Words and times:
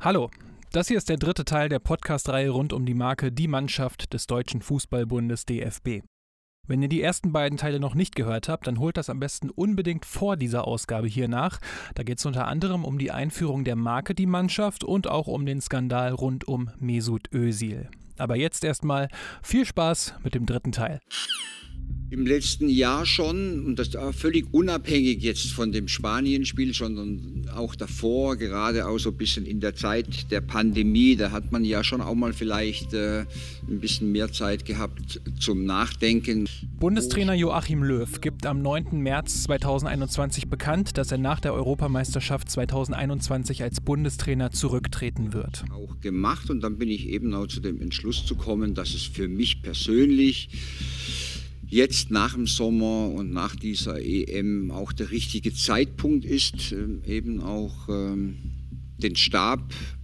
Hallo, 0.00 0.30
das 0.70 0.86
hier 0.86 0.96
ist 0.96 1.08
der 1.08 1.16
dritte 1.16 1.44
Teil 1.44 1.68
der 1.68 1.80
Podcast-Reihe 1.80 2.50
rund 2.50 2.72
um 2.72 2.86
die 2.86 2.94
Marke 2.94 3.32
Die 3.32 3.48
Mannschaft 3.48 4.14
des 4.14 4.28
Deutschen 4.28 4.62
Fußballbundes 4.62 5.44
DFB. 5.44 6.04
Wenn 6.68 6.80
ihr 6.82 6.88
die 6.88 7.02
ersten 7.02 7.32
beiden 7.32 7.58
Teile 7.58 7.80
noch 7.80 7.96
nicht 7.96 8.14
gehört 8.14 8.48
habt, 8.48 8.68
dann 8.68 8.78
holt 8.78 8.96
das 8.96 9.10
am 9.10 9.18
besten 9.18 9.50
unbedingt 9.50 10.04
vor 10.04 10.36
dieser 10.36 10.68
Ausgabe 10.68 11.08
hier 11.08 11.26
nach. 11.26 11.58
Da 11.96 12.04
geht 12.04 12.20
es 12.20 12.26
unter 12.26 12.46
anderem 12.46 12.84
um 12.84 12.96
die 12.96 13.10
Einführung 13.10 13.64
der 13.64 13.74
Marke 13.74 14.14
Die 14.14 14.26
Mannschaft 14.26 14.84
und 14.84 15.08
auch 15.08 15.26
um 15.26 15.44
den 15.44 15.60
Skandal 15.60 16.12
rund 16.12 16.46
um 16.46 16.70
Mesut 16.78 17.34
Özil. 17.34 17.88
Aber 18.18 18.36
jetzt 18.36 18.62
erstmal 18.62 19.08
viel 19.42 19.66
Spaß 19.66 20.14
mit 20.22 20.32
dem 20.36 20.46
dritten 20.46 20.70
Teil. 20.70 21.00
Im 22.10 22.26
letzten 22.26 22.70
Jahr 22.70 23.04
schon, 23.04 23.66
und 23.66 23.78
das 23.78 23.90
völlig 24.16 24.46
unabhängig 24.52 25.22
jetzt 25.22 25.52
von 25.52 25.72
dem 25.72 25.88
Spanien-Spiel, 25.88 26.72
sondern 26.72 27.46
auch 27.54 27.74
davor, 27.74 28.36
gerade 28.36 28.86
auch 28.86 28.98
so 28.98 29.10
ein 29.10 29.16
bisschen 29.16 29.44
in 29.44 29.60
der 29.60 29.74
Zeit 29.74 30.30
der 30.30 30.40
Pandemie, 30.40 31.16
da 31.16 31.30
hat 31.32 31.52
man 31.52 31.64
ja 31.64 31.84
schon 31.84 32.00
auch 32.00 32.14
mal 32.14 32.32
vielleicht 32.32 32.94
äh, 32.94 33.26
ein 33.68 33.80
bisschen 33.80 34.10
mehr 34.10 34.32
Zeit 34.32 34.64
gehabt 34.64 35.20
zum 35.38 35.64
Nachdenken. 35.64 36.48
Bundestrainer 36.80 37.34
Joachim 37.34 37.82
Löw 37.82 38.20
gibt 38.22 38.46
am 38.46 38.62
9. 38.62 39.02
März 39.02 39.42
2021 39.42 40.48
bekannt, 40.48 40.96
dass 40.96 41.12
er 41.12 41.18
nach 41.18 41.40
der 41.40 41.52
Europameisterschaft 41.52 42.50
2021 42.50 43.62
als 43.62 43.82
Bundestrainer 43.82 44.50
zurücktreten 44.50 45.34
wird. 45.34 45.64
Auch 45.72 46.00
gemacht 46.00 46.48
und 46.48 46.62
dann 46.62 46.78
bin 46.78 46.88
ich 46.88 47.08
eben 47.08 47.34
auch 47.34 47.48
zu 47.48 47.60
dem 47.60 47.82
Entschluss 47.82 48.24
zu 48.24 48.34
kommen, 48.34 48.74
dass 48.74 48.94
es 48.94 49.02
für 49.02 49.28
mich 49.28 49.60
persönlich 49.60 50.48
jetzt 51.68 52.10
nach 52.10 52.34
dem 52.34 52.46
Sommer 52.46 53.10
und 53.10 53.32
nach 53.32 53.54
dieser 53.54 54.00
EM 54.00 54.70
auch 54.70 54.92
der 54.92 55.10
richtige 55.10 55.52
Zeitpunkt 55.52 56.24
ist, 56.24 56.72
ähm, 56.72 57.02
eben 57.06 57.40
auch 57.40 57.88
ähm, 57.88 58.36
den 58.98 59.16
Stab 59.16 59.60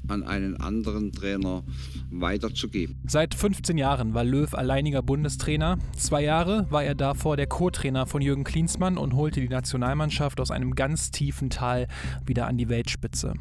an 0.08 0.22
einen 0.22 0.56
anderen 0.56 1.12
Trainer 1.12 1.62
weiterzugeben. 2.10 2.96
Seit 3.06 3.34
15 3.34 3.78
Jahren 3.78 4.14
war 4.14 4.24
Löw 4.24 4.52
alleiniger 4.55 5.02
Bundestrainer. 5.02 5.78
Zwei 5.96 6.22
Jahre 6.22 6.66
war 6.70 6.84
er 6.84 6.94
davor 6.94 7.36
der 7.36 7.46
Co-Trainer 7.46 8.06
von 8.06 8.20
Jürgen 8.20 8.44
Klinsmann 8.44 8.98
und 8.98 9.14
holte 9.14 9.41
die 9.41 9.48
Nationalmannschaft 9.48 10.41
aus 10.41 10.50
einem 10.50 10.74
ganz 10.74 11.10
tiefen 11.10 11.50
Tal 11.50 11.88
wieder 12.24 12.46
an 12.46 12.58
die 12.58 12.69
Weltspitze. 12.69 13.34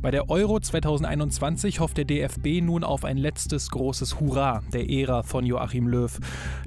Bei 0.00 0.10
der 0.10 0.30
Euro 0.30 0.58
2021 0.58 1.80
hofft 1.80 1.98
der 1.98 2.04
DFB 2.04 2.62
nun 2.62 2.84
auf 2.84 3.04
ein 3.04 3.18
letztes 3.18 3.70
großes 3.70 4.20
Hurra 4.20 4.62
der 4.72 4.88
Ära 4.90 5.22
von 5.22 5.44
Joachim 5.44 5.86
Löw. 5.86 6.18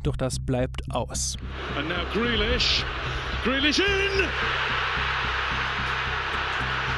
Doch 0.03 0.15
das 0.15 0.39
bleibt 0.39 0.91
aus. 0.91 1.37
And 1.77 1.89
now 1.89 1.95
Grealish. 2.13 2.83
Grealish 3.43 3.79
in! 3.79 4.82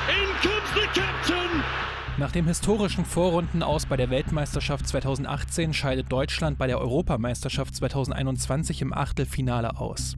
In 0.07 0.27
comes 0.41 0.69
the 0.75 0.87
captain! 0.99 1.63
Nach 2.17 2.31
dem 2.31 2.45
historischen 2.45 3.03
Vorrundenaus 3.03 3.87
bei 3.87 3.97
der 3.97 4.09
Weltmeisterschaft 4.09 4.87
2018 4.87 5.73
scheidet 5.73 6.09
Deutschland 6.09 6.57
bei 6.57 6.67
der 6.67 6.79
Europameisterschaft 6.79 7.75
2021 7.75 8.83
im 8.83 8.93
Achtelfinale 8.93 9.77
aus. 9.77 10.15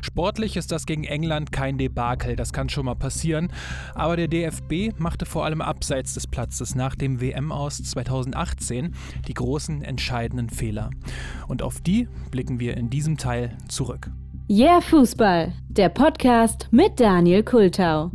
Sportlich 0.00 0.56
ist 0.56 0.70
das 0.70 0.86
gegen 0.86 1.02
England 1.02 1.50
kein 1.50 1.76
Debakel, 1.76 2.36
das 2.36 2.52
kann 2.52 2.68
schon 2.68 2.84
mal 2.84 2.94
passieren, 2.94 3.52
aber 3.94 4.16
der 4.16 4.28
DFB 4.28 4.96
machte 4.98 5.26
vor 5.26 5.44
allem 5.44 5.60
abseits 5.60 6.14
des 6.14 6.28
Platzes 6.28 6.76
nach 6.76 6.94
dem 6.94 7.20
WM-Aus 7.20 7.82
2018 7.82 8.94
die 9.26 9.34
großen 9.34 9.82
entscheidenden 9.82 10.50
Fehler. 10.50 10.90
Und 11.48 11.62
auf 11.62 11.80
die 11.80 12.08
blicken 12.30 12.60
wir 12.60 12.76
in 12.76 12.90
diesem 12.90 13.16
Teil 13.16 13.56
zurück. 13.68 14.10
Yeah 14.48 14.80
Fußball, 14.80 15.52
der 15.68 15.88
Podcast 15.88 16.68
mit 16.70 17.00
Daniel 17.00 17.42
Kultau. 17.42 18.12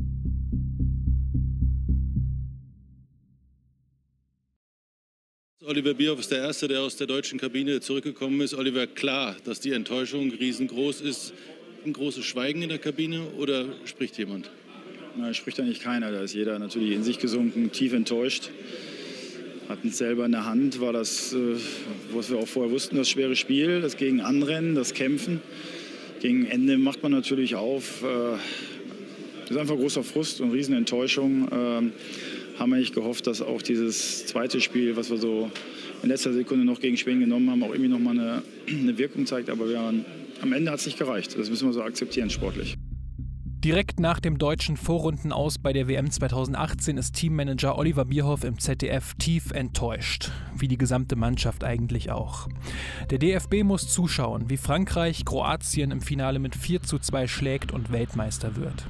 Oliver 5.67 5.95
Bierhoff 5.95 6.19
ist 6.19 6.31
der 6.31 6.44
Erste, 6.44 6.67
der 6.67 6.81
aus 6.81 6.95
der 6.95 7.08
deutschen 7.08 7.39
Kabine 7.39 7.81
zurückgekommen 7.81 8.39
ist. 8.41 8.53
Oliver, 8.53 8.85
klar, 8.85 9.35
dass 9.45 9.59
die 9.59 9.71
Enttäuschung 9.71 10.31
riesengroß 10.31 11.02
ist. 11.02 11.33
Ein 11.83 11.93
großes 11.93 12.23
Schweigen 12.23 12.61
in 12.61 12.70
der 12.70 12.77
Kabine 12.77 13.21
oder 13.39 13.65
spricht 13.86 14.15
jemand? 14.20 14.52
Na, 15.17 15.33
spricht 15.33 15.59
eigentlich 15.59 15.80
keiner. 15.80 16.11
Da 16.11 16.21
ist 16.21 16.36
jeder 16.36 16.59
natürlich 16.59 16.92
in 16.92 17.04
sich 17.04 17.17
gesunken, 17.17 17.71
tief 17.71 17.93
enttäuscht. 17.93 18.52
Hatten 19.67 19.87
es 19.87 19.98
selber 19.98 20.27
in 20.27 20.33
der 20.33 20.45
Hand, 20.45 20.81
war 20.81 20.93
das, 20.93 21.33
äh, 21.33 21.55
was 22.14 22.30
wir 22.30 22.37
auch 22.37 22.48
vorher 22.48 22.71
wussten, 22.71 22.98
das 22.98 23.09
schwere 23.09 23.36
Spiel, 23.36 23.81
das 23.81 23.98
gegen 23.98 24.21
Anrennen, 24.21 24.75
das 24.75 24.93
Kämpfen. 24.93 25.42
Gegen 26.20 26.45
Ende 26.45 26.77
macht 26.77 27.02
man 27.02 27.11
natürlich 27.11 27.55
auf. 27.55 28.04
Äh, 28.04 28.37
das 29.42 29.52
ist 29.52 29.58
einfach 29.58 29.77
großer 29.77 30.04
Frust 30.04 30.42
und 30.42 30.52
Riesenenttäuschung. 30.52 31.48
Ähm, 31.52 31.93
haben 32.60 32.70
wir 32.71 32.77
eigentlich 32.77 32.93
gehofft, 32.93 33.27
dass 33.27 33.42
auch 33.42 33.61
dieses 33.61 34.26
zweite 34.27 34.61
Spiel, 34.61 34.95
was 34.95 35.10
wir 35.10 35.17
so 35.17 35.52
in 36.04 36.10
letzter 36.10 36.33
Sekunde 36.33 36.66
noch 36.66 36.80
gegen 36.80 36.98
Schweden 36.98 37.21
genommen 37.21 37.49
haben, 37.49 37.64
auch 37.64 37.70
irgendwie 37.70 37.89
noch 37.89 37.99
mal 37.99 38.11
eine, 38.11 38.43
eine 38.67 38.98
Wirkung 38.98 39.26
zeigt. 39.26 39.49
Aber 39.49 39.67
wir 39.67 39.76
waren, 39.76 40.05
am 40.42 40.54
Ende 40.54 40.71
hat 40.71 40.80
es 40.80 40.86
nicht 40.86 40.98
gereicht. 40.98 41.38
Das 41.38 41.49
müssen 41.49 41.67
wir 41.67 41.73
so 41.73 41.82
akzeptieren 41.82 42.30
sportlich. 42.30 42.77
Direkt 43.66 43.99
nach 43.99 44.20
dem 44.20 44.38
deutschen 44.38 44.77
Vorrundenaus 44.77 45.58
bei 45.58 45.73
der 45.73 45.88
WM 45.88 46.11
2018 46.11 46.98
ist 46.98 47.16
Teammanager 47.16 47.80
Oliver 47.80 48.05
Bierhoff 48.05 48.43
im 48.43 48.60
ZDF 48.60 49.16
tief 49.16 49.49
enttäuscht, 49.49 50.30
wie 50.55 50.67
die 50.67 50.77
gesamte 50.77 51.16
Mannschaft 51.16 51.64
eigentlich 51.64 52.11
auch. 52.11 52.48
Der 53.10 53.17
DFB 53.17 53.64
muss 53.64 53.92
zuschauen, 53.92 54.52
wie 54.52 54.58
Frankreich 54.58 55.26
Kroatien 55.26 55.89
im 55.89 56.02
Finale 56.02 56.37
mit 56.37 56.55
4 56.55 56.83
zu 56.83 56.99
2 56.99 57.26
schlägt 57.26 57.72
und 57.72 57.92
Weltmeister 57.92 58.55
wird. 58.55 58.86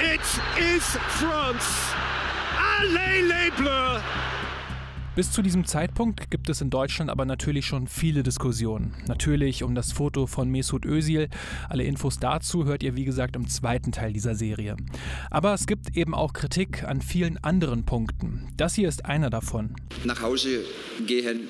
It 0.00 0.20
is 0.58 0.96
France! 1.10 1.66
Bis 5.16 5.32
zu 5.32 5.40
diesem 5.40 5.64
Zeitpunkt 5.64 6.30
gibt 6.30 6.50
es 6.50 6.60
in 6.60 6.68
Deutschland 6.68 7.10
aber 7.10 7.24
natürlich 7.24 7.64
schon 7.64 7.86
viele 7.86 8.22
Diskussionen. 8.22 8.92
Natürlich 9.08 9.62
um 9.62 9.74
das 9.74 9.90
Foto 9.90 10.26
von 10.26 10.50
Mesut 10.50 10.84
Özil. 10.84 11.30
Alle 11.70 11.84
Infos 11.84 12.18
dazu 12.18 12.66
hört 12.66 12.82
ihr 12.82 12.96
wie 12.96 13.06
gesagt 13.06 13.34
im 13.34 13.48
zweiten 13.48 13.92
Teil 13.92 14.12
dieser 14.12 14.34
Serie. 14.34 14.76
Aber 15.30 15.54
es 15.54 15.66
gibt 15.66 15.96
eben 15.96 16.14
auch 16.14 16.34
Kritik 16.34 16.84
an 16.84 17.00
vielen 17.00 17.42
anderen 17.42 17.86
Punkten. 17.86 18.48
Das 18.58 18.74
hier 18.74 18.90
ist 18.90 19.06
einer 19.06 19.30
davon. 19.30 19.74
Nach 20.04 20.20
Hause 20.20 20.64
gehen 21.06 21.48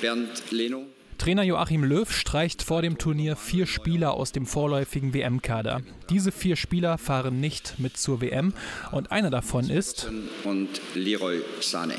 Bernd 0.00 0.52
Leno. 0.52 0.86
Trainer 1.22 1.44
Joachim 1.44 1.84
Löw 1.84 2.10
streicht 2.10 2.64
vor 2.64 2.82
dem 2.82 2.98
Turnier 2.98 3.36
vier 3.36 3.68
Spieler 3.68 4.14
aus 4.14 4.32
dem 4.32 4.44
vorläufigen 4.44 5.14
WM-Kader. 5.14 5.82
Diese 6.10 6.32
vier 6.32 6.56
Spieler 6.56 6.98
fahren 6.98 7.38
nicht 7.38 7.78
mit 7.78 7.96
zur 7.96 8.20
WM 8.20 8.52
und 8.90 9.12
einer 9.12 9.30
davon 9.30 9.70
ist 9.70 10.10
und 10.42 10.68
Leroy 10.96 11.38
Sané. 11.60 11.94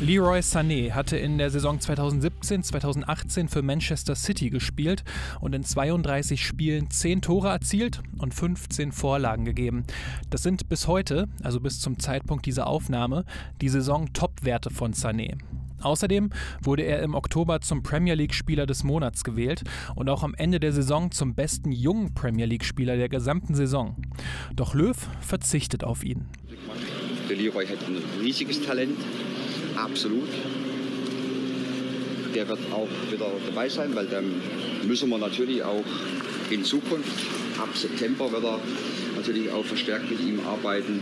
Leroy 0.00 0.38
Sané 0.38 0.92
hatte 0.92 1.18
in 1.18 1.36
der 1.36 1.50
Saison 1.50 1.78
2017-2018 1.78 3.50
für 3.50 3.60
Manchester 3.60 4.14
City 4.14 4.48
gespielt 4.48 5.04
und 5.42 5.54
in 5.54 5.62
32 5.62 6.42
Spielen 6.42 6.88
10 6.88 7.20
Tore 7.20 7.50
erzielt 7.50 8.00
und 8.16 8.32
15 8.32 8.92
Vorlagen 8.92 9.44
gegeben. 9.44 9.84
Das 10.30 10.42
sind 10.42 10.70
bis 10.70 10.88
heute, 10.88 11.28
also 11.42 11.60
bis 11.60 11.80
zum 11.80 11.98
Zeitpunkt 11.98 12.46
dieser 12.46 12.66
Aufnahme, 12.66 13.26
die 13.60 13.68
Saison-Top-Werte 13.68 14.70
von 14.70 14.94
Sané. 14.94 15.36
Außerdem 15.84 16.30
wurde 16.62 16.82
er 16.82 17.02
im 17.02 17.14
Oktober 17.14 17.60
zum 17.60 17.82
Premier 17.82 18.14
League-Spieler 18.14 18.66
des 18.66 18.84
Monats 18.84 19.22
gewählt 19.22 19.62
und 19.94 20.08
auch 20.08 20.22
am 20.22 20.34
Ende 20.34 20.58
der 20.58 20.72
Saison 20.72 21.10
zum 21.10 21.34
besten 21.34 21.72
jungen 21.72 22.14
Premier 22.14 22.46
League-Spieler 22.46 22.96
der 22.96 23.10
gesamten 23.10 23.54
Saison. 23.54 23.96
Doch 24.56 24.74
Löw 24.74 24.96
verzichtet 25.20 25.84
auf 25.84 26.02
ihn. 26.02 26.26
Der 27.28 27.36
Leroy 27.36 27.66
hat 27.66 27.78
ein 27.86 27.98
riesiges 28.22 28.62
Talent, 28.62 28.96
absolut. 29.76 30.28
Der 32.34 32.48
wird 32.48 32.60
auch 32.72 32.88
wieder 33.12 33.26
dabei 33.46 33.68
sein, 33.68 33.94
weil 33.94 34.06
dann 34.06 34.24
müssen 34.86 35.10
wir 35.10 35.18
natürlich 35.18 35.62
auch 35.62 35.84
in 36.50 36.64
Zukunft, 36.64 37.26
ab 37.58 37.68
September 37.74 38.30
wird 38.32 38.44
er 38.44 38.58
natürlich 39.16 39.50
auch 39.50 39.64
verstärkt 39.64 40.10
mit 40.10 40.20
ihm 40.20 40.40
arbeiten 40.46 41.00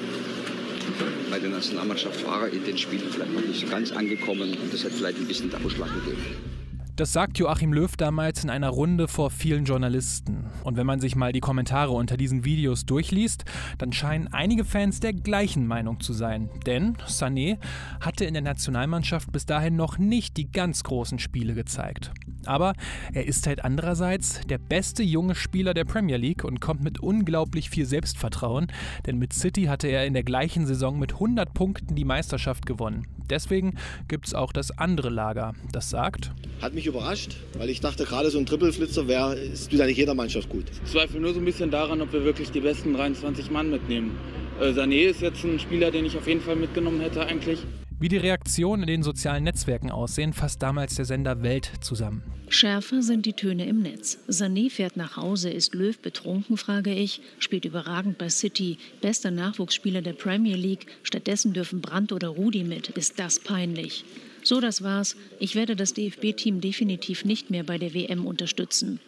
bei 1.30 1.38
der 1.38 1.50
Nationalmannschaft 1.50 2.24
war 2.26 2.42
er 2.42 2.52
in 2.52 2.64
den 2.64 2.78
Spielen 2.78 3.08
vielleicht 3.10 3.32
noch 3.32 3.40
nicht 3.40 3.60
so 3.60 3.66
ganz 3.66 3.92
angekommen 3.92 4.50
und 4.50 4.72
das 4.72 4.84
hat 4.84 4.92
vielleicht 4.92 5.18
ein 5.18 5.26
bisschen 5.26 5.50
den 5.50 5.64
Ausschlag 5.64 5.88
gegeben. 5.94 6.61
Das 6.94 7.10
sagt 7.10 7.38
Joachim 7.38 7.72
Löw 7.72 7.96
damals 7.96 8.44
in 8.44 8.50
einer 8.50 8.68
Runde 8.68 9.08
vor 9.08 9.30
vielen 9.30 9.64
Journalisten. 9.64 10.44
Und 10.62 10.76
wenn 10.76 10.84
man 10.84 11.00
sich 11.00 11.16
mal 11.16 11.32
die 11.32 11.40
Kommentare 11.40 11.92
unter 11.92 12.18
diesen 12.18 12.44
Videos 12.44 12.84
durchliest, 12.84 13.46
dann 13.78 13.94
scheinen 13.94 14.28
einige 14.28 14.66
Fans 14.66 15.00
der 15.00 15.14
gleichen 15.14 15.66
Meinung 15.66 16.00
zu 16.00 16.12
sein. 16.12 16.50
Denn 16.66 16.98
Sané 17.08 17.56
hatte 18.02 18.26
in 18.26 18.34
der 18.34 18.42
Nationalmannschaft 18.42 19.32
bis 19.32 19.46
dahin 19.46 19.74
noch 19.74 19.96
nicht 19.96 20.36
die 20.36 20.52
ganz 20.52 20.84
großen 20.84 21.18
Spiele 21.18 21.54
gezeigt. 21.54 22.12
Aber 22.44 22.74
er 23.14 23.26
ist 23.26 23.46
halt 23.46 23.64
andererseits 23.64 24.42
der 24.42 24.58
beste 24.58 25.02
junge 25.02 25.34
Spieler 25.34 25.72
der 25.72 25.86
Premier 25.86 26.18
League 26.18 26.44
und 26.44 26.60
kommt 26.60 26.82
mit 26.82 27.00
unglaublich 27.00 27.70
viel 27.70 27.86
Selbstvertrauen, 27.86 28.66
denn 29.06 29.16
mit 29.16 29.32
City 29.32 29.64
hatte 29.64 29.88
er 29.88 30.04
in 30.04 30.12
der 30.12 30.24
gleichen 30.24 30.66
Saison 30.66 30.98
mit 30.98 31.14
100 31.14 31.54
Punkten 31.54 31.94
die 31.94 32.04
Meisterschaft 32.04 32.66
gewonnen. 32.66 33.06
Deswegen 33.30 33.76
gibt 34.08 34.26
es 34.26 34.34
auch 34.34 34.52
das 34.52 34.76
andere 34.76 35.08
Lager, 35.08 35.54
das 35.70 35.88
sagt, 35.88 36.32
hat 36.60 36.74
mich 36.74 36.86
überrascht, 36.92 37.36
weil 37.56 37.70
ich 37.70 37.80
dachte, 37.80 38.04
gerade 38.04 38.30
so 38.30 38.38
ein 38.38 38.44
Trippelflitzer 38.44 39.08
wäre, 39.08 39.36
ja 39.70 39.86
nicht 39.86 39.96
jeder 39.96 40.14
Mannschaft 40.14 40.48
gut. 40.50 40.66
Ich 40.84 40.92
zweifle 40.92 41.20
nur 41.20 41.32
so 41.32 41.40
ein 41.40 41.44
bisschen 41.44 41.70
daran, 41.70 42.02
ob 42.02 42.12
wir 42.12 42.24
wirklich 42.24 42.50
die 42.50 42.60
besten 42.60 42.92
23 42.92 43.50
Mann 43.50 43.70
mitnehmen. 43.70 44.18
Äh, 44.60 44.72
Sané 44.72 45.08
ist 45.08 45.22
jetzt 45.22 45.42
ein 45.42 45.58
Spieler, 45.58 45.90
den 45.90 46.04
ich 46.04 46.16
auf 46.16 46.28
jeden 46.28 46.42
Fall 46.42 46.56
mitgenommen 46.56 47.00
hätte 47.00 47.24
eigentlich. 47.24 47.60
Wie 47.98 48.08
die 48.08 48.18
Reaktionen 48.18 48.82
in 48.82 48.88
den 48.88 49.02
sozialen 49.02 49.44
Netzwerken 49.44 49.90
aussehen, 49.90 50.32
fasst 50.32 50.60
damals 50.60 50.96
der 50.96 51.04
Sender 51.04 51.42
Welt 51.42 51.70
zusammen. 51.80 52.22
Schärfer 52.48 53.00
sind 53.00 53.24
die 53.24 53.32
Töne 53.32 53.64
im 53.66 53.80
Netz. 53.80 54.18
Sané 54.28 54.70
fährt 54.70 54.96
nach 54.96 55.16
Hause, 55.16 55.50
ist 55.50 55.74
Löw 55.74 55.96
betrunken, 55.98 56.58
frage 56.58 56.92
ich, 56.92 57.22
spielt 57.38 57.64
überragend 57.64 58.18
bei 58.18 58.28
City, 58.28 58.76
bester 59.00 59.30
Nachwuchsspieler 59.30 60.02
der 60.02 60.12
Premier 60.12 60.56
League, 60.56 60.86
stattdessen 61.04 61.54
dürfen 61.54 61.80
Brandt 61.80 62.12
oder 62.12 62.28
Rudi 62.28 62.64
mit, 62.64 62.90
ist 62.90 63.18
das 63.18 63.38
peinlich. 63.38 64.04
So, 64.42 64.60
das 64.60 64.82
war's. 64.82 65.16
Ich 65.38 65.54
werde 65.54 65.76
das 65.76 65.94
DFB-Team 65.94 66.60
definitiv 66.60 67.24
nicht 67.24 67.50
mehr 67.50 67.62
bei 67.62 67.78
der 67.78 67.94
WM 67.94 68.26
unterstützen. 68.26 69.00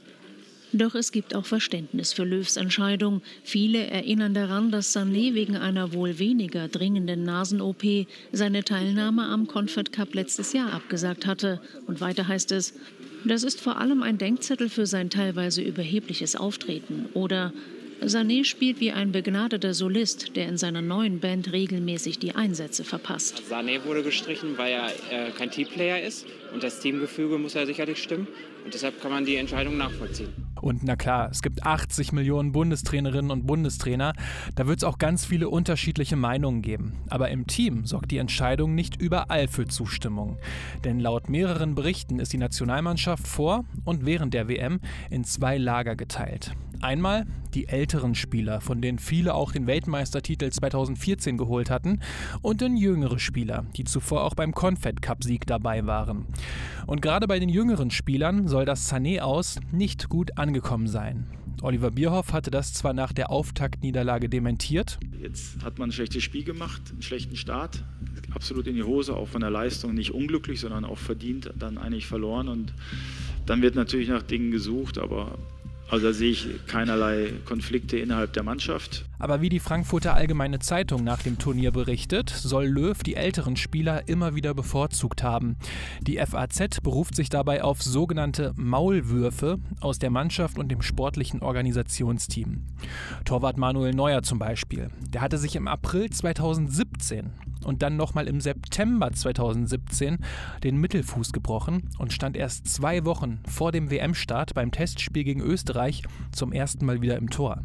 Doch 0.73 0.97
es 0.97 1.13
gibt 1.13 1.37
auch 1.37 1.47
Verständnis 1.47 2.13
für 2.13 2.25
Löws 2.25 2.57
Entscheidung. 2.57 3.23
Viele 3.45 3.87
erinnern 3.87 4.35
daran, 4.35 4.73
dass 4.73 4.97
Sané 4.97 5.35
wegen 5.35 5.57
einer 5.57 5.93
wohl 5.93 6.19
weniger 6.19 6.67
dringenden 6.67 7.23
Nasen-OP 7.23 7.85
seine 8.33 8.65
Teilnahme 8.65 9.25
am 9.27 9.47
Confed 9.47 9.93
Cup 9.93 10.15
letztes 10.15 10.53
Jahr 10.53 10.73
abgesagt 10.73 11.27
hatte. 11.27 11.61
Und 11.87 12.01
weiter 12.01 12.27
heißt 12.27 12.51
es, 12.51 12.75
das 13.25 13.45
ist 13.45 13.61
vor 13.61 13.81
allem 13.81 14.03
ein 14.03 14.19
Denkzettel 14.19 14.69
für 14.69 14.87
sein 14.87 15.11
teilweise 15.11 15.63
überhebliches 15.63 16.35
Auftreten. 16.35 17.07
Oder 17.15 17.53
Sané 18.03 18.45
spielt 18.45 18.81
wie 18.81 18.93
ein 18.93 19.13
begnadeter 19.13 19.75
Solist, 19.75 20.37
der 20.37 20.49
in 20.49 20.57
seiner 20.57 20.83
neuen 20.83 21.21
Band 21.21 21.53
regelmäßig 21.53 22.19
die 22.19 22.35
Einsätze 22.35 22.85
verpasst. 22.85 23.43
Sané 23.51 23.85
wurde 23.85 24.03
gestrichen, 24.03 24.59
weil 24.59 24.73
er 24.73 24.87
äh, 25.11 25.31
kein 25.31 25.51
Teamplayer 25.51 26.01
ist 26.03 26.27
und 26.53 26.63
das 26.63 26.81
Teamgefüge 26.81 27.39
muss 27.39 27.55
ja 27.55 27.67
sicherlich 27.67 28.03
stimmen 28.03 28.29
und 28.65 28.75
deshalb 28.75 29.01
kann 29.01 29.11
man 29.11 29.25
die 29.25 29.37
Entscheidung 29.37 29.77
nachvollziehen. 29.77 30.33
Und 30.61 30.83
na 30.83 30.97
klar, 30.97 31.29
es 31.31 31.43
gibt 31.43 31.67
80 31.67 32.13
Millionen 32.13 32.53
Bundestrainerinnen 32.53 33.31
und 33.31 33.47
Bundestrainer. 33.47 34.15
Da 34.55 34.67
wird 34.67 34.79
es 34.79 34.85
auch 34.85 34.97
ganz 34.97 35.27
viele 35.27 35.51
unterschiedliche 35.51 36.17
Meinungen 36.17 36.63
geben. 36.63 36.95
Aber 37.11 37.29
im 37.29 37.47
Team 37.47 37.85
sorgt 37.85 38.11
die 38.11 38.17
Entscheidung 38.17 38.75
nicht 38.75 38.99
überall 38.99 39.47
für 39.47 39.67
Zustimmung. 39.67 40.39
Denn 40.83 41.01
laut 41.01 41.29
mehreren 41.29 41.75
Berichten 41.75 42.19
ist 42.19 42.33
die 42.33 42.39
Nationalmannschaft 42.39 43.29
vor 43.29 43.67
und 43.85 44.07
während 44.07 44.33
der 44.33 44.49
WM 44.49 44.81
in 45.11 45.25
zwei 45.25 45.59
Lager 45.59 45.97
geteilt. 45.97 46.53
Einmal 46.81 47.27
die 47.55 47.69
älteren 47.69 48.15
Spieler, 48.15 48.61
von 48.61 48.81
denen 48.81 48.99
viele 48.99 49.35
auch 49.35 49.53
den 49.53 49.67
Weltmeistertitel 49.67 50.51
2014 50.51 51.39
geholt 51.39 51.71
hatten, 51.71 52.01
und 52.43 52.63
dann 52.63 52.77
jüngere 52.77 53.19
Spieler, 53.19 53.67
die 53.77 53.85
zuvor 53.85 54.25
auch 54.25 54.35
beim 54.35 54.53
Confed 54.53 55.03
Cup 55.03 55.25
Sieg 55.25 55.47
dabei 55.47 55.87
waren. 55.87 56.27
Und 56.87 57.03
gerade 57.03 57.27
bei 57.27 57.39
den 57.39 57.49
jüngeren 57.49 57.91
Spielern 57.91 58.49
soll 58.49 58.65
das 58.65 58.93
Sané 58.93 59.21
aus 59.21 59.59
nicht 59.73 60.09
gut 60.09 60.37
angekommen 60.37 60.87
sein. 60.87 61.27
Oliver 61.63 61.91
Bierhoff 61.91 62.33
hatte 62.33 62.51
das 62.51 62.75
zwar 62.75 62.93
nach 62.93 63.13
der 63.13 63.31
Auftaktniederlage 63.31 64.29
dementiert. 64.29 64.99
Jetzt 65.19 65.65
hat 65.65 65.79
man 65.79 65.89
ein 65.89 65.93
schlechtes 65.93 66.23
Spiel 66.23 66.45
gemacht, 66.45 66.83
einen 66.91 67.01
schlechten 67.01 67.37
Start, 67.37 67.85
absolut 68.35 68.67
in 68.67 68.75
die 68.75 68.83
Hose, 68.83 69.17
auch 69.17 69.29
von 69.29 69.41
der 69.41 69.51
Leistung 69.51 69.95
nicht 69.95 70.11
unglücklich, 70.13 70.61
sondern 70.61 70.85
auch 70.85 70.99
verdient, 70.99 71.55
dann 71.59 71.79
eigentlich 71.79 72.07
verloren 72.07 72.49
und 72.49 72.75
dann 73.47 73.63
wird 73.63 73.77
natürlich 73.77 74.09
nach 74.09 74.23
Dingen 74.23 74.51
gesucht, 74.51 74.99
aber 74.99 75.39
also 75.91 76.07
da 76.07 76.13
sehe 76.13 76.31
ich 76.31 76.49
keinerlei 76.67 77.33
Konflikte 77.45 77.99
innerhalb 77.99 78.33
der 78.33 78.43
Mannschaft. 78.43 79.05
Aber 79.19 79.41
wie 79.41 79.49
die 79.49 79.61
Frankfurter 79.61 80.15
Allgemeine 80.15 80.59
Zeitung 80.59 81.05
nach 81.05 81.23
dem 81.23 81.39
Turnier 81.39 81.71
berichtet, 81.71 82.31
soll 82.31 82.67
Löw 82.67 83.03
die 83.03 83.15
älteren 83.15 83.57
Spieler 83.57 84.09
immer 84.09 84.35
wieder 84.35 84.55
bevorzugt 84.55 85.23
haben. 85.23 85.57
Die 86.03 86.19
FAZ 86.19 86.81
beruft 86.83 87.15
sich 87.15 87.29
dabei 87.29 87.63
auf 87.63 87.83
sogenannte 87.83 88.53
Maulwürfe 88.57 89.59
aus 89.81 89.99
der 89.99 90.11
Mannschaft 90.11 90.59
und 90.59 90.69
dem 90.71 90.83
sportlichen 90.83 91.43
Organisationsteam. 91.43 92.63
Torwart 93.25 93.57
Manuel 93.57 93.95
Neuer 93.95 94.23
zum 94.23 94.39
Beispiel, 94.39 94.89
der 95.09 95.21
hatte 95.21 95.39
sich 95.39 95.57
im 95.57 95.69
April 95.69 96.11
2017 96.11 97.31
und 97.65 97.83
dann 97.83 97.97
nochmal 97.97 98.29
im 98.29 98.41
September 98.41 99.13
2017 99.13 100.19
den 100.63 100.77
Mittelfuß 100.77 101.33
gebrochen 101.33 101.91
und 101.99 102.13
stand 102.13 102.37
erst 102.37 102.69
zwei 102.69 103.05
Wochen 103.05 103.41
vor 103.49 103.73
dem 103.73 103.91
WM-Start 103.91 104.55
beim 104.55 104.71
Testspiel 104.71 105.25
gegen 105.25 105.41
Österreich 105.41 106.03
zum 106.33 106.53
ersten 106.53 106.85
Mal 106.85 107.01
wieder 107.01 107.17
im 107.17 107.31
Tor. 107.31 107.63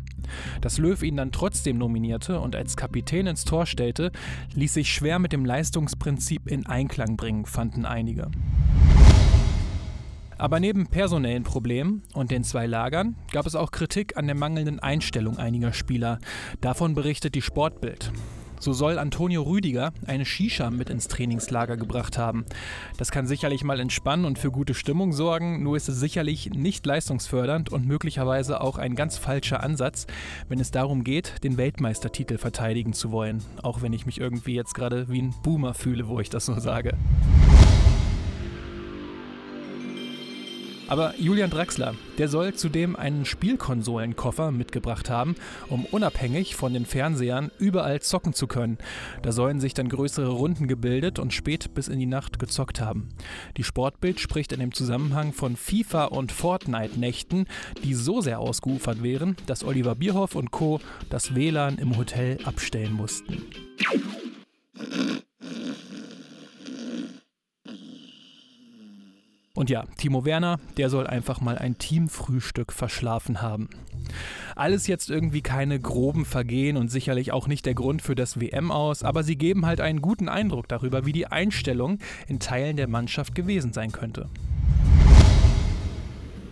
Dass 0.61 0.77
Löw 0.77 1.01
ihn 1.01 1.17
dann 1.17 1.31
trotzdem 1.31 1.77
nominierte 1.77 2.39
und 2.39 2.55
als 2.55 2.77
Kapitän 2.77 3.27
ins 3.27 3.45
Tor 3.45 3.65
stellte, 3.65 4.11
ließ 4.53 4.73
sich 4.73 4.93
schwer 4.93 5.19
mit 5.19 5.33
dem 5.33 5.45
Leistungsprinzip 5.45 6.47
in 6.47 6.65
Einklang 6.65 7.17
bringen, 7.17 7.45
fanden 7.45 7.85
einige. 7.85 8.29
Aber 10.39 10.61
neben 10.61 10.87
personellen 10.87 11.43
Problemen 11.43 12.01
und 12.13 12.31
den 12.31 12.45
zwei 12.45 12.65
Lagern 12.65 13.15
gab 13.33 13.45
es 13.45 13.55
auch 13.55 13.71
Kritik 13.71 14.15
an 14.15 14.25
der 14.25 14.37
mangelnden 14.37 14.79
Einstellung 14.79 15.37
einiger 15.37 15.73
Spieler. 15.73 16.19
Davon 16.61 16.95
berichtet 16.95 17.35
die 17.35 17.41
Sportbild. 17.41 18.13
So 18.59 18.73
soll 18.73 18.99
Antonio 18.99 19.43
Rüdiger 19.43 19.93
eine 20.05 20.25
Shisha 20.25 20.69
mit 20.69 20.89
ins 20.89 21.07
Trainingslager 21.07 21.77
gebracht 21.77 22.17
haben. 22.17 22.45
Das 22.97 23.09
kann 23.09 23.25
sicherlich 23.25 23.63
mal 23.63 23.79
entspannen 23.79 24.25
und 24.25 24.37
für 24.37 24.51
gute 24.51 24.73
Stimmung 24.73 25.13
sorgen, 25.13 25.63
nur 25.63 25.77
ist 25.77 25.87
es 25.87 25.99
sicherlich 25.99 26.49
nicht 26.49 26.85
leistungsfördernd 26.85 27.71
und 27.71 27.87
möglicherweise 27.87 28.59
auch 28.59 28.77
ein 28.77 28.95
ganz 28.95 29.17
falscher 29.17 29.63
Ansatz, 29.63 30.07
wenn 30.49 30.59
es 30.59 30.71
darum 30.71 31.05
geht, 31.05 31.41
den 31.45 31.55
Weltmeistertitel 31.55 32.37
verteidigen 32.37 32.91
zu 32.91 33.11
wollen. 33.11 33.41
Auch 33.63 33.81
wenn 33.81 33.93
ich 33.93 34.05
mich 34.05 34.19
irgendwie 34.19 34.55
jetzt 34.55 34.75
gerade 34.75 35.07
wie 35.07 35.21
ein 35.21 35.33
Boomer 35.41 35.73
fühle, 35.73 36.09
wo 36.09 36.19
ich 36.19 36.29
das 36.29 36.45
so 36.45 36.59
sage. 36.59 36.97
Aber 40.89 41.13
Julian 41.19 41.51
Draxler, 41.51 41.93
der 42.17 42.27
soll 42.29 42.55
zudem 42.55 42.95
einen 42.95 43.23
Spielkonsolenkoffer 43.23 44.51
mitgebracht 44.51 45.07
haben, 45.07 45.35
um 45.69 45.85
unabhängig 45.85 46.55
von 46.55 46.73
den 46.73 46.87
Fernsehern 46.87 47.51
überall 47.59 48.01
zocken 48.01 48.33
zu 48.33 48.47
können. 48.47 48.79
Da 49.21 49.31
sollen 49.31 49.59
sich 49.59 49.75
dann 49.75 49.87
größere 49.87 50.29
Runden 50.29 50.67
gebildet 50.67 51.19
und 51.19 51.31
spät 51.31 51.75
bis 51.75 51.89
in 51.89 51.99
die 51.99 52.07
Nacht 52.07 52.39
gezockt 52.39 52.81
haben. 52.81 53.09
Die 53.55 53.63
Sportbild 53.63 54.19
spricht 54.19 54.51
in 54.51 54.61
dem 54.61 54.73
Zusammenhang 54.73 55.31
von 55.31 55.55
FIFA- 55.57 56.05
und 56.05 56.31
Fortnite-Nächten, 56.31 57.45
die 57.83 57.93
so 57.93 58.21
sehr 58.21 58.39
ausgeufert 58.39 59.03
wären, 59.03 59.35
dass 59.45 59.63
Oliver 59.63 59.93
Bierhoff 59.93 60.33
und 60.33 60.49
Co. 60.49 60.81
das 61.11 61.35
WLAN 61.35 61.77
im 61.77 61.97
Hotel 61.97 62.39
abstellen 62.45 62.93
mussten. 62.93 63.43
Und 69.55 69.69
ja, 69.69 69.83
Timo 69.97 70.25
Werner, 70.25 70.59
der 70.77 70.89
soll 70.89 71.07
einfach 71.07 71.41
mal 71.41 71.57
ein 71.57 71.77
Teamfrühstück 71.77 72.71
verschlafen 72.71 73.41
haben. 73.41 73.69
Alles 74.55 74.87
jetzt 74.87 75.09
irgendwie 75.09 75.41
keine 75.41 75.79
groben 75.79 76.23
Vergehen 76.25 76.77
und 76.77 76.89
sicherlich 76.89 77.31
auch 77.31 77.47
nicht 77.47 77.65
der 77.65 77.73
Grund 77.73 78.01
für 78.01 78.15
das 78.15 78.39
WM 78.39 78.71
aus, 78.71 79.03
aber 79.03 79.23
sie 79.23 79.37
geben 79.37 79.65
halt 79.65 79.81
einen 79.81 80.01
guten 80.01 80.29
Eindruck 80.29 80.67
darüber, 80.67 81.05
wie 81.05 81.13
die 81.13 81.27
Einstellung 81.27 81.97
in 82.27 82.39
Teilen 82.39 82.77
der 82.77 82.87
Mannschaft 82.87 83.35
gewesen 83.35 83.73
sein 83.73 83.91
könnte. 83.91 84.29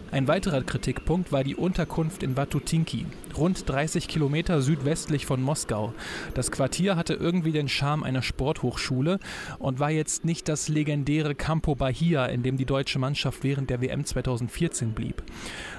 Ein 0.09 0.29
weiterer 0.29 0.63
Kritikpunkt 0.63 1.33
war 1.33 1.43
die 1.43 1.55
Unterkunft 1.55 2.23
in 2.23 2.37
Watutinki, 2.37 3.05
rund 3.35 3.67
30 3.67 4.07
Kilometer 4.07 4.61
südwestlich 4.61 5.25
von 5.25 5.41
Moskau. 5.41 5.93
Das 6.33 6.49
Quartier 6.49 6.95
hatte 6.95 7.13
irgendwie 7.13 7.51
den 7.51 7.67
Charme 7.67 8.03
einer 8.03 8.21
Sporthochschule 8.21 9.19
und 9.59 9.79
war 9.79 9.91
jetzt 9.91 10.23
nicht 10.23 10.47
das 10.47 10.69
legendäre 10.69 11.35
Campo 11.35 11.75
Bahia, 11.75 12.25
in 12.25 12.41
dem 12.41 12.55
die 12.55 12.65
deutsche 12.65 12.99
Mannschaft 12.99 13.43
während 13.43 13.69
der 13.69 13.81
WM 13.81 14.05
2014 14.05 14.93
blieb. 14.93 15.21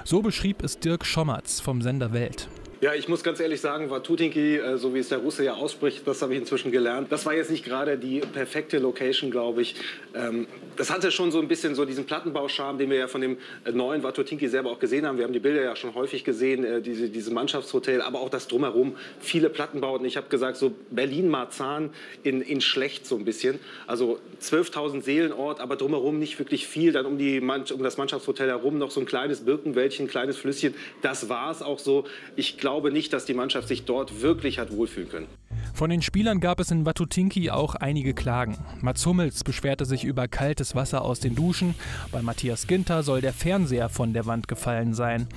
So 0.03 0.21
beschrieb 0.21 0.63
es 0.63 0.79
Dirk 0.79 1.07
Schommerz 1.07 1.59
vom 1.59 1.81
Sender 1.81 2.13
Welt. 2.13 2.49
Ja, 2.81 2.93
ich 2.93 3.09
muss 3.09 3.23
ganz 3.23 3.41
ehrlich 3.41 3.59
sagen, 3.59 3.89
Watutinki, 3.89 4.55
äh, 4.55 4.77
so 4.77 4.93
wie 4.93 4.99
es 4.99 5.09
der 5.09 5.17
Russe 5.17 5.43
ja 5.43 5.55
ausspricht, 5.55 6.07
das 6.07 6.21
habe 6.21 6.33
ich 6.33 6.39
inzwischen 6.39 6.71
gelernt. 6.71 7.11
Das 7.11 7.25
war 7.25 7.33
jetzt 7.33 7.51
nicht 7.51 7.65
gerade 7.65 7.97
die 7.97 8.21
perfekte 8.21 8.79
Location, 8.79 9.31
glaube 9.31 9.63
ich. 9.63 9.75
Ähm, 10.15 10.47
das 10.77 10.89
hatte 10.89 11.11
schon 11.11 11.29
so 11.29 11.41
ein 11.41 11.49
bisschen 11.49 11.75
so 11.75 11.83
diesen 11.83 12.05
Plattenbauscharme, 12.05 12.79
den 12.79 12.89
wir 12.89 12.97
ja 12.97 13.09
von 13.09 13.19
dem 13.19 13.37
äh, 13.65 13.73
neuen 13.73 14.01
Watutinki 14.01 14.47
selber 14.47 14.71
auch 14.71 14.79
gesehen 14.79 15.05
haben. 15.05 15.17
Wir 15.17 15.25
haben 15.25 15.33
die 15.33 15.41
Bilder 15.41 15.61
ja 15.61 15.75
schon 15.75 15.93
häufig 15.93 16.23
gesehen, 16.23 16.63
äh, 16.63 16.81
diese, 16.81 17.09
diese 17.09 17.33
Mannschaftshotel, 17.33 18.01
aber 18.01 18.21
auch 18.21 18.29
das 18.29 18.47
drumherum. 18.47 18.95
Viele 19.19 19.49
Plattenbauten. 19.49 20.05
Ich 20.05 20.15
habe 20.15 20.29
gesagt, 20.29 20.55
so 20.55 20.73
Berlin-Marzahn 20.89 21.89
in, 22.23 22.39
in 22.39 22.61
schlecht 22.61 23.05
so 23.05 23.17
ein 23.17 23.25
bisschen. 23.25 23.59
Also 23.87 24.19
12.000 24.41 25.01
Seelenort, 25.01 25.59
aber 25.59 25.75
drumherum 25.75 26.17
nicht 26.17 26.39
wirklich 26.39 26.65
viel. 26.65 26.93
Dann 26.93 27.05
um, 27.05 27.17
die, 27.17 27.41
um 27.41 27.83
das 27.83 27.97
Mannschaftshotel 27.97 28.47
herum 28.47 28.77
noch 28.77 28.91
so 28.91 29.01
ein 29.01 29.05
kleines 29.05 29.41
Birkenwäldchen, 29.41 30.05
ein 30.05 30.09
kleines 30.09 30.37
Flüsschen. 30.37 30.73
Das 31.01 31.27
war 31.27 31.51
es 31.51 31.61
auch 31.61 31.79
so. 31.79 32.05
Ich 32.37 32.57
glaube, 32.57 32.68
glaube 32.69 32.91
nicht, 32.91 33.13
dass 33.13 33.25
die 33.25 33.33
Mannschaft 33.33 33.67
sich 33.67 33.85
dort 33.85 34.21
wirklich 34.21 34.59
hat 34.59 34.71
wohlfühlen 34.71 35.09
können. 35.09 35.27
Von 35.73 35.89
den 35.89 36.03
Spielern 36.03 36.39
gab 36.39 36.59
es 36.59 36.69
in 36.69 36.85
Watutinki 36.85 37.49
auch 37.49 37.73
einige 37.73 38.13
Klagen. 38.13 38.59
Mats 38.81 39.03
Hummels 39.07 39.43
beschwerte 39.43 39.85
sich 39.85 40.03
über 40.03 40.27
kaltes 40.27 40.75
Wasser 40.75 41.01
aus 41.01 41.19
den 41.19 41.33
Duschen. 41.33 41.73
Bei 42.11 42.21
Matthias 42.21 42.67
Ginter 42.67 43.01
soll 43.01 43.21
der 43.21 43.33
Fernseher 43.33 43.89
von 43.89 44.13
der 44.13 44.27
Wand 44.27 44.47
gefallen 44.47 44.93
sein. 44.93 45.27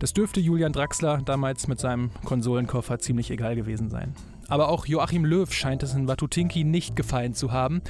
Das 0.00 0.12
dürfte 0.12 0.40
Julian 0.40 0.74
Draxler 0.74 1.22
damals 1.24 1.66
mit 1.66 1.80
seinem 1.80 2.10
Konsolenkoffer 2.26 2.98
ziemlich 2.98 3.30
egal 3.30 3.56
gewesen 3.56 3.88
sein. 3.88 4.14
Aber 4.52 4.68
auch 4.68 4.84
Joachim 4.84 5.24
Löw 5.24 5.50
scheint 5.50 5.82
es 5.82 5.94
in 5.94 6.08
Watutinki 6.08 6.62
nicht 6.62 6.94
gefallen 6.94 7.32
zu 7.32 7.52
haben, 7.52 7.80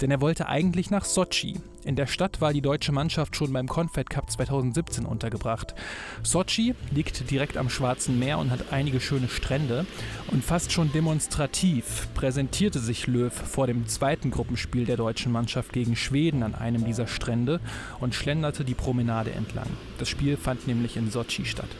denn 0.00 0.10
er 0.10 0.20
wollte 0.20 0.48
eigentlich 0.48 0.90
nach 0.90 1.04
Sochi. 1.04 1.60
In 1.84 1.94
der 1.94 2.08
Stadt 2.08 2.40
war 2.40 2.52
die 2.52 2.60
deutsche 2.60 2.90
Mannschaft 2.90 3.36
schon 3.36 3.52
beim 3.52 3.68
Confed 3.68 4.10
Cup 4.10 4.28
2017 4.28 5.06
untergebracht. 5.06 5.76
Sochi 6.24 6.74
liegt 6.90 7.30
direkt 7.30 7.56
am 7.56 7.70
Schwarzen 7.70 8.18
Meer 8.18 8.38
und 8.38 8.50
hat 8.50 8.72
einige 8.72 8.98
schöne 8.98 9.28
Strände. 9.28 9.86
Und 10.32 10.42
fast 10.42 10.72
schon 10.72 10.90
demonstrativ 10.90 12.08
präsentierte 12.14 12.80
sich 12.80 13.06
Löw 13.06 13.32
vor 13.32 13.68
dem 13.68 13.86
zweiten 13.86 14.32
Gruppenspiel 14.32 14.86
der 14.86 14.96
deutschen 14.96 15.30
Mannschaft 15.30 15.72
gegen 15.72 15.94
Schweden 15.94 16.42
an 16.42 16.56
einem 16.56 16.84
dieser 16.84 17.06
Strände 17.06 17.60
und 18.00 18.16
schlenderte 18.16 18.64
die 18.64 18.74
Promenade 18.74 19.30
entlang. 19.30 19.68
Das 19.98 20.08
Spiel 20.08 20.36
fand 20.36 20.66
nämlich 20.66 20.96
in 20.96 21.12
Sochi 21.12 21.44
statt. 21.44 21.70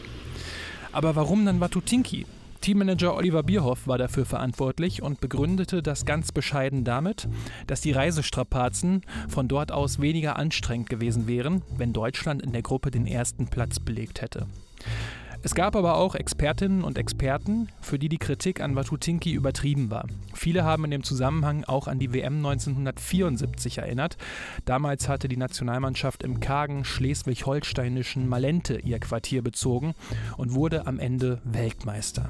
Aber 0.93 1.17
warum 1.17 1.45
dann 1.45 1.59
Watutinki? 1.59 2.25
Teammanager 2.61 3.15
Oliver 3.15 3.43
Bierhoff 3.43 3.87
war 3.87 3.97
dafür 3.97 4.25
verantwortlich 4.25 5.01
und 5.01 5.21
begründete 5.21 5.81
das 5.81 6.05
ganz 6.05 6.31
bescheiden 6.31 6.83
damit, 6.83 7.27
dass 7.67 7.81
die 7.81 7.91
Reisestrapazen 7.91 9.03
von 9.27 9.47
dort 9.47 9.71
aus 9.71 9.99
weniger 9.99 10.35
anstrengend 10.35 10.89
gewesen 10.89 11.27
wären, 11.27 11.61
wenn 11.77 11.93
Deutschland 11.93 12.41
in 12.41 12.51
der 12.51 12.61
Gruppe 12.61 12.91
den 12.91 13.07
ersten 13.07 13.47
Platz 13.47 13.79
belegt 13.79 14.21
hätte. 14.21 14.47
Es 15.41 15.55
gab 15.55 15.77
aber 15.77 15.95
auch 15.95 16.15
Expertinnen 16.15 16.83
und 16.83 16.97
Experten, 16.97 17.69
für 17.79 17.97
die 17.97 18.09
die 18.09 18.17
Kritik 18.17 18.59
an 18.59 18.75
Watutinki 18.75 19.31
übertrieben 19.31 19.89
war. 19.89 20.05
Viele 20.33 20.65
haben 20.65 20.83
in 20.83 20.91
dem 20.91 21.03
Zusammenhang 21.03 21.63
auch 21.63 21.87
an 21.87 21.97
die 21.97 22.13
WM 22.13 22.45
1974 22.45 23.77
erinnert. 23.77 24.17
Damals 24.65 25.07
hatte 25.07 25.29
die 25.29 25.37
Nationalmannschaft 25.37 26.23
im 26.23 26.41
kargen 26.41 26.83
schleswig-holsteinischen 26.83 28.27
Malente 28.27 28.79
ihr 28.79 28.99
Quartier 28.99 29.41
bezogen 29.41 29.93
und 30.35 30.55
wurde 30.55 30.87
am 30.87 30.99
Ende 30.99 31.39
Weltmeister. 31.45 32.29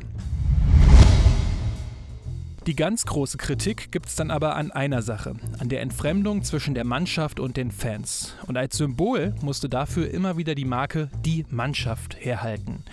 Die 2.70 2.76
ganz 2.76 3.08
große 3.08 3.40
Kritik 3.40 3.92
gibt 3.92 4.10
es 4.10 4.16
dann 4.16 4.30
aber 4.30 4.56
an 4.56 4.70
einer 4.70 5.02
Sache, 5.02 5.34
an 5.58 5.70
der 5.70 5.82
Entfremdung 5.82 6.44
zwischen 6.44 6.76
der 6.76 6.84
Mannschaft 6.84 7.40
und 7.40 7.58
den 7.58 7.72
Fans. 7.72 8.36
Und 8.46 8.58
als 8.58 8.78
Symbol 8.78 9.34
musste 9.42 9.70
dafür 9.70 10.12
immer 10.12 10.38
wieder 10.38 10.54
die 10.54 10.66
Marke 10.66 11.10
Die 11.26 11.48
Mannschaft 11.50 12.24
herhalten. 12.24 12.86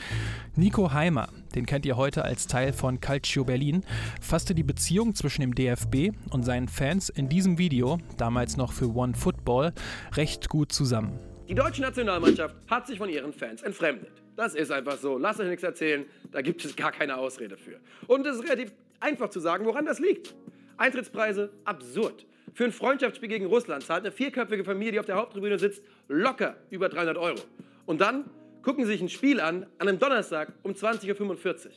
Nico 0.54 0.95
Heimer, 0.95 1.28
den 1.54 1.66
kennt 1.66 1.85
ihr 1.85 1.99
heute 1.99 2.25
als 2.25 2.47
Teil 2.47 2.73
von 2.73 3.00
Calcio 3.02 3.45
Berlin, 3.45 3.85
fasste 4.18 4.54
die 4.54 4.62
Beziehung 4.62 5.14
zwischen 5.14 5.42
dem 5.42 5.54
DFB 5.54 6.16
und 6.30 6.42
seinen 6.42 6.68
Fans 6.68 7.11
in 7.11 7.28
diesem 7.28 7.59
Video, 7.59 7.99
damals 8.16 8.56
noch 8.56 8.73
für 8.73 8.95
One 8.95 9.12
Football, 9.14 9.75
recht 10.14 10.49
gut 10.49 10.73
zusammen. 10.73 11.21
Die 11.50 11.54
deutsche 11.54 11.83
Nationalmannschaft 11.83 12.56
hat 12.66 12.87
sich 12.87 12.97
von 12.97 13.11
ihren 13.11 13.35
Fans 13.35 13.61
entfremdet. 13.61 14.23
Das 14.37 14.54
ist 14.54 14.73
einfach 14.73 14.97
so. 14.97 15.18
Lasst 15.18 15.38
euch 15.38 15.49
nichts 15.49 15.62
erzählen. 15.62 16.06
Da 16.33 16.40
gibt 16.40 16.64
es 16.64 16.75
gar 16.75 16.92
keine 16.92 17.18
Ausrede 17.18 17.59
für. 17.59 17.78
Und 18.06 18.26
es 18.26 18.37
ist 18.37 18.45
relativ 18.45 18.73
einfach 19.00 19.30
zu 19.30 19.40
sagen, 19.40 19.64
woran 19.66 19.84
das 19.84 19.98
liegt. 19.98 20.34
Eintrittspreise 20.76 21.50
absurd. 21.64 22.26
Für 22.54 22.64
ein 22.64 22.72
Freundschaftsspiel 22.72 23.28
gegen 23.28 23.46
Russland 23.46 23.82
zahlt 23.84 24.04
eine 24.04 24.12
vierköpfige 24.12 24.64
Familie, 24.64 24.92
die 24.92 25.00
auf 25.00 25.06
der 25.06 25.16
Haupttribüne 25.16 25.58
sitzt, 25.58 25.82
locker 26.08 26.56
über 26.70 26.88
300 26.88 27.18
Euro. 27.18 27.40
Und 27.84 28.00
dann 28.00 28.30
gucken 28.62 28.84
sie 28.84 28.92
sich 28.92 29.00
ein 29.00 29.08
Spiel 29.08 29.40
an, 29.40 29.66
an 29.78 29.88
einem 29.88 29.98
Donnerstag 29.98 30.52
um 30.62 30.72
20.45 30.72 31.66
Uhr. 31.66 31.72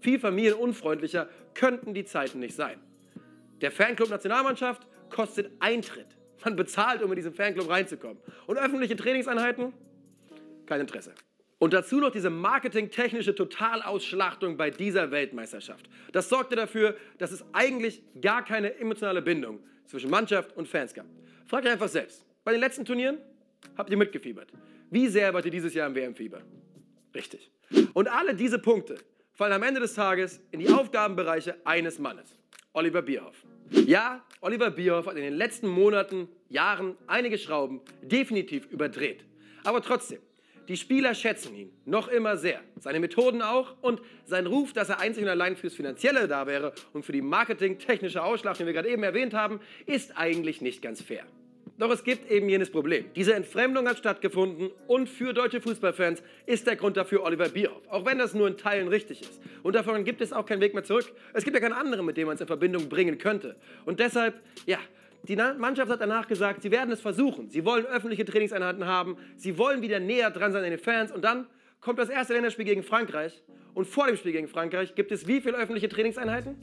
Viel 0.00 0.18
familienunfreundlicher 0.18 1.28
könnten 1.54 1.94
die 1.94 2.04
Zeiten 2.04 2.40
nicht 2.40 2.54
sein. 2.54 2.78
Der 3.60 3.70
Fanclub 3.70 4.10
Nationalmannschaft 4.10 4.86
kostet 5.08 5.50
Eintritt. 5.60 6.08
Man 6.44 6.56
bezahlt, 6.56 7.02
um 7.02 7.10
in 7.10 7.16
diesen 7.16 7.32
Fanclub 7.32 7.70
reinzukommen. 7.70 8.18
Und 8.46 8.58
öffentliche 8.58 8.96
Trainingseinheiten? 8.96 9.72
Kein 10.66 10.82
Interesse. 10.82 11.14
Und 11.58 11.72
dazu 11.72 12.00
noch 12.00 12.10
diese 12.10 12.30
marketingtechnische 12.30 13.34
Totalausschlachtung 13.34 14.56
bei 14.56 14.70
dieser 14.70 15.10
Weltmeisterschaft. 15.10 15.88
Das 16.12 16.28
sorgte 16.28 16.56
dafür, 16.56 16.96
dass 17.18 17.32
es 17.32 17.44
eigentlich 17.52 18.02
gar 18.20 18.44
keine 18.44 18.76
emotionale 18.76 19.22
Bindung 19.22 19.60
zwischen 19.86 20.10
Mannschaft 20.10 20.56
und 20.56 20.68
Fans 20.68 20.92
gab. 20.94 21.06
Fragt 21.46 21.66
einfach 21.66 21.88
selbst. 21.88 22.24
Bei 22.42 22.52
den 22.52 22.60
letzten 22.60 22.84
Turnieren 22.84 23.18
habt 23.76 23.90
ihr 23.90 23.96
mitgefiebert. 23.96 24.48
Wie 24.90 25.08
sehr 25.08 25.32
wart 25.32 25.44
ihr 25.44 25.50
dieses 25.50 25.74
Jahr 25.74 25.86
im 25.86 25.94
WM-Fieber? 25.94 26.42
Richtig. 27.14 27.50
Und 27.94 28.08
alle 28.08 28.34
diese 28.34 28.58
Punkte 28.58 28.96
fallen 29.32 29.52
am 29.52 29.62
Ende 29.62 29.80
des 29.80 29.94
Tages 29.94 30.40
in 30.50 30.60
die 30.60 30.68
Aufgabenbereiche 30.68 31.56
eines 31.64 31.98
Mannes, 31.98 32.38
Oliver 32.72 33.02
Bierhoff. 33.02 33.44
Ja, 33.70 34.22
Oliver 34.40 34.70
Bierhoff 34.70 35.06
hat 35.06 35.16
in 35.16 35.22
den 35.22 35.34
letzten 35.34 35.68
Monaten, 35.68 36.28
Jahren 36.48 36.96
einige 37.06 37.38
Schrauben 37.38 37.80
definitiv 38.02 38.66
überdreht. 38.66 39.24
Aber 39.64 39.80
trotzdem, 39.82 40.18
die 40.68 40.76
Spieler 40.76 41.14
schätzen 41.14 41.54
ihn 41.54 41.70
noch 41.84 42.08
immer 42.08 42.36
sehr. 42.36 42.60
Seine 42.78 43.00
Methoden 43.00 43.42
auch 43.42 43.74
und 43.80 44.00
sein 44.24 44.46
Ruf, 44.46 44.72
dass 44.72 44.88
er 44.88 45.00
einzig 45.00 45.22
und 45.24 45.28
allein 45.28 45.56
fürs 45.56 45.74
Finanzielle 45.74 46.28
da 46.28 46.46
wäre 46.46 46.72
und 46.92 47.04
für 47.04 47.12
die 47.12 47.22
marketingtechnische 47.22 48.22
Ausschlag, 48.22 48.56
den 48.56 48.66
wir 48.66 48.72
gerade 48.72 48.88
eben 48.88 49.02
erwähnt 49.02 49.34
haben, 49.34 49.60
ist 49.86 50.16
eigentlich 50.16 50.60
nicht 50.60 50.82
ganz 50.82 51.02
fair. 51.02 51.24
Doch 51.76 51.90
es 51.90 52.04
gibt 52.04 52.30
eben 52.30 52.48
jenes 52.48 52.70
Problem. 52.70 53.06
Diese 53.16 53.34
Entfremdung 53.34 53.88
hat 53.88 53.98
stattgefunden 53.98 54.70
und 54.86 55.08
für 55.08 55.32
deutsche 55.32 55.60
Fußballfans 55.60 56.22
ist 56.46 56.68
der 56.68 56.76
Grund 56.76 56.96
dafür 56.96 57.24
Oliver 57.24 57.48
Bierhoff. 57.48 57.82
Auch 57.88 58.06
wenn 58.06 58.18
das 58.18 58.32
nur 58.32 58.46
in 58.46 58.56
Teilen 58.56 58.86
richtig 58.86 59.22
ist. 59.22 59.40
Und 59.64 59.74
davon 59.74 60.04
gibt 60.04 60.20
es 60.20 60.32
auch 60.32 60.46
keinen 60.46 60.60
Weg 60.60 60.72
mehr 60.72 60.84
zurück. 60.84 61.12
Es 61.32 61.42
gibt 61.42 61.56
ja 61.56 61.60
keinen 61.60 61.72
anderen, 61.72 62.06
mit 62.06 62.16
dem 62.16 62.26
man 62.28 62.36
es 62.36 62.40
in 62.40 62.46
Verbindung 62.46 62.88
bringen 62.88 63.18
könnte. 63.18 63.56
Und 63.86 63.98
deshalb, 63.98 64.40
ja, 64.66 64.78
die 65.28 65.36
Mannschaft 65.36 65.90
hat 65.90 66.00
danach 66.00 66.28
gesagt, 66.28 66.62
sie 66.62 66.70
werden 66.70 66.92
es 66.92 67.00
versuchen. 67.00 67.48
Sie 67.48 67.64
wollen 67.64 67.86
öffentliche 67.86 68.24
Trainingseinheiten 68.24 68.84
haben. 68.84 69.16
Sie 69.36 69.56
wollen 69.56 69.80
wieder 69.82 70.00
näher 70.00 70.30
dran 70.30 70.52
sein 70.52 70.64
an 70.64 70.70
den 70.70 70.78
Fans. 70.78 71.10
Und 71.10 71.24
dann 71.24 71.46
kommt 71.80 71.98
das 71.98 72.08
erste 72.08 72.34
Länderspiel 72.34 72.64
gegen 72.64 72.82
Frankreich. 72.82 73.42
Und 73.72 73.86
vor 73.86 74.06
dem 74.06 74.16
Spiel 74.16 74.32
gegen 74.32 74.48
Frankreich 74.48 74.94
gibt 74.94 75.12
es 75.12 75.26
wie 75.26 75.40
viele 75.40 75.56
öffentliche 75.56 75.88
Trainingseinheiten? 75.88 76.56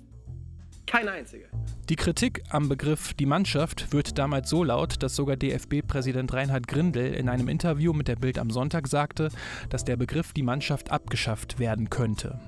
Keine 0.85 1.11
einzige. 1.11 1.45
Die 1.89 1.95
Kritik 1.95 2.41
am 2.49 2.69
Begriff 2.69 3.13
die 3.13 3.25
Mannschaft 3.25 3.91
wird 3.91 4.17
damals 4.17 4.49
so 4.49 4.63
laut, 4.63 5.03
dass 5.03 5.15
sogar 5.15 5.35
DFB-Präsident 5.35 6.31
Reinhard 6.33 6.67
Grindel 6.67 7.13
in 7.13 7.27
einem 7.27 7.47
Interview 7.47 7.91
mit 7.93 8.07
der 8.07 8.15
Bild 8.15 8.39
am 8.39 8.49
Sonntag 8.49 8.87
sagte, 8.87 9.29
dass 9.69 9.83
der 9.83 9.97
Begriff 9.97 10.33
die 10.33 10.43
Mannschaft 10.43 10.91
abgeschafft 10.91 11.59
werden 11.59 11.89
könnte. 11.89 12.39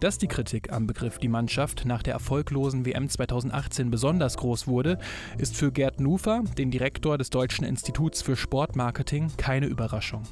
Dass 0.00 0.16
die 0.16 0.28
Kritik 0.28 0.72
am 0.72 0.86
Begriff 0.86 1.18
die 1.18 1.28
Mannschaft 1.28 1.84
nach 1.84 2.04
der 2.04 2.14
erfolglosen 2.14 2.86
WM 2.86 3.08
2018 3.08 3.90
besonders 3.90 4.36
groß 4.36 4.68
wurde, 4.68 4.98
ist 5.38 5.56
für 5.56 5.72
Gerd 5.72 5.98
Nufer, 5.98 6.44
den 6.56 6.70
Direktor 6.70 7.18
des 7.18 7.30
Deutschen 7.30 7.64
Instituts 7.64 8.22
für 8.22 8.36
Sportmarketing, 8.36 9.32
keine 9.36 9.66
Überraschung. 9.66 10.22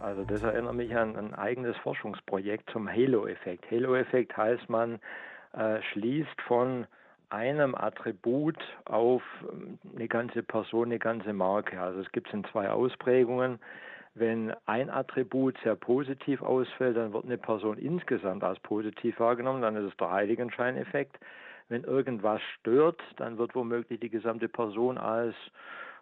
Also 0.00 0.24
das 0.24 0.42
erinnert 0.42 0.74
mich 0.74 0.96
an 0.96 1.16
ein 1.16 1.32
eigenes 1.32 1.76
Forschungsprojekt 1.76 2.68
zum 2.70 2.88
Halo-Effekt. 2.88 3.70
Halo-Effekt 3.70 4.36
heißt, 4.36 4.68
man 4.68 4.98
äh, 5.52 5.80
schließt 5.92 6.40
von 6.48 6.86
einem 7.30 7.76
Attribut 7.76 8.58
auf 8.84 9.22
ähm, 9.52 9.78
eine 9.94 10.08
ganze 10.08 10.42
Person, 10.42 10.86
eine 10.86 10.98
ganze 10.98 11.32
Marke. 11.32 11.80
Also 11.80 12.00
es 12.00 12.10
gibt 12.10 12.28
es 12.28 12.34
in 12.34 12.44
zwei 12.50 12.68
Ausprägungen. 12.68 13.60
Wenn 14.14 14.54
ein 14.66 14.90
Attribut 14.90 15.56
sehr 15.64 15.74
positiv 15.74 16.40
ausfällt, 16.40 16.96
dann 16.96 17.12
wird 17.12 17.24
eine 17.24 17.38
Person 17.38 17.78
insgesamt 17.78 18.44
als 18.44 18.60
positiv 18.60 19.18
wahrgenommen, 19.18 19.62
dann 19.62 19.76
ist 19.76 19.90
es 19.90 19.96
der 19.96 20.12
Heiligenscheineffekt. 20.12 21.18
Wenn 21.68 21.82
irgendwas 21.82 22.40
stört, 22.58 23.00
dann 23.16 23.38
wird 23.38 23.54
womöglich 23.54 23.98
die 23.98 24.10
gesamte 24.10 24.48
Person 24.48 24.98
als 24.98 25.34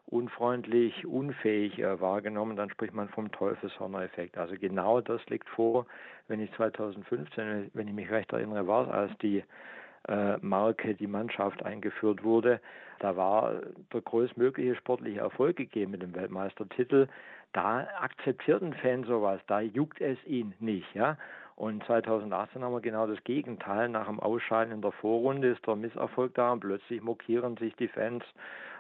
unfreundlich, 0.07 1.07
unfähig 1.07 1.79
äh, 1.79 2.01
wahrgenommen, 2.01 2.57
dann 2.57 2.71
spricht 2.71 2.93
man 2.93 3.09
vom 3.09 3.31
Teufelshörner-Effekt. 3.33 4.37
Also 4.37 4.57
genau 4.59 5.01
das 5.01 5.25
liegt 5.27 5.49
vor, 5.49 5.87
wenn 6.29 6.41
ich 6.41 6.53
2015, 6.55 7.71
wenn 7.73 7.89
ich 7.89 7.95
mich 7.95 8.11
recht 8.11 8.33
erinnere, 8.33 8.67
war 8.67 8.87
es, 8.87 8.93
als 8.93 9.19
die 9.19 9.43
äh, 10.09 10.37
Marke, 10.39 10.95
die 10.95 11.07
Mannschaft 11.07 11.63
eingeführt 11.65 12.25
wurde. 12.25 12.61
Da 12.99 13.17
war 13.17 13.61
der 13.93 14.01
größtmögliche 14.01 14.75
sportliche 14.77 15.21
Erfolg 15.21 15.57
gegeben 15.57 15.93
mit 15.93 16.03
dem 16.03 16.15
Weltmeistertitel. 16.15 17.09
Da 17.53 17.87
akzeptierten 18.01 18.73
Fans 18.75 19.07
sowas, 19.07 19.41
da 19.47 19.61
juckt 19.61 20.01
es 20.01 20.19
ihn 20.25 20.55
nicht, 20.59 20.95
ja. 20.95 21.19
Und 21.55 21.85
2018 21.85 22.65
haben 22.65 22.73
wir 22.73 22.81
genau 22.81 23.07
das 23.07 23.23
Gegenteil. 23.25 23.89
Nach 23.89 24.07
dem 24.07 24.21
Ausscheiden 24.21 24.73
in 24.73 24.81
der 24.81 24.93
Vorrunde 24.93 25.49
ist 25.49 25.67
der 25.67 25.77
Misserfolg 25.77 26.35
da 26.35 26.53
und 26.53 26.61
plötzlich 26.61 27.03
mokieren 27.03 27.57
sich 27.59 27.77
die 27.77 27.89
Fans. 27.89 28.25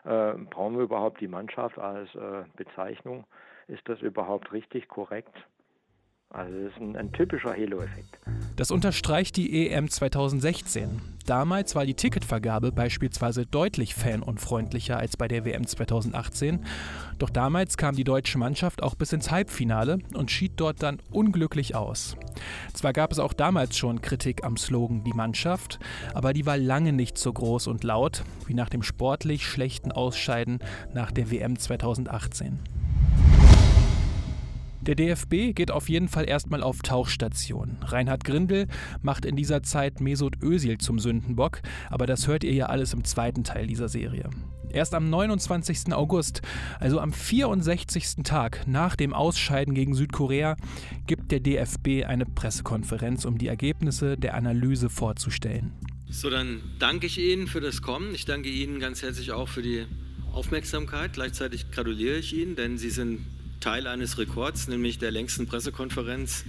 Äh, 0.04 0.32
brauchen 0.50 0.76
wir 0.76 0.84
überhaupt 0.84 1.20
die 1.20 1.28
Mannschaft 1.28 1.78
als 1.78 2.12
äh, 2.14 2.44
Bezeichnung? 2.56 3.24
Ist 3.68 3.86
das 3.88 4.00
überhaupt 4.00 4.52
richtig 4.52 4.88
korrekt? 4.88 5.34
Also 6.32 6.50
das 6.50 6.72
ist 6.72 6.80
ein, 6.80 6.96
ein 6.96 7.12
typischer 7.12 7.50
Halo-Effekt. 7.50 8.18
Das 8.56 8.70
unterstreicht 8.70 9.36
die 9.36 9.68
EM 9.68 9.90
2016. 9.90 11.02
Damals 11.26 11.74
war 11.74 11.84
die 11.84 11.94
Ticketvergabe 11.94 12.72
beispielsweise 12.72 13.44
deutlich 13.44 13.94
fanunfreundlicher 13.94 14.96
als 14.96 15.18
bei 15.18 15.28
der 15.28 15.44
WM 15.44 15.66
2018. 15.66 16.64
Doch 17.18 17.28
damals 17.28 17.76
kam 17.76 17.94
die 17.94 18.04
deutsche 18.04 18.38
Mannschaft 18.38 18.82
auch 18.82 18.94
bis 18.94 19.12
ins 19.12 19.30
Halbfinale 19.30 19.98
und 20.14 20.30
schied 20.30 20.52
dort 20.56 20.82
dann 20.82 21.00
unglücklich 21.10 21.74
aus. 21.76 22.16
Zwar 22.72 22.94
gab 22.94 23.12
es 23.12 23.18
auch 23.18 23.34
damals 23.34 23.76
schon 23.76 24.00
Kritik 24.00 24.42
am 24.42 24.56
Slogan 24.56 25.04
Die 25.04 25.12
Mannschaft, 25.12 25.78
aber 26.14 26.32
die 26.32 26.46
war 26.46 26.56
lange 26.56 26.94
nicht 26.94 27.18
so 27.18 27.30
groß 27.30 27.66
und 27.66 27.84
laut 27.84 28.24
wie 28.46 28.54
nach 28.54 28.70
dem 28.70 28.82
sportlich 28.82 29.46
schlechten 29.46 29.92
Ausscheiden 29.92 30.60
nach 30.94 31.12
der 31.12 31.30
WM 31.30 31.58
2018. 31.58 32.58
Der 34.82 34.96
DFB 34.96 35.54
geht 35.54 35.70
auf 35.70 35.88
jeden 35.88 36.08
Fall 36.08 36.28
erstmal 36.28 36.60
auf 36.60 36.82
Tauchstation. 36.82 37.78
Reinhard 37.82 38.24
Grindel 38.24 38.66
macht 39.00 39.24
in 39.24 39.36
dieser 39.36 39.62
Zeit 39.62 40.00
Mesut 40.00 40.42
Özil 40.42 40.78
zum 40.78 40.98
Sündenbock, 40.98 41.62
aber 41.88 42.06
das 42.06 42.26
hört 42.26 42.42
ihr 42.42 42.52
ja 42.52 42.66
alles 42.66 42.92
im 42.92 43.04
zweiten 43.04 43.44
Teil 43.44 43.68
dieser 43.68 43.88
Serie. 43.88 44.28
Erst 44.70 44.94
am 44.94 45.08
29. 45.08 45.92
August, 45.92 46.42
also 46.80 46.98
am 46.98 47.12
64. 47.12 48.24
Tag 48.24 48.66
nach 48.66 48.96
dem 48.96 49.14
Ausscheiden 49.14 49.74
gegen 49.74 49.94
Südkorea, 49.94 50.56
gibt 51.06 51.30
der 51.30 51.38
DFB 51.38 52.04
eine 52.04 52.26
Pressekonferenz, 52.26 53.24
um 53.24 53.38
die 53.38 53.46
Ergebnisse 53.46 54.16
der 54.16 54.34
Analyse 54.34 54.90
vorzustellen. 54.90 55.72
So, 56.10 56.28
dann 56.28 56.60
danke 56.80 57.06
ich 57.06 57.18
Ihnen 57.18 57.46
für 57.46 57.60
das 57.60 57.82
Kommen. 57.82 58.16
Ich 58.16 58.24
danke 58.24 58.48
Ihnen 58.48 58.80
ganz 58.80 59.00
herzlich 59.02 59.30
auch 59.30 59.48
für 59.48 59.62
die 59.62 59.86
Aufmerksamkeit. 60.32 61.12
Gleichzeitig 61.12 61.70
gratuliere 61.70 62.16
ich 62.16 62.34
Ihnen, 62.34 62.56
denn 62.56 62.78
Sie 62.78 62.90
sind 62.90 63.20
Teil 63.62 63.86
eines 63.86 64.18
Rekords, 64.18 64.68
nämlich 64.68 64.98
der 64.98 65.10
längsten 65.10 65.46
Pressekonferenz 65.46 66.44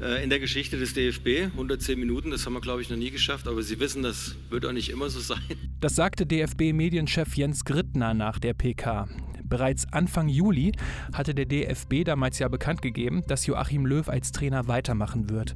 äh, 0.00 0.22
in 0.22 0.30
der 0.30 0.38
Geschichte 0.38 0.78
des 0.78 0.92
DFB. 0.94 1.50
110 1.52 1.98
Minuten, 1.98 2.30
das 2.30 2.44
haben 2.44 2.52
wir, 2.52 2.60
glaube 2.60 2.82
ich, 2.82 2.90
noch 2.90 2.96
nie 2.96 3.10
geschafft, 3.10 3.48
aber 3.48 3.62
Sie 3.62 3.80
wissen, 3.80 4.02
das 4.02 4.36
wird 4.50 4.66
auch 4.66 4.72
nicht 4.72 4.90
immer 4.90 5.08
so 5.08 5.20
sein. 5.20 5.40
Das 5.80 5.96
sagte 5.96 6.26
DFB-Medienchef 6.26 7.34
Jens 7.34 7.64
Grittner 7.64 8.14
nach 8.14 8.38
der 8.38 8.54
PK. 8.54 9.08
Bereits 9.42 9.92
Anfang 9.92 10.28
Juli 10.28 10.72
hatte 11.12 11.34
der 11.34 11.44
DFB 11.44 12.04
damals 12.04 12.38
ja 12.38 12.48
bekannt 12.48 12.82
gegeben, 12.82 13.22
dass 13.26 13.46
Joachim 13.46 13.84
Löw 13.84 14.08
als 14.08 14.32
Trainer 14.32 14.68
weitermachen 14.68 15.28
wird. 15.28 15.54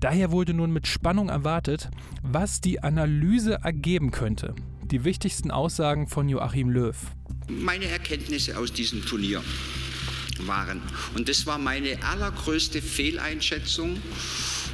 Daher 0.00 0.30
wurde 0.30 0.54
nun 0.54 0.72
mit 0.72 0.86
Spannung 0.86 1.28
erwartet, 1.28 1.90
was 2.22 2.60
die 2.60 2.82
Analyse 2.82 3.58
ergeben 3.62 4.10
könnte. 4.10 4.54
Die 4.84 5.04
wichtigsten 5.04 5.50
Aussagen 5.50 6.08
von 6.08 6.28
Joachim 6.28 6.70
Löw. 6.70 6.96
Meine 7.48 7.84
Erkenntnisse 7.84 8.58
aus 8.58 8.72
diesem 8.72 9.04
Turnier 9.04 9.42
waren. 10.46 10.82
Und 11.14 11.28
das 11.28 11.46
war 11.46 11.58
meine 11.58 12.02
allergrößte 12.02 12.82
Fehleinschätzung 12.82 14.00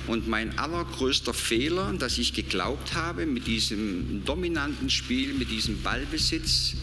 und 0.06 0.26
mein 0.28 0.58
allergrößter 0.58 1.34
Fehler, 1.34 1.92
dass 1.98 2.18
ich 2.18 2.32
geglaubt 2.32 2.94
habe, 2.94 3.26
mit 3.26 3.46
diesem 3.46 4.24
dominanten 4.24 4.90
Spiel, 4.90 5.34
mit 5.34 5.50
diesem 5.50 5.80
Ballbesitz, 5.82 6.74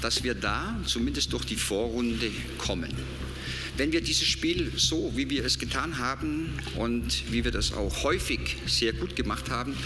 dass 0.00 0.24
wir 0.24 0.34
da 0.34 0.78
zumindest 0.86 1.32
durch 1.32 1.44
die 1.44 1.56
Vorrunde 1.56 2.30
kommen. 2.58 2.92
Wenn 3.76 3.92
wir 3.92 4.00
dieses 4.00 4.26
Spiel 4.26 4.72
so, 4.76 5.12
wie 5.16 5.28
wir 5.28 5.44
es 5.44 5.58
getan 5.58 5.98
haben 5.98 6.58
und 6.76 7.30
wie 7.30 7.44
wir 7.44 7.50
das 7.50 7.72
auch 7.72 8.04
häufig 8.04 8.56
sehr 8.66 8.94
gut 8.94 9.14
gemacht 9.16 9.50
haben, 9.50 9.76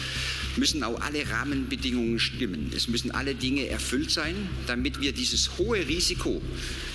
müssen 0.57 0.83
auch 0.83 1.00
alle 1.00 1.28
Rahmenbedingungen 1.28 2.19
stimmen. 2.19 2.73
Es 2.75 2.88
müssen 2.88 3.11
alle 3.11 3.35
Dinge 3.35 3.69
erfüllt 3.69 4.11
sein, 4.11 4.35
damit 4.66 5.00
wir 5.00 5.12
dieses 5.12 5.59
hohe 5.59 5.87
Risiko, 5.87 6.40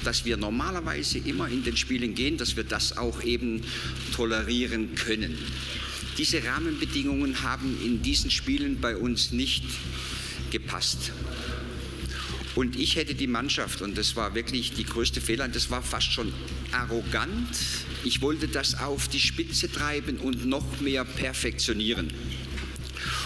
das 0.04 0.26
wir 0.26 0.38
normalerweise 0.38 1.20
immer 1.20 1.48
in 1.48 1.64
den 1.64 1.78
Spielen 1.78 2.16
gehen, 2.16 2.38
dass 2.38 2.56
wir 2.56 2.64
das 2.64 2.98
auch 2.98 3.24
eben 3.24 3.62
tolerieren 4.14 4.96
können. 4.96 5.38
Diese 6.18 6.44
Rahmenbedingungen 6.44 7.42
haben 7.42 7.78
in 7.84 8.02
diesen 8.02 8.32
Spielen 8.32 8.80
bei 8.80 8.96
uns 8.96 9.32
nicht 9.32 9.64
gepasst. 10.52 11.12
Und 12.56 12.80
ich 12.80 12.96
hätte 12.96 13.16
die 13.16 13.28
Mannschaft, 13.28 13.82
und 13.82 13.98
das 13.98 14.16
war 14.16 14.34
wirklich 14.34 14.72
die 14.72 14.86
größte 14.86 15.20
Fehler, 15.20 15.50
das 15.50 15.70
war 15.70 15.82
fast 15.82 16.14
schon 16.14 16.32
arrogant. 16.72 17.50
Ich 18.06 18.22
wollte 18.22 18.48
das 18.48 18.80
auf 18.80 19.10
die 19.10 19.20
Spitze 19.20 19.70
treiben 19.70 20.18
und 20.18 20.46
noch 20.46 20.80
mehr 20.80 21.04
perfektionieren. 21.04 22.14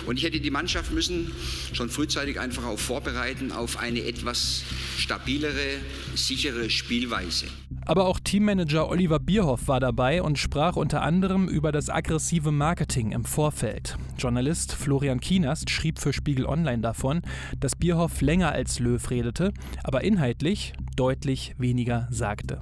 Und 0.05 0.17
ich 0.17 0.23
hätte 0.23 0.39
die 0.39 0.51
Mannschaft 0.51 0.91
müssen 0.91 1.31
schon 1.73 1.89
frühzeitig 1.89 2.39
einfach 2.39 2.65
auch 2.65 2.79
vorbereiten 2.79 3.51
auf 3.51 3.77
eine 3.77 4.03
etwas 4.03 4.63
stabilere, 4.97 5.77
sichere 6.15 6.69
Spielweise. 6.69 7.47
Aber 7.85 8.05
auch 8.05 8.19
Teammanager 8.19 8.89
Oliver 8.89 9.19
Bierhoff 9.19 9.67
war 9.67 9.79
dabei 9.79 10.21
und 10.21 10.37
sprach 10.37 10.75
unter 10.75 11.01
anderem 11.01 11.47
über 11.47 11.71
das 11.71 11.89
aggressive 11.89 12.51
Marketing 12.51 13.11
im 13.11 13.25
Vorfeld. 13.25 13.97
Journalist 14.17 14.73
Florian 14.73 15.19
Kienast 15.19 15.69
schrieb 15.69 15.99
für 15.99 16.13
Spiegel 16.13 16.45
Online 16.45 16.81
davon, 16.81 17.21
dass 17.59 17.75
Bierhoff 17.75 18.21
länger 18.21 18.51
als 18.51 18.79
Löw 18.79 19.09
redete, 19.09 19.53
aber 19.83 20.03
inhaltlich 20.03 20.73
deutlich 20.95 21.55
weniger 21.57 22.07
sagte. 22.11 22.61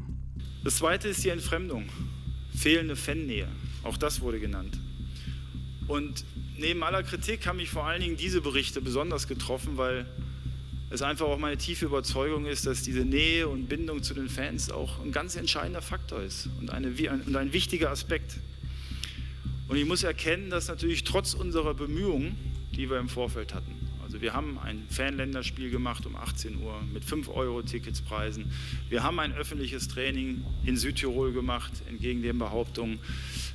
Das 0.64 0.78
zweite 0.78 1.10
ist 1.10 1.24
die 1.24 1.30
Entfremdung, 1.30 1.86
fehlende 2.56 2.96
Fannähe. 2.96 3.48
Auch 3.84 3.98
das 3.98 4.22
wurde 4.22 4.40
genannt. 4.40 4.80
Und 5.88 6.26
neben 6.58 6.84
aller 6.84 7.04
Kritik 7.04 7.48
haben 7.48 7.58
mich 7.58 7.70
vor 7.70 7.86
allen 7.86 8.02
Dingen 8.02 8.18
diese 8.18 8.42
Berichte 8.42 8.82
besonders 8.82 9.28
getroffen, 9.28 9.78
weil 9.78 10.06
es 10.90 11.02
einfach 11.02 11.26
auch 11.26 11.38
meine 11.38 11.58
tiefe 11.58 11.86
Überzeugung 11.86 12.46
ist, 12.46 12.66
dass 12.66 12.82
diese 12.82 13.06
Nähe 13.06 13.48
und 13.48 13.68
Bindung 13.68 14.04
zu 14.04 14.14
den 14.14 14.30
Fans 14.30 14.70
auch 14.72 15.02
ein 15.02 15.12
ganz 15.12 15.36
entscheidender 15.36 15.82
Faktor 15.82 16.22
ist 16.22 16.50
und, 16.60 16.72
eine, 16.72 16.90
und 16.90 17.36
ein 17.36 17.54
wichtiger 17.54 17.92
Aspekt. 17.92 18.38
Und 19.68 19.76
ich 19.76 19.86
muss 19.86 20.04
erkennen, 20.04 20.50
dass 20.50 20.70
natürlich 20.70 21.04
trotz 21.04 21.34
unserer 21.34 21.74
Bemühungen, 21.74 22.38
die 22.74 22.90
wir 22.90 23.00
im 23.00 23.10
Vorfeld 23.10 23.54
hatten, 23.54 23.76
also 24.08 24.22
wir 24.22 24.34
haben 24.34 24.58
ein 24.60 24.86
Fanländerspiel 24.90 25.70
gemacht 25.70 26.06
um 26.06 26.16
18 26.16 26.64
Uhr 26.64 26.82
mit 26.94 27.04
5 27.04 27.28
Euro 27.28 27.62
Ticketspreisen. 27.62 28.50
Wir 28.88 29.04
haben 29.04 29.20
ein 29.20 29.34
öffentliches 29.34 29.90
Training 29.90 30.46
in 30.64 30.78
Südtirol 30.78 31.34
gemacht, 31.34 31.74
entgegen 31.90 32.22
den 32.22 32.40
Behauptungen. 32.40 33.00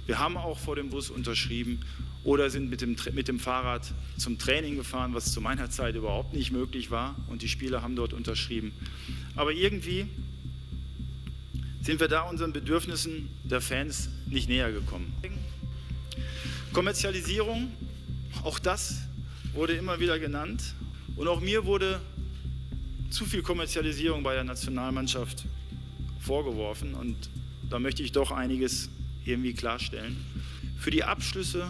Wir 0.04 0.18
haben 0.18 0.36
auch 0.36 0.58
vor 0.58 0.76
dem 0.76 0.90
Bus 0.90 1.08
unterschrieben 1.08 1.80
oder 2.24 2.50
sind 2.50 2.70
mit 2.70 2.80
dem, 2.80 2.96
mit 3.14 3.28
dem 3.28 3.38
Fahrrad 3.38 3.92
zum 4.16 4.38
Training 4.38 4.76
gefahren, 4.76 5.14
was 5.14 5.32
zu 5.32 5.40
meiner 5.40 5.70
Zeit 5.70 5.96
überhaupt 5.96 6.34
nicht 6.34 6.52
möglich 6.52 6.90
war. 6.90 7.16
Und 7.28 7.42
die 7.42 7.48
Spieler 7.48 7.82
haben 7.82 7.96
dort 7.96 8.12
unterschrieben. 8.12 8.72
Aber 9.34 9.52
irgendwie 9.52 10.06
sind 11.80 11.98
wir 11.98 12.06
da 12.06 12.22
unseren 12.22 12.52
Bedürfnissen 12.52 13.28
der 13.42 13.60
Fans 13.60 14.08
nicht 14.26 14.48
näher 14.48 14.70
gekommen. 14.70 15.12
Kommerzialisierung, 16.72 17.72
auch 18.44 18.58
das 18.60 19.02
wurde 19.52 19.74
immer 19.74 19.98
wieder 19.98 20.18
genannt. 20.18 20.74
Und 21.16 21.26
auch 21.26 21.40
mir 21.40 21.66
wurde 21.66 22.00
zu 23.10 23.26
viel 23.26 23.42
Kommerzialisierung 23.42 24.22
bei 24.22 24.34
der 24.34 24.44
Nationalmannschaft 24.44 25.44
vorgeworfen. 26.20 26.94
Und 26.94 27.16
da 27.68 27.80
möchte 27.80 28.02
ich 28.04 28.12
doch 28.12 28.30
einiges 28.30 28.88
irgendwie 29.24 29.54
klarstellen. 29.54 30.16
Für 30.78 30.90
die 30.90 31.04
Abschlüsse 31.04 31.68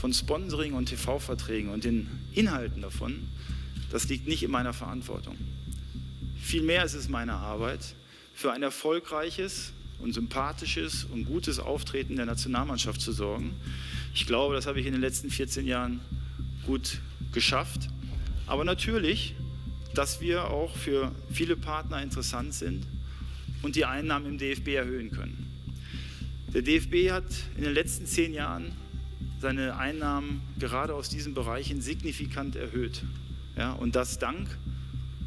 von 0.00 0.14
Sponsoring 0.14 0.72
und 0.72 0.86
TV-Verträgen 0.86 1.68
und 1.68 1.84
den 1.84 2.08
Inhalten 2.32 2.80
davon, 2.80 3.28
das 3.90 4.08
liegt 4.08 4.26
nicht 4.26 4.42
in 4.42 4.50
meiner 4.50 4.72
Verantwortung. 4.72 5.36
Vielmehr 6.40 6.84
ist 6.84 6.94
es 6.94 7.10
meine 7.10 7.34
Arbeit, 7.34 7.94
für 8.32 8.50
ein 8.50 8.62
erfolgreiches 8.62 9.72
und 9.98 10.14
sympathisches 10.14 11.04
und 11.04 11.26
gutes 11.26 11.58
Auftreten 11.58 12.16
der 12.16 12.24
Nationalmannschaft 12.24 13.02
zu 13.02 13.12
sorgen. 13.12 13.52
Ich 14.14 14.26
glaube, 14.26 14.54
das 14.54 14.66
habe 14.66 14.80
ich 14.80 14.86
in 14.86 14.92
den 14.92 15.02
letzten 15.02 15.28
14 15.28 15.66
Jahren 15.66 16.00
gut 16.64 17.00
geschafft. 17.32 17.88
Aber 18.46 18.64
natürlich, 18.64 19.34
dass 19.94 20.22
wir 20.22 20.48
auch 20.48 20.74
für 20.74 21.12
viele 21.30 21.56
Partner 21.56 22.02
interessant 22.02 22.54
sind 22.54 22.86
und 23.60 23.76
die 23.76 23.84
Einnahmen 23.84 24.24
im 24.24 24.38
DFB 24.38 24.68
erhöhen 24.68 25.10
können. 25.10 25.46
Der 26.54 26.62
DFB 26.62 27.10
hat 27.10 27.26
in 27.58 27.64
den 27.64 27.74
letzten 27.74 28.06
zehn 28.06 28.32
Jahren 28.32 28.72
seine 29.40 29.76
Einnahmen 29.76 30.42
gerade 30.58 30.94
aus 30.94 31.08
diesen 31.08 31.34
Bereichen 31.34 31.80
signifikant 31.80 32.56
erhöht. 32.56 33.02
Ja, 33.56 33.72
und 33.72 33.96
das 33.96 34.18
dank 34.18 34.48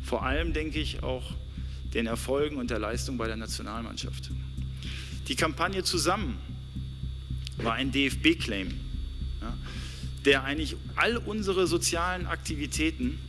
vor 0.03 0.23
allem, 0.23 0.53
denke 0.53 0.79
ich, 0.79 1.01
auch 1.01 1.33
den 1.93 2.07
Erfolgen 2.07 2.57
und 2.57 2.69
der 2.69 2.79
Leistung 2.79 3.17
bei 3.17 3.27
der 3.27 3.37
Nationalmannschaft. 3.37 4.29
Die 5.27 5.35
Kampagne 5.35 5.83
zusammen 5.83 6.37
war 7.57 7.73
ein 7.73 7.91
DFB-Claim, 7.91 8.69
ja, 9.41 9.57
der 10.25 10.43
eigentlich 10.43 10.75
all 10.95 11.17
unsere 11.17 11.67
sozialen 11.67 12.27
Aktivitäten 12.27 13.19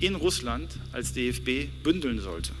in 0.00 0.14
Russland 0.14 0.70
als 0.92 1.12
DFB 1.12 1.68
bündeln 1.82 2.20
sollte. 2.20 2.52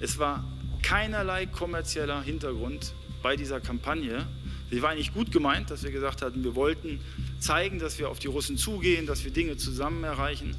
Es 0.00 0.18
war 0.18 0.44
keinerlei 0.82 1.46
kommerzieller 1.46 2.22
Hintergrund 2.22 2.92
bei 3.22 3.36
dieser 3.36 3.60
Kampagne, 3.60 4.26
Sie 4.70 4.82
war 4.82 4.90
eigentlich 4.90 5.12
gut 5.12 5.32
gemeint, 5.32 5.70
dass 5.70 5.82
wir 5.82 5.90
gesagt 5.90 6.22
hatten, 6.22 6.44
wir 6.44 6.54
wollten 6.54 7.00
zeigen, 7.40 7.78
dass 7.78 7.98
wir 7.98 8.08
auf 8.08 8.18
die 8.18 8.28
Russen 8.28 8.56
zugehen, 8.56 9.06
dass 9.06 9.24
wir 9.24 9.32
Dinge 9.32 9.56
zusammen 9.56 10.04
erreichen. 10.04 10.54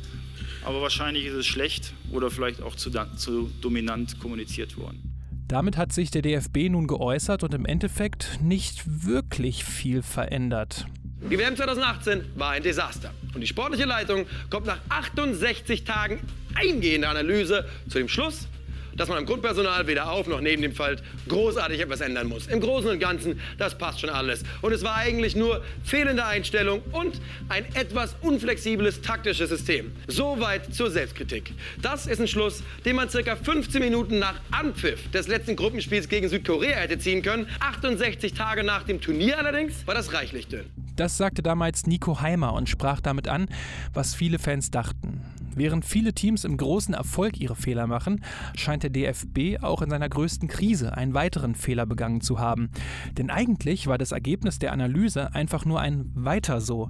Aber 0.64 0.82
wahrscheinlich 0.82 1.26
ist 1.26 1.34
es 1.34 1.46
schlecht 1.46 1.94
oder 2.12 2.30
vielleicht 2.30 2.62
auch 2.62 2.76
zu, 2.76 2.92
zu 3.16 3.50
dominant 3.62 4.20
kommuniziert 4.20 4.78
worden. 4.78 5.02
Damit 5.48 5.76
hat 5.76 5.92
sich 5.92 6.12
der 6.12 6.22
DFB 6.22 6.70
nun 6.70 6.88
geäußert 6.88 7.44
und 7.44 7.54
im 7.54 7.66
Endeffekt 7.66 8.40
nicht 8.42 8.84
wirklich 9.06 9.66
viel 9.66 10.02
verändert. 10.02 10.86
Die 11.30 11.38
WM 11.38 11.56
2018 11.56 12.24
war 12.36 12.52
ein 12.52 12.64
Desaster. 12.64 13.14
Und 13.34 13.42
die 13.42 13.48
sportliche 13.48 13.86
Leitung 13.86 14.26
kommt 14.50 14.66
nach 14.66 14.80
68 14.90 15.84
Tagen 15.84 16.20
eingehender 16.56 17.10
Analyse 17.10 17.66
zu 17.88 17.98
dem 18.00 18.08
Schluss, 18.08 18.48
dass 18.96 19.10
man 19.10 19.18
am 19.18 19.26
Grundpersonal 19.26 19.88
weder 19.88 20.12
auf 20.12 20.28
noch 20.28 20.42
neben 20.42 20.62
dem 20.62 20.74
Feld 20.74 21.04
großartig 21.28 21.80
etwas 21.80 22.02
ändern 22.02 22.28
muss. 22.28 22.48
Im 22.48 22.60
Großen 22.60 22.90
und 22.90 23.00
Ganzen, 23.00 23.40
das 23.58 23.78
passt 23.78 24.00
schon 24.00 24.10
alles. 24.10 24.44
Und 24.62 24.74
es 24.74 24.84
war 24.84 24.96
eigentlich 24.96 25.36
nur 25.36 25.64
fehlende 25.84 26.26
Einstellung 26.26 26.82
und 26.92 27.20
ein 27.50 27.66
etwas 27.76 28.16
unflexibles 28.22 29.02
taktisches 29.02 29.50
System. 29.50 29.92
Soweit 30.08 30.74
zur 30.74 30.92
Selbstkritik. 30.92 31.54
Das 31.82 32.08
ist 32.08 32.20
ein 32.20 32.28
Schluss, 32.28 32.64
den 32.86 32.96
man 32.96 33.10
circa 33.10 33.36
15 33.36 33.82
Minuten 33.82 34.20
nach 34.20 34.40
Anpfiff 34.52 35.10
des 35.12 35.28
letzten 35.28 35.56
Gruppenspiels 35.56 36.08
gegen 36.10 36.30
Südkorea 36.30 36.78
hätte 36.78 37.00
ziehen 37.00 37.22
können. 37.22 37.48
68 37.60 38.34
Tage 38.34 38.64
nach 38.64 38.84
dem 38.84 39.02
Turnier 39.02 39.38
allerdings 39.38 39.86
war 39.88 39.96
das 39.96 40.14
reichlich 40.14 40.48
dünn. 40.48 40.66
Das 40.96 41.18
sagte 41.18 41.42
damals 41.42 41.88
Nico 41.88 42.22
Heimer 42.22 42.54
und 42.54 42.70
sprach 42.70 43.02
damit 43.02 43.28
an, 43.28 43.48
was 43.94 44.14
viele 44.14 44.40
Fans 44.40 44.72
dachten. 44.72 45.22
Während 45.56 45.86
viele 45.86 46.14
Teams 46.14 46.44
im 46.44 46.58
großen 46.58 46.94
Erfolg 46.94 47.40
ihre 47.40 47.56
Fehler 47.56 47.88
machen, 47.88 48.24
scheint 48.56 48.84
der 48.84 48.90
DFB 48.90 49.62
auch 49.62 49.82
in 49.82 49.90
seiner 49.90 50.10
größten 50.10 50.48
Krise 50.48 50.96
einen 50.96 51.14
weiteren 51.14 51.56
Fehler 51.56 51.86
begangen 51.86 52.22
zu 52.22 52.40
haben. 52.40 52.70
Denn 53.18 53.30
eigentlich 53.30 53.88
war 53.88 53.98
das 53.98 54.12
Ergebnis 54.12 54.60
der 54.60 54.72
Analyse 54.72 55.34
einfach 55.34 55.66
nur 55.66 55.80
ein 55.80 56.12
Weiter 56.14 56.62
so. 56.62 56.90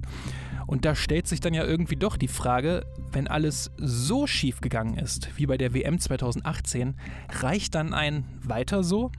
Und 0.66 0.84
da 0.84 0.94
stellt 0.94 1.26
sich 1.26 1.40
dann 1.40 1.54
ja 1.54 1.64
irgendwie 1.64 1.96
doch 1.96 2.16
die 2.16 2.28
Frage, 2.28 2.86
wenn 3.12 3.26
alles 3.26 3.70
so 3.76 4.26
schief 4.26 4.60
gegangen 4.60 4.96
ist 4.96 5.28
wie 5.36 5.46
bei 5.46 5.58
der 5.58 5.74
WM 5.74 5.98
2018, 5.98 6.94
reicht 7.40 7.74
dann 7.74 7.92
ein 7.92 8.24
Weiter 8.42 8.82
so? 8.84 9.10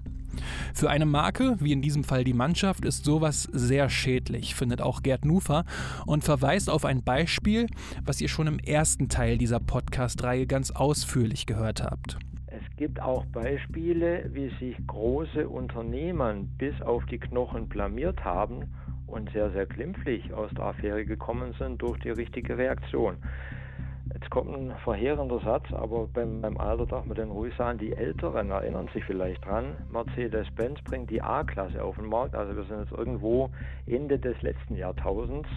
Für 0.73 0.89
eine 0.89 1.05
Marke, 1.05 1.57
wie 1.59 1.71
in 1.71 1.81
diesem 1.81 2.03
Fall 2.03 2.23
die 2.23 2.33
Mannschaft, 2.33 2.85
ist 2.85 3.05
sowas 3.05 3.43
sehr 3.51 3.89
schädlich, 3.89 4.55
findet 4.55 4.81
auch 4.81 5.03
Gerd 5.03 5.25
Nufer 5.25 5.65
und 6.05 6.23
verweist 6.23 6.69
auf 6.69 6.85
ein 6.85 7.03
Beispiel, 7.03 7.67
was 8.03 8.21
ihr 8.21 8.29
schon 8.29 8.47
im 8.47 8.59
ersten 8.59 9.09
Teil 9.09 9.37
dieser 9.37 9.59
Podcast-Reihe 9.59 10.47
ganz 10.47 10.71
ausführlich 10.71 11.45
gehört 11.45 11.83
habt. 11.83 12.17
Es 12.47 12.77
gibt 12.77 12.99
auch 12.99 13.25
Beispiele, 13.27 14.29
wie 14.33 14.49
sich 14.59 14.75
große 14.87 15.47
Unternehmen 15.47 16.47
bis 16.57 16.79
auf 16.81 17.05
die 17.05 17.17
Knochen 17.17 17.67
blamiert 17.67 18.23
haben 18.23 18.65
und 19.07 19.31
sehr, 19.31 19.51
sehr 19.51 19.65
glimpflich 19.65 20.33
aus 20.33 20.51
der 20.55 20.65
Affäre 20.65 21.05
gekommen 21.05 21.53
sind 21.57 21.81
durch 21.81 21.99
die 21.99 22.09
richtige 22.09 22.57
Reaktion. 22.57 23.17
Jetzt 24.13 24.29
kommt 24.29 24.53
ein 24.53 24.75
verheerender 24.83 25.39
Satz, 25.39 25.65
aber 25.73 26.07
beim, 26.13 26.41
beim 26.41 26.57
Alter 26.57 26.85
darf 26.85 27.05
man 27.05 27.15
den 27.15 27.31
ruhig 27.31 27.55
sagen, 27.55 27.79
die 27.79 27.93
Älteren 27.93 28.51
erinnern 28.51 28.87
sich 28.93 29.03
vielleicht 29.05 29.43
dran, 29.43 29.75
Mercedes-Benz 29.91 30.81
bringt 30.83 31.09
die 31.09 31.21
A-Klasse 31.21 31.83
auf 31.83 31.95
den 31.95 32.05
Markt, 32.05 32.35
also 32.35 32.55
wir 32.55 32.63
sind 32.65 32.81
jetzt 32.81 32.91
irgendwo 32.91 33.49
Ende 33.87 34.19
des 34.19 34.39
letzten 34.43 34.75
Jahrtausends, 34.75 35.49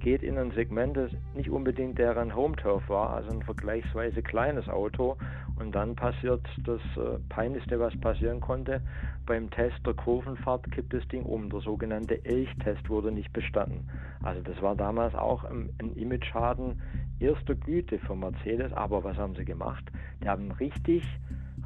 geht 0.00 0.22
in 0.22 0.38
ein 0.38 0.50
Segment, 0.52 0.96
das 0.96 1.10
nicht 1.34 1.50
unbedingt 1.50 1.98
deren 1.98 2.34
Home-Turf 2.34 2.88
war, 2.88 3.10
also 3.10 3.30
ein 3.30 3.42
vergleichsweise 3.42 4.22
kleines 4.22 4.68
Auto 4.68 5.16
und 5.56 5.74
dann 5.74 5.94
passiert 5.94 6.40
das 6.64 6.80
äh, 6.96 7.18
Peinlichste, 7.28 7.78
was 7.78 7.98
passieren 8.00 8.40
konnte, 8.40 8.80
beim 9.26 9.50
Test 9.50 9.76
der 9.86 9.94
Kurvenfahrt 9.94 10.70
kippt 10.72 10.92
das 10.94 11.06
Ding 11.08 11.22
um, 11.24 11.50
der 11.50 11.60
sogenannte 11.60 12.24
Elchtest 12.24 12.88
wurde 12.88 13.12
nicht 13.12 13.32
bestanden. 13.32 13.88
Also 14.22 14.40
das 14.42 14.60
war 14.62 14.74
damals 14.74 15.14
auch 15.14 15.44
ein, 15.44 15.70
ein 15.80 15.92
Image-Schaden 15.94 16.80
erster 17.20 17.54
Güte 17.54 17.98
für 17.98 18.16
Mercedes, 18.16 18.72
aber 18.72 19.04
was 19.04 19.16
haben 19.18 19.34
sie 19.36 19.44
gemacht? 19.44 19.84
Die 20.22 20.28
haben 20.28 20.50
richtig 20.52 21.04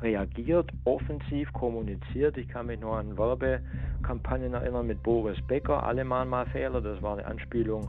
reagiert, 0.03 0.71
offensiv 0.85 1.53
kommuniziert. 1.53 2.37
Ich 2.37 2.49
kann 2.49 2.67
mich 2.67 2.81
nur 2.81 2.97
an 2.97 3.17
Werbekampagnen 3.17 4.55
erinnern 4.55 4.87
mit 4.87 5.03
Boris 5.03 5.41
Becker, 5.47 5.85
alle 5.85 6.05
machen 6.05 6.31
mal 6.31 6.47
Fehler. 6.47 6.81
Das 6.81 7.01
war 7.01 7.17
eine 7.17 7.27
Anspielung 7.27 7.89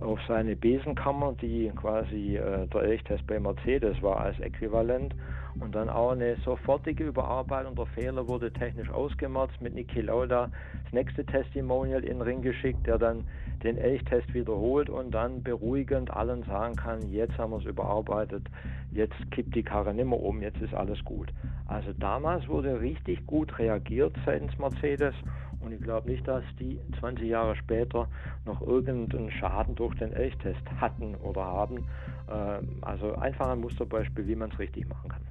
auf 0.00 0.18
seine 0.26 0.56
Besenkammer, 0.56 1.34
die 1.40 1.70
quasi 1.76 2.36
äh, 2.36 2.66
der 2.66 2.82
Elchtest 2.82 3.26
bei 3.26 3.38
Mercedes 3.38 4.00
war 4.02 4.20
als 4.20 4.38
Äquivalent. 4.40 5.14
Und 5.58 5.74
dann 5.74 5.90
auch 5.90 6.12
eine 6.12 6.36
sofortige 6.44 7.04
Überarbeitung 7.04 7.74
der 7.74 7.86
Fehler 7.86 8.28
wurde 8.28 8.52
technisch 8.52 8.88
ausgemerzt 8.90 9.60
mit 9.60 9.74
Niki 9.74 10.00
Lauda 10.00 10.48
das 10.84 10.92
nächste 10.92 11.24
Testimonial 11.24 12.02
in 12.02 12.18
den 12.18 12.22
Ring 12.22 12.40
geschickt, 12.40 12.86
der 12.86 12.98
dann 12.98 13.24
den 13.62 13.76
Elchtest 13.76 14.32
wiederholt 14.32 14.88
und 14.88 15.10
dann 15.12 15.42
beruhigend 15.42 16.10
allen 16.10 16.44
sagen 16.44 16.76
kann, 16.76 17.10
jetzt 17.10 17.36
haben 17.36 17.52
wir 17.52 17.58
es 17.58 17.64
überarbeitet, 17.64 18.46
jetzt 18.92 19.14
kippt 19.32 19.54
die 19.54 19.62
Karre 19.62 19.92
nimmer 19.92 20.20
um, 20.20 20.40
jetzt 20.40 20.60
ist 20.62 20.72
alles 20.72 21.04
gut. 21.04 21.32
Also 21.66 21.92
damals 21.98 22.48
wurde 22.48 22.80
richtig 22.80 23.26
gut 23.26 23.58
reagiert 23.58 24.16
seitens 24.24 24.56
Mercedes 24.58 25.14
und 25.60 25.72
ich 25.72 25.80
glaube 25.80 26.10
nicht, 26.10 26.26
dass 26.26 26.42
die 26.58 26.80
20 26.98 27.28
Jahre 27.28 27.54
später 27.56 28.08
noch 28.44 28.60
irgendeinen 28.62 29.30
Schaden 29.30 29.74
durch 29.74 29.94
den 29.96 30.12
Elchtest 30.12 30.62
hatten 30.80 31.14
oder 31.16 31.44
haben. 31.44 31.86
Ähm, 32.30 32.78
also 32.80 33.14
einfach 33.14 33.48
ein 33.48 33.60
Musterbeispiel, 33.60 34.26
wie 34.26 34.36
man 34.36 34.50
es 34.50 34.58
richtig 34.58 34.88
machen 34.88 35.10
kann. 35.10 35.22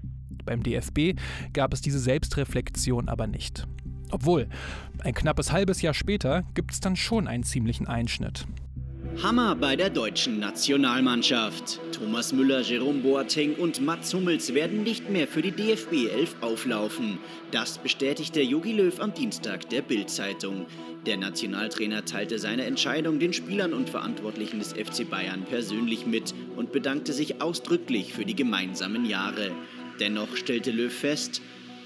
Beim 0.46 0.64
DFB 0.64 1.20
gab 1.54 1.74
es 1.74 1.82
diese 1.82 2.00
Selbstreflexion 2.00 3.10
aber 3.10 3.28
nicht. 3.28 3.68
Obwohl, 4.12 4.48
ein 5.04 5.14
knappes 5.14 5.52
halbes 5.52 5.82
Jahr 5.82 5.94
später 5.94 6.44
gibt 6.56 6.72
es 6.72 6.80
dann 6.80 6.96
schon 6.96 7.28
einen 7.28 7.44
ziemlichen 7.44 7.88
Einschnitt. 7.88 8.48
Hammer 9.18 9.56
bei 9.56 9.76
der 9.76 9.90
deutschen 9.90 10.40
Nationalmannschaft. 10.40 11.82
Thomas 11.92 12.32
Müller, 12.32 12.62
Jerome 12.62 13.02
Boateng 13.02 13.56
und 13.56 13.82
Mats 13.82 14.14
Hummels 14.14 14.54
werden 14.54 14.84
nicht 14.84 15.10
mehr 15.10 15.28
für 15.28 15.42
die 15.42 15.52
DFB 15.52 16.08
11 16.14 16.36
auflaufen. 16.40 17.18
Das 17.52 17.80
bestätigte 17.80 18.42
Jogi 18.42 18.72
Löw 18.72 18.98
am 19.02 19.14
Dienstag 19.14 19.70
der 19.70 19.82
Bild-Zeitung. 19.82 20.68
Der 21.06 21.18
Nationaltrainer 21.18 22.06
teilte 22.06 22.40
seine 22.40 22.64
Entscheidung 22.64 23.20
den 23.20 23.34
Spielern 23.34 23.74
und 23.74 23.90
Verantwortlichen 23.90 24.60
des 24.60 24.72
FC 24.72 25.10
Bayern 25.10 25.44
persönlich 25.44 26.06
mit 26.06 26.34
und 26.56 26.72
bedankte 26.72 27.12
sich 27.12 27.42
ausdrücklich 27.42 28.14
für 28.14 28.24
die 28.24 28.36
gemeinsamen 28.36 29.06
Jahre. 29.06 29.52
Dennoch 30.00 30.38
stellte 30.38 30.72
Löw 30.72 30.94
fest, 30.94 31.42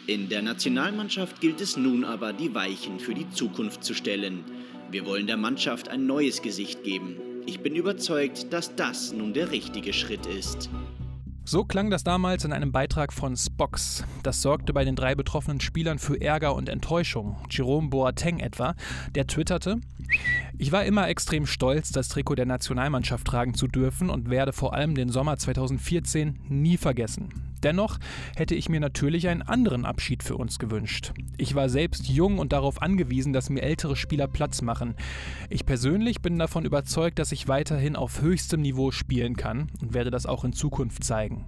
in 0.06 0.28
der 0.28 0.42
Nationalmannschaft 0.42 1.40
gilt 1.40 1.62
es 1.62 1.78
nun 1.78 2.04
aber, 2.04 2.34
die 2.34 2.54
Weichen 2.54 3.00
für 3.00 3.14
die 3.14 3.30
Zukunft 3.30 3.84
zu 3.84 3.94
stellen. 3.94 4.44
Wir 4.92 5.06
wollen 5.06 5.28
der 5.28 5.38
Mannschaft 5.38 5.88
ein 5.88 6.06
neues 6.06 6.42
Gesicht 6.42 6.84
geben. 6.84 7.16
Ich 7.46 7.62
bin 7.62 7.76
überzeugt, 7.76 8.52
dass 8.52 8.76
das 8.76 9.14
nun 9.14 9.34
der 9.34 9.52
richtige 9.52 9.94
Schritt 9.94 10.26
ist. 10.26 10.70
So 11.46 11.66
klang 11.66 11.90
das 11.90 12.04
damals 12.04 12.46
in 12.46 12.54
einem 12.54 12.72
Beitrag 12.72 13.12
von 13.12 13.36
Spox. 13.36 14.04
Das 14.24 14.42
sorgte 14.42 14.74
bei 14.74 14.86
den 14.86 14.96
drei 14.96 15.16
betroffenen 15.16 15.60
Spielern 15.60 16.00
für 16.00 16.20
Ärger 16.20 16.56
und 16.56 16.70
Enttäuschung. 16.70 17.38
Jerome 17.50 17.90
Boateng 17.90 18.40
etwa, 18.40 18.76
der 19.16 19.28
twitterte: 19.28 19.80
Ich 20.58 20.72
war 20.72 20.86
immer 20.86 21.10
extrem 21.10 21.46
stolz, 21.46 21.92
das 21.92 22.08
Trikot 22.10 22.36
der 22.36 22.46
Nationalmannschaft 22.46 23.28
tragen 23.28 23.54
zu 23.54 23.68
dürfen 23.68 24.10
und 24.10 24.30
werde 24.30 24.54
vor 24.54 24.74
allem 24.74 24.96
den 24.96 25.10
Sommer 25.10 25.38
2014 25.38 26.40
nie 26.50 26.78
vergessen. 26.78 27.53
Dennoch 27.64 27.98
hätte 28.36 28.56
ich 28.56 28.70
mir 28.70 28.80
natürlich 28.80 29.28
einen 29.28 29.42
anderen 29.42 29.86
Abschied 29.86 30.24
für 30.24 30.36
uns 30.36 30.60
gewünscht. 30.60 31.14
Ich 31.38 31.56
war 31.56 31.70
selbst 31.70 32.08
jung 32.08 32.40
und 32.40 32.54
darauf 32.54 32.82
angewiesen, 32.82 33.34
dass 33.34 33.50
mir 33.50 33.62
ältere 33.62 33.96
Spieler 33.96 34.28
Platz 34.28 34.62
machen. 34.62 34.96
Ich 35.50 35.66
persönlich 35.66 36.22
bin 36.22 36.38
davon 36.38 36.66
überzeugt, 36.66 37.20
dass 37.20 37.32
ich 37.32 37.48
weiterhin 37.48 37.96
auf 37.96 38.22
höchstem 38.22 38.62
Niveau 38.62 38.92
spielen 38.92 39.36
kann 39.36 39.72
und 39.82 39.94
werde 39.94 40.12
das 40.12 40.26
auch 40.26 40.44
in 40.44 40.54
Zukunft 40.54 41.04
zeigen. 41.04 41.46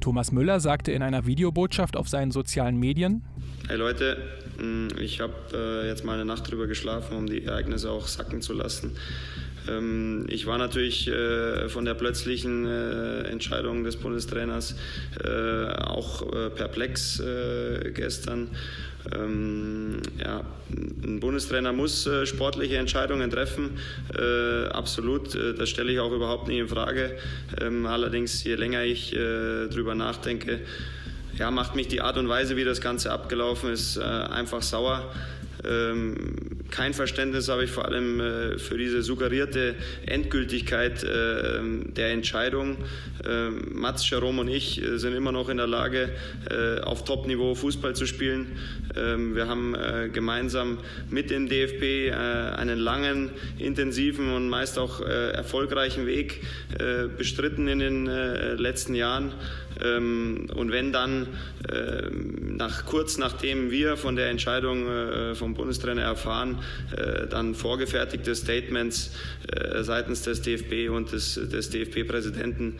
Thomas 0.00 0.32
Müller 0.32 0.60
sagte 0.60 0.92
in 0.92 1.02
einer 1.02 1.24
Videobotschaft 1.24 1.96
auf 1.96 2.10
seinen 2.10 2.30
sozialen 2.30 2.76
Medien: 2.76 3.24
Hey 3.68 3.78
Leute, 3.78 4.18
hm, 4.58 4.88
ich 5.00 5.20
habe 5.20 5.32
äh, 5.54 5.88
jetzt 5.88 6.04
mal 6.04 6.12
eine 6.12 6.26
Nacht 6.26 6.50
drüber 6.50 6.66
geschlafen, 6.66 7.16
um 7.16 7.26
die 7.26 7.44
Ereignisse 7.44 7.90
auch 7.90 8.06
sacken 8.06 8.42
zu 8.42 8.52
lassen. 8.52 8.98
Ähm, 9.68 10.26
ich 10.28 10.46
war 10.46 10.58
natürlich 10.58 11.08
äh, 11.08 11.68
von 11.68 11.84
der 11.84 11.94
plötzlichen 11.94 12.66
äh, 12.66 13.22
Entscheidung 13.22 13.84
des 13.84 13.96
Bundestrainers 13.96 14.76
äh, 15.24 15.66
auch 15.66 16.24
perplex 16.54 17.22
gestern. 17.94 18.48
Ähm, 19.14 20.00
ja, 20.18 20.44
ein 20.70 21.20
Bundestrainer 21.20 21.72
muss 21.72 22.08
sportliche 22.24 22.76
Entscheidungen 22.76 23.30
treffen, 23.30 23.78
absolut. 24.70 25.34
das 25.34 25.68
stelle 25.68 25.92
ich 25.92 26.00
auch 26.00 26.12
überhaupt 26.12 26.48
nicht 26.48 26.58
in 26.58 26.68
Frage. 26.68 27.16
Ähm, 27.60 27.86
allerdings, 27.86 28.42
je 28.44 28.54
länger 28.54 28.84
ich 28.84 29.10
drüber 29.10 29.94
nachdenke, 29.94 30.60
ja, 31.38 31.50
macht 31.50 31.74
mich 31.74 31.88
die 31.88 32.00
Art 32.00 32.16
und 32.16 32.28
Weise, 32.28 32.56
wie 32.56 32.64
das 32.64 32.80
Ganze 32.80 33.12
abgelaufen 33.12 33.70
ist, 33.70 33.98
einfach 33.98 34.62
sauer. 34.62 35.12
Ähm, 35.64 36.53
kein 36.74 36.92
Verständnis 36.92 37.48
habe 37.48 37.62
ich 37.62 37.70
vor 37.70 37.84
allem 37.84 38.18
äh, 38.18 38.58
für 38.58 38.76
diese 38.76 39.02
suggerierte 39.02 39.76
Endgültigkeit 40.06 41.04
äh, 41.04 41.60
der 41.96 42.10
Entscheidung. 42.10 42.78
Ähm, 43.24 43.68
Mats, 43.70 44.10
Jerome 44.10 44.40
und 44.40 44.48
ich 44.48 44.82
äh, 44.82 44.98
sind 44.98 45.14
immer 45.14 45.30
noch 45.30 45.48
in 45.48 45.58
der 45.58 45.68
Lage, 45.68 46.10
auf 46.82 47.04
Top-Niveau 47.04 47.54
Fußball 47.54 47.94
zu 47.94 48.06
spielen. 48.06 48.58
Ähm, 48.96 49.34
wir 49.36 49.46
haben 49.48 49.76
gemeinsam 50.12 50.78
mit 51.10 51.30
dem 51.30 51.48
DFB 51.48 52.12
einen 52.12 52.78
langen, 52.78 53.30
intensiven 53.58 54.32
und 54.32 54.48
meist 54.48 54.78
auch 54.78 55.00
erfolgreichen 55.00 56.06
Weg 56.06 56.42
bestritten 57.16 57.68
in 57.68 57.78
den 57.78 58.06
letzten 58.56 58.94
Jahren. 58.94 59.32
Ähm, 59.82 60.46
und 60.54 60.72
wenn 60.72 60.92
dann 60.92 61.28
ähm, 61.72 62.56
nach, 62.56 62.84
kurz 62.84 63.18
nachdem 63.18 63.70
wir 63.70 63.96
von 63.96 64.16
der 64.16 64.28
Entscheidung 64.30 64.86
äh, 64.88 65.34
vom 65.34 65.54
Bundestrainer 65.54 66.02
erfahren, 66.02 66.58
äh, 66.96 67.26
dann 67.26 67.54
vorgefertigte 67.54 68.34
Statements 68.34 69.12
äh, 69.48 69.82
seitens 69.82 70.22
des 70.22 70.42
DFB 70.42 70.90
und 70.90 71.12
des, 71.12 71.34
des 71.34 71.70
DFB-Präsidenten 71.70 72.76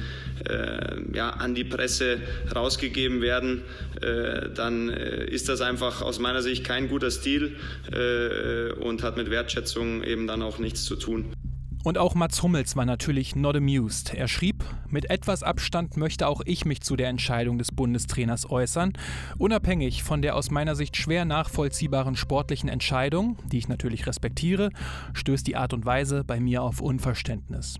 ja, 1.13 1.31
an 1.31 1.55
die 1.55 1.65
Presse 1.65 2.19
rausgegeben 2.55 3.23
werden, 3.23 3.63
dann 4.55 4.89
ist 4.89 5.49
das 5.49 5.61
einfach 5.61 6.03
aus 6.03 6.19
meiner 6.19 6.43
Sicht 6.43 6.65
kein 6.65 6.89
guter 6.89 7.11
Stil 7.11 7.57
und 8.81 9.03
hat 9.03 9.17
mit 9.17 9.31
Wertschätzung 9.31 10.03
eben 10.03 10.27
dann 10.27 10.43
auch 10.43 10.59
nichts 10.59 10.85
zu 10.85 10.97
tun. 10.97 11.33
Und 11.85 11.99
auch 11.99 12.15
Mats 12.15 12.43
Hummels 12.43 12.77
war 12.77 12.87
natürlich 12.87 13.37
not 13.37 13.57
amused. 13.57 14.15
Er 14.15 14.27
schrieb, 14.27 14.65
mit 14.89 15.11
etwas 15.11 15.43
Abstand 15.43 15.99
möchte 15.99 16.27
auch 16.27 16.41
ich 16.47 16.65
mich 16.65 16.81
zu 16.81 16.97
der 16.97 17.09
Entscheidung 17.09 17.59
des 17.59 17.73
Bundestrainers 17.73 18.49
äußern. 18.49 18.95
Unabhängig 19.37 20.03
von 20.03 20.23
der 20.23 20.35
aus 20.35 20.51
meiner 20.51 20.77
Sicht 20.77 20.97
schwer 20.97 21.27
nachvollziehbaren 21.27 22.17
sportlichen 22.17 22.71
Entscheidung, 22.71 23.37
die 23.53 23.59
ich 23.59 23.69
natürlich 23.69 24.07
respektiere, 24.07 24.71
stößt 25.13 25.47
die 25.47 25.57
Art 25.57 25.75
und 25.75 25.85
Weise 25.85 26.25
bei 26.25 26.41
mir 26.41 26.63
auf 26.63 26.81
Unverständnis. 26.81 27.79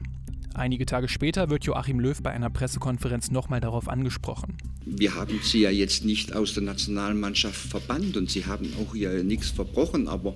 Einige 0.53 0.85
Tage 0.85 1.09
später 1.09 1.49
wird 1.49 1.65
Joachim 1.65 1.99
Löw 1.99 2.23
bei 2.23 2.31
einer 2.31 2.51
Pressekonferenz 2.51 3.31
nochmal 3.31 3.61
darauf 3.61 3.89
angesprochen. 3.89 4.59
Wir 4.85 5.15
haben 5.15 5.41
sie 5.43 5.63
ja 5.63 5.71
jetzt 5.71 6.05
nicht 6.05 6.37
aus 6.37 6.53
der 6.53 6.63
Nationalmannschaft 6.63 7.57
verbannt 7.57 8.19
und 8.19 8.31
sie 8.31 8.45
haben 8.45 8.71
auch 8.81 8.95
ja 8.95 9.23
nichts 9.23 9.49
verbrochen, 9.49 10.09
aber 10.09 10.35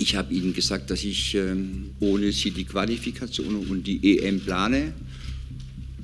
ich 0.00 0.16
habe 0.16 0.32
Ihnen 0.32 0.54
gesagt, 0.54 0.90
dass 0.90 1.04
ich 1.04 1.34
ähm, 1.34 1.90
ohne 2.00 2.32
Sie 2.32 2.50
die 2.50 2.64
Qualifikation 2.64 3.54
und 3.68 3.86
die 3.86 4.18
EM 4.18 4.40
plane. 4.40 4.94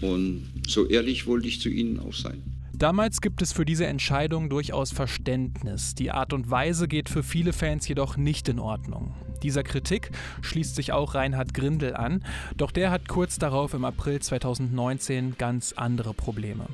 Und 0.02 0.44
so 0.68 0.86
ehrlich 0.86 1.26
wollte 1.26 1.48
ich 1.48 1.60
zu 1.60 1.70
Ihnen 1.70 1.98
auch 1.98 2.12
sein. 2.12 2.42
Damals 2.74 3.22
gibt 3.22 3.40
es 3.40 3.54
für 3.54 3.64
diese 3.64 3.86
Entscheidung 3.86 4.50
durchaus 4.50 4.92
Verständnis. 4.92 5.94
Die 5.94 6.10
Art 6.10 6.34
und 6.34 6.50
Weise 6.50 6.88
geht 6.88 7.08
für 7.08 7.22
viele 7.22 7.54
Fans 7.54 7.88
jedoch 7.88 8.18
nicht 8.18 8.50
in 8.50 8.58
Ordnung. 8.58 9.14
Dieser 9.42 9.62
Kritik 9.62 10.10
schließt 10.42 10.76
sich 10.76 10.92
auch 10.92 11.14
Reinhard 11.14 11.54
Grindel 11.54 11.94
an, 11.94 12.22
doch 12.58 12.70
der 12.70 12.90
hat 12.90 13.08
kurz 13.08 13.38
darauf 13.38 13.72
im 13.72 13.86
April 13.86 14.20
2019 14.20 15.36
ganz 15.38 15.72
andere 15.72 16.12
Probleme. 16.12 16.66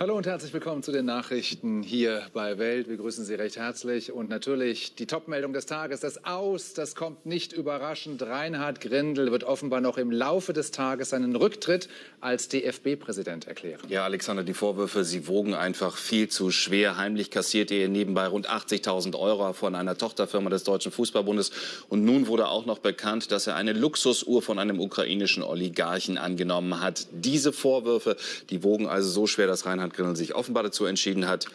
Hallo 0.00 0.16
und 0.16 0.28
herzlich 0.28 0.52
willkommen 0.52 0.84
zu 0.84 0.92
den 0.92 1.06
Nachrichten 1.06 1.82
hier 1.82 2.22
bei 2.32 2.56
Welt. 2.56 2.88
Wir 2.88 2.98
grüßen 2.98 3.24
Sie 3.24 3.34
recht 3.34 3.56
herzlich. 3.56 4.12
Und 4.12 4.30
natürlich 4.30 4.94
die 4.94 5.08
Topmeldung 5.08 5.52
des 5.52 5.66
Tages, 5.66 5.98
das 5.98 6.24
Aus, 6.24 6.72
das 6.72 6.94
kommt 6.94 7.26
nicht 7.26 7.52
überraschend. 7.52 8.22
Reinhard 8.22 8.80
Grindel 8.80 9.32
wird 9.32 9.42
offenbar 9.42 9.80
noch 9.80 9.98
im 9.98 10.12
Laufe 10.12 10.52
des 10.52 10.70
Tages 10.70 11.10
seinen 11.10 11.34
Rücktritt 11.34 11.88
als 12.20 12.46
DFB-Präsident 12.46 13.48
erklären. 13.48 13.80
Ja, 13.88 14.04
Alexander, 14.04 14.44
die 14.44 14.54
Vorwürfe, 14.54 15.02
Sie 15.02 15.26
wogen 15.26 15.54
einfach 15.54 15.96
viel 15.96 16.28
zu 16.28 16.52
schwer. 16.52 16.96
Heimlich 16.96 17.32
kassiert 17.32 17.72
er 17.72 17.88
nebenbei 17.88 18.28
rund 18.28 18.48
80.000 18.48 19.18
Euro 19.18 19.52
von 19.52 19.74
einer 19.74 19.98
Tochterfirma 19.98 20.48
des 20.48 20.62
Deutschen 20.62 20.92
Fußballbundes. 20.92 21.50
Und 21.88 22.04
nun 22.04 22.28
wurde 22.28 22.46
auch 22.46 22.66
noch 22.66 22.78
bekannt, 22.78 23.32
dass 23.32 23.48
er 23.48 23.56
eine 23.56 23.72
Luxusuhr 23.72 24.42
von 24.42 24.60
einem 24.60 24.78
ukrainischen 24.78 25.42
Oligarchen 25.42 26.18
angenommen 26.18 26.80
hat. 26.80 27.08
Diese 27.10 27.52
Vorwürfe, 27.52 28.16
die 28.50 28.62
wogen 28.62 28.86
also 28.86 29.10
so 29.10 29.26
schwer, 29.26 29.48
dass 29.48 29.66
Reinhard 29.66 29.87
Reinhard 29.88 29.96
Grindel 29.96 30.16
sich 30.16 30.34
offenbar 30.34 30.62
dazu 30.62 30.84
entschieden 30.84 31.26
hat, 31.26 31.46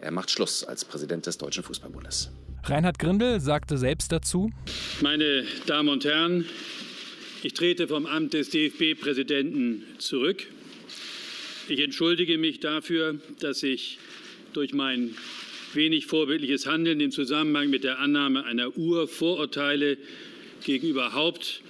er 0.00 0.10
macht 0.10 0.30
Schluss 0.30 0.64
als 0.64 0.84
Präsident 0.84 1.26
des 1.26 1.38
Deutschen 1.38 1.62
Fußballbundes. 1.62 2.30
Reinhard 2.64 2.98
Grindel 2.98 3.40
sagte 3.40 3.78
selbst 3.78 4.10
dazu: 4.10 4.50
Meine 5.00 5.44
Damen 5.66 5.88
und 5.88 6.04
Herren, 6.04 6.46
ich 7.42 7.54
trete 7.54 7.86
vom 7.86 8.06
Amt 8.06 8.34
des 8.34 8.50
DFB-Präsidenten 8.50 9.84
zurück. 9.98 10.46
Ich 11.68 11.80
entschuldige 11.80 12.38
mich 12.38 12.60
dafür, 12.60 13.20
dass 13.38 13.62
ich 13.62 13.98
durch 14.52 14.74
mein 14.74 15.14
wenig 15.74 16.06
vorbildliches 16.06 16.66
Handeln 16.66 17.00
im 17.00 17.12
Zusammenhang 17.12 17.70
mit 17.70 17.84
der 17.84 18.00
Annahme 18.00 18.44
einer 18.44 18.76
Uhr 18.76 19.06
Vorurteile 19.06 19.96
gegenüber 20.64 21.12
Haupt- 21.12 21.62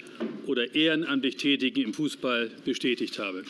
oder 0.45 0.73
ehrenamtlich 0.73 1.35
Tätigen 1.37 1.81
im 1.83 1.93
Fußball 1.93 2.49
bestätigt 2.65 3.19
habe. 3.19 3.43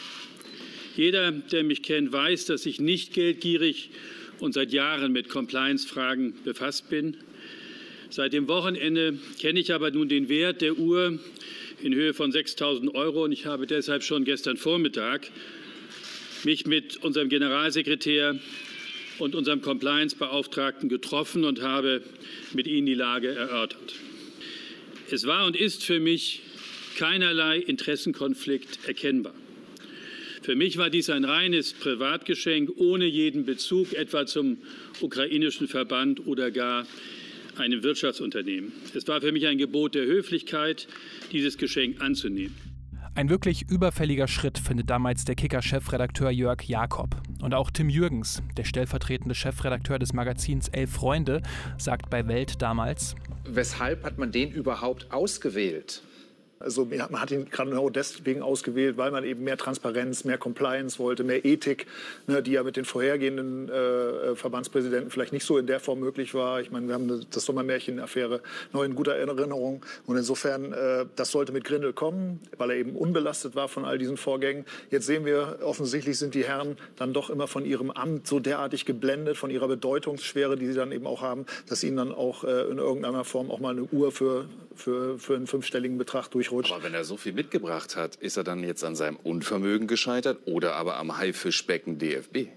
Jeder, 0.97 1.31
der 1.31 1.63
mich 1.63 1.83
kennt, 1.83 2.11
weiß, 2.11 2.45
dass 2.45 2.65
ich 2.65 2.79
nicht 2.79 3.13
geldgierig 3.13 3.91
und 4.39 4.53
seit 4.53 4.73
Jahren 4.73 5.11
mit 5.11 5.29
Compliance-Fragen 5.29 6.33
befasst 6.43 6.89
bin. 6.89 7.17
Seit 8.09 8.33
dem 8.33 8.47
Wochenende 8.47 9.19
kenne 9.39 9.59
ich 9.59 9.71
aber 9.73 9.91
nun 9.91 10.09
den 10.09 10.27
Wert 10.27 10.61
der 10.61 10.79
Uhr 10.79 11.19
in 11.83 11.93
Höhe 11.93 12.15
von 12.15 12.31
6.000 12.31 12.95
Euro 12.95 13.25
und 13.25 13.31
ich 13.31 13.45
habe 13.45 13.67
deshalb 13.67 14.01
schon 14.01 14.25
gestern 14.25 14.57
Vormittag 14.57 15.29
mich 16.43 16.65
mit 16.65 16.97
unserem 16.97 17.29
Generalsekretär 17.29 18.39
und 19.19 19.35
unserem 19.35 19.61
Compliance-Beauftragten 19.61 20.89
getroffen 20.89 21.43
und 21.43 21.61
habe 21.61 22.01
mit 22.53 22.65
ihnen 22.65 22.87
die 22.87 22.95
Lage 22.95 23.29
erörtert. 23.29 23.93
Es 25.11 25.27
war 25.27 25.45
und 25.45 25.55
ist 25.55 25.83
für 25.83 25.99
mich 25.99 26.41
keinerlei 26.97 27.57
Interessenkonflikt 27.59 28.79
erkennbar. 28.87 29.35
Für 30.47 30.55
mich 30.55 30.77
war 30.77 30.89
dies 30.89 31.09
ein 31.09 31.25
reines 31.25 31.73
Privatgeschenk 31.73 32.69
ohne 32.77 33.03
jeden 33.03 33.43
Bezug 33.45 33.91
etwa 33.91 34.25
zum 34.25 34.59
ukrainischen 35.01 35.67
Verband 35.67 36.25
oder 36.25 36.51
gar 36.51 36.87
einem 37.57 37.83
Wirtschaftsunternehmen. 37.83 38.71
Es 38.95 39.05
war 39.09 39.19
für 39.19 39.33
mich 39.33 39.45
ein 39.45 39.57
Gebot 39.57 39.93
der 39.93 40.05
Höflichkeit, 40.05 40.87
dieses 41.33 41.57
Geschenk 41.57 41.99
anzunehmen. 41.99 42.55
Ein 43.13 43.29
wirklich 43.29 43.69
überfälliger 43.69 44.29
Schritt 44.29 44.57
findet 44.57 44.89
damals 44.89 45.25
der 45.25 45.35
Kicker-Chefredakteur 45.35 46.29
Jörg 46.31 46.63
Jakob. 46.63 47.21
Und 47.41 47.53
auch 47.53 47.69
Tim 47.69 47.89
Jürgens, 47.89 48.41
der 48.55 48.63
stellvertretende 48.63 49.35
Chefredakteur 49.35 49.99
des 49.99 50.13
Magazins 50.13 50.69
Elf 50.69 50.91
Freunde, 50.91 51.41
sagt 51.77 52.09
bei 52.09 52.25
Welt 52.29 52.61
damals: 52.61 53.15
Weshalb 53.43 54.05
hat 54.05 54.17
man 54.17 54.31
den 54.31 54.53
überhaupt 54.53 55.11
ausgewählt? 55.11 56.03
Also 56.59 56.85
man 56.85 57.21
hat 57.21 57.31
ihn 57.31 57.49
gerade 57.49 57.69
genau 57.69 57.89
deswegen 57.89 58.41
ausgewählt, 58.41 58.97
weil 58.97 59.11
man 59.11 59.23
eben 59.23 59.43
mehr 59.43 59.57
Transparenz, 59.57 60.23
mehr 60.23 60.37
Compliance 60.37 60.97
wollte, 60.97 61.23
mehr 61.23 61.45
Ethik, 61.45 61.85
ne, 62.25 62.41
die 62.41 62.51
ja 62.51 62.63
mit 62.63 62.77
den 62.77 62.85
vorhergehenden 62.85 63.69
äh, 63.69 64.35
Verbandspräsidenten 64.35 65.11
vielleicht 65.11 65.33
nicht 65.33 65.45
so 65.45 65.57
in 65.57 65.67
der 65.67 65.79
Form 65.79 65.99
möglich 65.99 66.33
war. 66.33 66.59
Ich 66.59 66.71
meine, 66.71 66.87
wir 66.87 66.95
haben 66.95 67.25
das 67.29 67.45
Sommermärchen-Affäre 67.45 68.41
noch 68.73 68.83
in 68.83 68.95
guter 68.95 69.15
Erinnerung. 69.15 69.85
Und 70.07 70.17
insofern, 70.17 70.73
äh, 70.73 71.05
das 71.15 71.31
sollte 71.31 71.51
mit 71.51 71.63
Grindel 71.63 71.93
kommen, 71.93 72.39
weil 72.57 72.71
er 72.71 72.77
eben 72.77 72.95
unbelastet 72.95 73.55
war 73.55 73.67
von 73.67 73.85
all 73.85 73.99
diesen 73.99 74.17
Vorgängen. 74.17 74.65
Jetzt 74.89 75.05
sehen 75.05 75.25
wir, 75.25 75.59
offensichtlich 75.61 76.17
sind 76.17 76.33
die 76.33 76.43
Herren 76.43 76.77
dann 76.95 77.13
doch 77.13 77.29
immer 77.29 77.47
von 77.47 77.65
ihrem 77.65 77.91
Amt 77.91 78.25
so 78.25 78.39
derartig 78.39 78.85
geblendet, 78.85 79.37
von 79.37 79.51
ihrer 79.51 79.67
Bedeutungsschwere, 79.67 80.57
die 80.57 80.67
sie 80.67 80.75
dann 80.75 80.91
eben 80.91 81.05
auch 81.05 81.21
haben, 81.21 81.45
dass 81.69 81.83
ihnen 81.83 81.97
dann 81.97 82.11
auch 82.11 82.43
äh, 82.43 82.63
in 82.63 82.79
irgendeiner 82.79 83.23
Form 83.23 83.51
auch 83.51 83.59
mal 83.59 83.71
eine 83.71 83.83
Uhr 83.83 84.11
für, 84.11 84.45
für, 84.75 85.19
für 85.19 85.35
einen 85.35 85.45
fünfstelligen 85.45 85.97
Betrag 85.97 86.29
durch 86.29 86.46
durchrutscht. 86.47 86.71
Aber 86.71 86.83
wenn 86.83 86.93
er 86.93 87.03
so 87.03 87.17
viel 87.17 87.33
mitgebracht 87.33 87.95
hat, 87.95 88.15
ist 88.15 88.37
er 88.37 88.43
dann 88.43 88.63
jetzt 88.63 88.83
an 88.83 88.95
seinem 88.95 89.17
Unvermögen 89.17 89.87
gescheitert 89.87 90.39
oder 90.45 90.75
aber 90.75 90.97
am 90.97 91.17
Haifischbecken 91.17 91.99
DFB? 91.99 92.47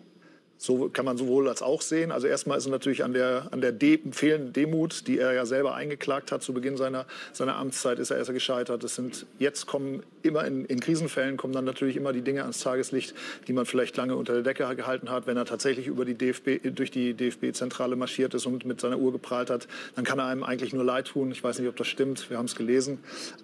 So 0.62 0.90
kann 0.90 1.07
man 1.07 1.16
sowohl 1.16 1.49
als 1.49 1.62
auch 1.62 1.81
sehen. 1.81 2.12
Also 2.12 2.27
erstmal 2.27 2.59
ist 2.59 2.66
es 2.66 2.70
natürlich 2.70 3.03
an 3.03 3.14
der, 3.14 3.49
an 3.51 3.62
der 3.62 3.73
De 3.73 3.99
fehlenden 4.12 4.53
Demut, 4.53 5.07
die 5.07 5.18
er 5.18 5.33
ja 5.33 5.46
selber 5.46 5.75
eingeklagt 5.75 6.33
hat 6.33 6.42
zu 6.42 6.53
Beginn 6.53 6.77
seiner, 6.77 7.07
seiner 7.33 7.57
Amtszeit, 7.57 7.99
ist 7.99 8.11
er 8.11 8.18
erst 8.18 8.31
gescheitert. 8.31 8.85
Das 8.85 8.94
sind, 8.94 9.25
jetzt 9.38 9.66
kommen 9.66 10.03
immer 10.20 10.44
in, 10.44 10.66
in 10.66 10.79
Krisenfällen 10.79 11.38
kommen 11.38 11.55
dann 11.55 11.64
natürlich 11.64 11.96
immer 11.96 12.12
die 12.12 12.20
Dinge 12.20 12.42
ans 12.42 12.61
Tageslicht, 12.61 13.14
die 13.49 13.55
man 13.55 13.64
vielleicht 13.64 13.96
lange 13.96 14.16
unter 14.16 14.35
der 14.35 14.42
Decke 14.42 14.77
gehalten 14.77 15.11
hat. 15.11 15.27
Wenn 15.27 15.38
er 15.38 15.46
tatsächlich 15.46 15.87
über 15.87 16.05
die 16.05 16.12
DFB, 16.12 16.75
durch 16.77 16.90
die 16.90 17.14
DFB-Zentrale 17.14 17.96
marschiert 17.96 18.35
ist 18.35 18.44
und 18.44 18.66
mit 18.66 18.83
seiner 18.83 18.99
Uhr 18.99 19.12
geprahlt 19.12 19.49
hat, 19.49 19.66
dann 19.96 20.05
kann 20.05 20.18
er 20.18 20.27
einem 20.27 20.44
eigentlich 20.44 20.75
nur 20.75 20.85
leid 20.85 21.07
tun. 21.07 21.33
Ich 21.33 21.42
weiß 21.42 21.59
nicht, 21.59 21.68
ob 21.70 21.77
das 21.77 21.87
stimmt. 21.87 22.29
Wir 22.29 22.37
haben 22.37 22.44
es 22.44 22.55
gelesen. 22.55 22.99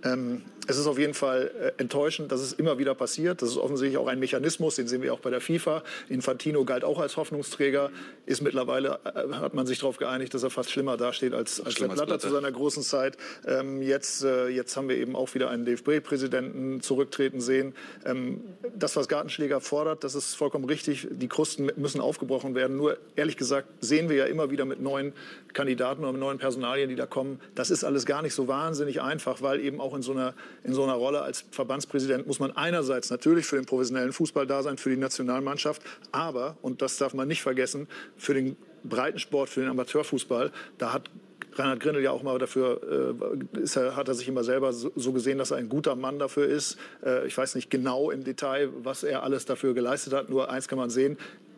Ähm, 0.04 0.42
es 0.68 0.76
ist 0.78 0.86
auf 0.86 0.98
jeden 0.98 1.14
Fall 1.14 1.50
äh, 1.60 1.80
enttäuschend, 1.80 2.30
dass 2.30 2.40
es 2.40 2.52
immer 2.52 2.78
wieder 2.78 2.94
passiert. 2.94 3.40
Das 3.40 3.48
ist 3.48 3.56
offensichtlich 3.56 3.96
auch 3.96 4.08
ein 4.08 4.18
Mechanismus, 4.18 4.76
den 4.76 4.86
sehen 4.88 5.00
wir 5.00 5.14
auch 5.14 5.20
bei 5.20 5.30
der 5.30 5.40
FIFA. 5.40 5.82
Infantino 6.08 6.64
galt 6.64 6.84
auch 6.84 6.98
als 6.98 7.05
Hoffnungsträger, 7.16 7.90
ist 8.26 8.42
mittlerweile, 8.42 8.98
äh, 9.04 9.34
hat 9.34 9.54
man 9.54 9.66
sich 9.66 9.78
darauf 9.78 9.98
geeinigt, 9.98 10.34
dass 10.34 10.42
er 10.42 10.50
fast 10.50 10.70
schlimmer 10.72 10.96
dasteht 10.96 11.34
als, 11.34 11.60
als 11.60 11.76
der 11.76 11.88
Blatter 11.88 12.18
zu 12.18 12.30
seiner 12.30 12.50
großen 12.50 12.82
Zeit. 12.82 13.16
Ähm, 13.46 13.82
jetzt, 13.82 14.24
äh, 14.24 14.48
jetzt 14.48 14.76
haben 14.76 14.88
wir 14.88 14.96
eben 14.96 15.14
auch 15.14 15.34
wieder 15.34 15.50
einen 15.50 15.64
DFB-Präsidenten 15.64 16.80
zurücktreten 16.80 17.40
sehen. 17.40 17.74
Ähm, 18.04 18.40
das, 18.74 18.96
was 18.96 19.06
Gartenschläger 19.06 19.60
fordert, 19.60 20.02
das 20.02 20.14
ist 20.14 20.34
vollkommen 20.34 20.64
richtig. 20.64 21.06
Die 21.10 21.28
Krusten 21.28 21.70
müssen 21.76 22.00
aufgebrochen 22.00 22.54
werden. 22.54 22.76
Nur 22.76 22.98
ehrlich 23.14 23.36
gesagt 23.36 23.68
sehen 23.80 24.08
wir 24.08 24.16
ja 24.16 24.24
immer 24.24 24.50
wieder 24.50 24.64
mit 24.64 24.80
neuen 24.80 25.12
Kandidaten 25.52 26.02
oder 26.02 26.12
mit 26.12 26.20
neuen 26.20 26.38
Personalien, 26.38 26.88
die 26.88 26.96
da 26.96 27.06
kommen. 27.06 27.40
Das 27.54 27.70
ist 27.70 27.84
alles 27.84 28.06
gar 28.06 28.22
nicht 28.22 28.34
so 28.34 28.48
wahnsinnig 28.48 29.02
einfach, 29.02 29.42
weil 29.42 29.60
eben 29.60 29.80
auch 29.80 29.94
in 29.94 30.02
so 30.02 30.12
einer, 30.12 30.34
in 30.64 30.74
so 30.74 30.82
einer 30.82 30.94
Rolle 30.94 31.22
als 31.22 31.44
Verbandspräsident 31.50 32.26
muss 32.26 32.40
man 32.40 32.52
einerseits 32.56 33.10
natürlich 33.10 33.46
für 33.46 33.56
den 33.56 33.66
professionellen 33.66 34.12
Fußball 34.12 34.46
da 34.46 34.62
sein, 34.62 34.78
für 34.78 34.90
die 34.90 34.96
Nationalmannschaft, 34.96 35.82
aber, 36.12 36.56
und 36.62 36.82
das 36.82 36.95
darf 36.98 37.14
man 37.14 37.28
nicht 37.28 37.42
vergessen, 37.42 37.88
für 38.16 38.34
den 38.34 38.56
Breitensport, 38.84 39.48
für 39.48 39.60
den 39.60 39.70
Amateurfußball, 39.70 40.52
da 40.78 40.92
hat 40.92 41.10
Reinhard 41.58 41.80
Grindel 41.80 42.02
ja 42.02 42.10
auch 42.10 42.22
mal 42.22 42.38
dafür, 42.38 43.14
äh, 43.54 43.58
ist 43.58 43.76
er, 43.76 43.96
hat 43.96 44.08
er 44.08 44.14
sich 44.14 44.28
immer 44.28 44.44
selber 44.44 44.72
so, 44.72 44.92
so, 44.94 45.12
gesehen, 45.12 45.38
dass 45.38 45.50
er 45.50 45.56
ein 45.56 45.68
guter 45.68 45.94
Mann 45.96 46.18
dafür 46.18 46.46
ist. 46.46 46.76
Äh, 47.04 47.26
ich 47.26 47.36
weiß 47.36 47.54
nicht 47.54 47.70
genau 47.70 48.10
im 48.10 48.24
Detail, 48.24 48.68
was 48.82 49.02
er 49.02 49.22
alles 49.22 49.46
dafür 49.46 49.74
geleistet 49.74 50.12
hat. 50.12 50.28
Nur 50.28 50.50
eins 50.50 50.68
kann 50.68 50.78
man 50.78 50.90
sehen, 50.90 51.16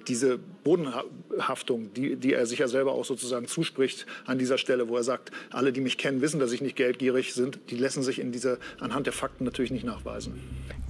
diese 0.09 0.39
Bodenhaftung, 0.39 1.93
die, 1.95 2.17
die 2.17 2.33
er 2.33 2.47
sich 2.47 2.59
ja 2.61 2.69
selber 2.69 2.93
auch 2.93 3.05
sozusagen 3.05 3.47
zuspricht 3.47 4.07
an 4.27 4.39
dieser 4.39 4.59
Stelle, 4.59 4.89
wo 4.89 4.97
er 4.97 5.05
sagt, 5.05 5.31
alle, 5.51 5.73
die 5.73 5.81
mich 5.81 5.99
kennen, 5.99 6.21
wissen, 6.21 6.41
dass 6.41 6.53
ich 6.53 6.61
nicht 6.61 6.77
geldgierig 6.77 7.35
sind, 7.35 7.59
die 7.71 7.77
lassen 7.77 8.03
sich 8.03 8.19
in 8.19 8.33
diese, 8.33 8.59
anhand 8.81 9.07
der 9.07 9.13
Fakten 9.13 9.45
natürlich 9.45 9.71
nicht 9.71 9.85
nachweisen. 9.85 10.41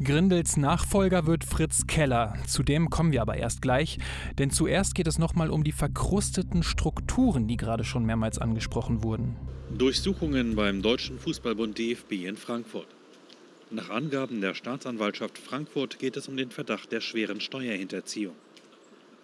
Grindels 0.03 0.57
Nachfolger 0.57 1.27
wird 1.27 1.45
Fritz 1.45 1.87
Keller. 1.87 2.35
Zu 2.47 2.63
dem 2.63 2.89
kommen 2.91 3.13
wir 3.13 3.23
aber 3.23 3.37
erst 3.37 3.63
gleich, 3.63 3.99
denn 4.39 4.51
zuerst 4.51 4.95
geht 4.95 5.09
es 5.09 5.19
nochmal 5.19 5.51
um 5.51 5.65
die 5.65 5.73
verkrusteten 5.73 6.63
Strukturen, 6.63 7.49
die 7.49 7.57
gerade 7.57 7.85
schon 7.85 8.05
mehrmals 8.05 8.39
angesprochen 8.39 9.03
wurden. 9.03 9.37
Durchsuchungen 9.77 10.57
beim 10.57 10.83
Deutschen 10.83 11.19
Fußballbund 11.19 11.77
DFB 11.77 12.13
in 12.27 12.37
Frankfurt. 12.37 12.87
Nach 13.71 13.91
Angaben 13.91 14.41
der 14.41 14.55
Staatsanwaltschaft 14.55 15.37
Frankfurt 15.37 15.99
geht 15.99 16.17
es 16.17 16.27
um 16.27 16.39
den 16.39 16.51
Verdacht 16.51 16.91
der 16.91 17.03
schweren 17.03 17.39
Steuerhinterziehung. 17.39 18.35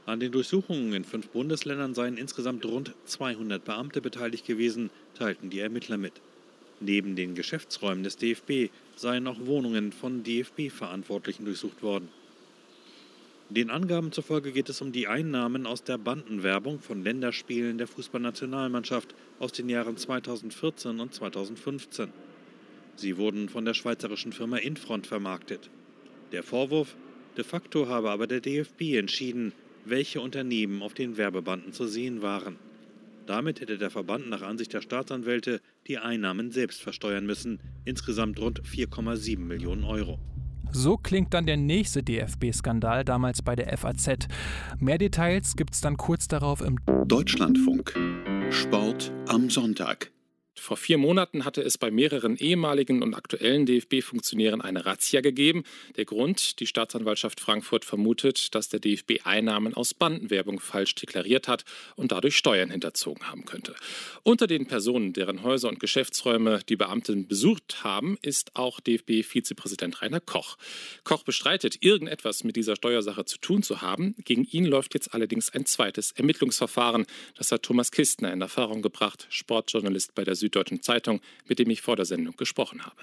An 0.06 0.20
den 0.20 0.32
Durchsuchungen 0.32 0.92
in 0.92 1.04
fünf 1.04 1.28
Bundesländern 1.28 1.94
seien 1.94 2.18
insgesamt 2.18 2.66
rund 2.66 2.92
200 3.06 3.64
Beamte 3.64 4.02
beteiligt 4.02 4.46
gewesen, 4.46 4.90
teilten 5.14 5.48
die 5.48 5.60
Ermittler 5.60 5.96
mit. 5.96 6.12
Neben 6.80 7.16
den 7.16 7.34
Geschäftsräumen 7.34 8.04
des 8.04 8.18
DFB 8.18 8.70
seien 8.96 9.26
auch 9.26 9.46
Wohnungen 9.46 9.92
von 9.92 10.22
DFB-Verantwortlichen 10.22 11.46
durchsucht 11.46 11.82
worden. 11.82 12.08
Den 13.48 13.70
Angaben 13.70 14.12
zufolge 14.12 14.52
geht 14.52 14.68
es 14.68 14.82
um 14.82 14.92
die 14.92 15.06
Einnahmen 15.06 15.66
aus 15.66 15.84
der 15.84 15.96
Bandenwerbung 15.96 16.80
von 16.80 17.02
Länderspielen 17.02 17.78
der 17.78 17.86
Fußballnationalmannschaft 17.86 19.14
aus 19.38 19.52
den 19.52 19.68
Jahren 19.68 19.96
2014 19.96 21.00
und 21.00 21.14
2015. 21.14 22.08
Sie 22.96 23.16
wurden 23.16 23.48
von 23.48 23.64
der 23.64 23.74
schweizerischen 23.74 24.32
Firma 24.32 24.58
Infront 24.58 25.06
vermarktet. 25.06 25.70
Der 26.32 26.42
Vorwurf, 26.42 26.96
de 27.36 27.44
facto 27.44 27.86
habe 27.86 28.10
aber 28.10 28.26
der 28.26 28.40
DFB 28.40 28.96
entschieden, 28.96 29.52
welche 29.84 30.20
Unternehmen 30.20 30.82
auf 30.82 30.94
den 30.94 31.16
Werbebanden 31.16 31.72
zu 31.72 31.86
sehen 31.86 32.22
waren. 32.22 32.56
Damit 33.26 33.60
hätte 33.60 33.78
der 33.78 33.90
Verband 33.90 34.28
nach 34.28 34.42
Ansicht 34.42 34.72
der 34.72 34.82
Staatsanwälte 34.82 35.60
die 35.86 35.98
Einnahmen 35.98 36.50
selbst 36.50 36.82
versteuern 36.82 37.24
müssen, 37.24 37.60
insgesamt 37.84 38.38
rund 38.38 38.62
4,7 38.62 39.38
Millionen 39.38 39.84
Euro. 39.84 40.18
So 40.72 40.96
klingt 40.96 41.32
dann 41.32 41.46
der 41.46 41.56
nächste 41.56 42.02
DFB-Skandal, 42.02 43.04
damals 43.04 43.42
bei 43.42 43.54
der 43.54 43.76
FAZ. 43.78 44.26
Mehr 44.80 44.98
Details 44.98 45.54
gibt 45.56 45.72
es 45.74 45.80
dann 45.80 45.96
kurz 45.96 46.26
darauf 46.26 46.60
im 46.60 46.78
Deutschlandfunk. 47.06 47.94
Sport 48.50 49.12
am 49.28 49.48
Sonntag. 49.48 50.13
Vor 50.56 50.76
vier 50.76 50.98
Monaten 50.98 51.44
hatte 51.44 51.62
es 51.62 51.78
bei 51.78 51.90
mehreren 51.90 52.36
ehemaligen 52.36 53.02
und 53.02 53.14
aktuellen 53.14 53.66
DFB-Funktionären 53.66 54.60
eine 54.60 54.86
Razzia 54.86 55.20
gegeben. 55.20 55.64
Der 55.96 56.04
Grund, 56.04 56.60
die 56.60 56.66
Staatsanwaltschaft 56.66 57.40
Frankfurt 57.40 57.84
vermutet, 57.84 58.54
dass 58.54 58.68
der 58.68 58.80
DFB 58.80 59.20
Einnahmen 59.24 59.74
aus 59.74 59.94
Bandenwerbung 59.94 60.60
falsch 60.60 60.94
deklariert 60.94 61.48
hat 61.48 61.64
und 61.96 62.12
dadurch 62.12 62.36
Steuern 62.36 62.70
hinterzogen 62.70 63.28
haben 63.28 63.44
könnte. 63.44 63.74
Unter 64.22 64.46
den 64.46 64.66
Personen, 64.66 65.12
deren 65.12 65.42
Häuser 65.42 65.68
und 65.68 65.80
Geschäftsräume 65.80 66.60
die 66.68 66.76
Beamten 66.76 67.26
besucht 67.26 67.82
haben, 67.82 68.16
ist 68.22 68.54
auch 68.54 68.80
DFB-Vizepräsident 68.80 70.02
Rainer 70.02 70.20
Koch. 70.20 70.56
Koch 71.02 71.24
bestreitet, 71.24 71.78
irgendetwas 71.80 72.44
mit 72.44 72.54
dieser 72.56 72.76
Steuersache 72.76 73.24
zu 73.24 73.38
tun 73.38 73.62
zu 73.62 73.82
haben. 73.82 74.14
Gegen 74.24 74.44
ihn 74.44 74.66
läuft 74.66 74.94
jetzt 74.94 75.14
allerdings 75.14 75.50
ein 75.50 75.66
zweites 75.66 76.12
Ermittlungsverfahren. 76.12 77.06
Das 77.36 77.50
hat 77.50 77.64
Thomas 77.64 77.90
Kistner 77.90 78.32
in 78.32 78.40
Erfahrung 78.40 78.82
gebracht, 78.82 79.26
Sportjournalist 79.30 80.14
bei 80.14 80.22
der 80.22 80.36
Süddeutschen 80.44 80.82
Zeitung, 80.82 81.20
mit 81.46 81.58
dem 81.58 81.70
ich 81.70 81.80
vor 81.80 81.96
der 81.96 82.04
Sendung 82.04 82.36
gesprochen 82.36 82.84
habe. 82.84 83.02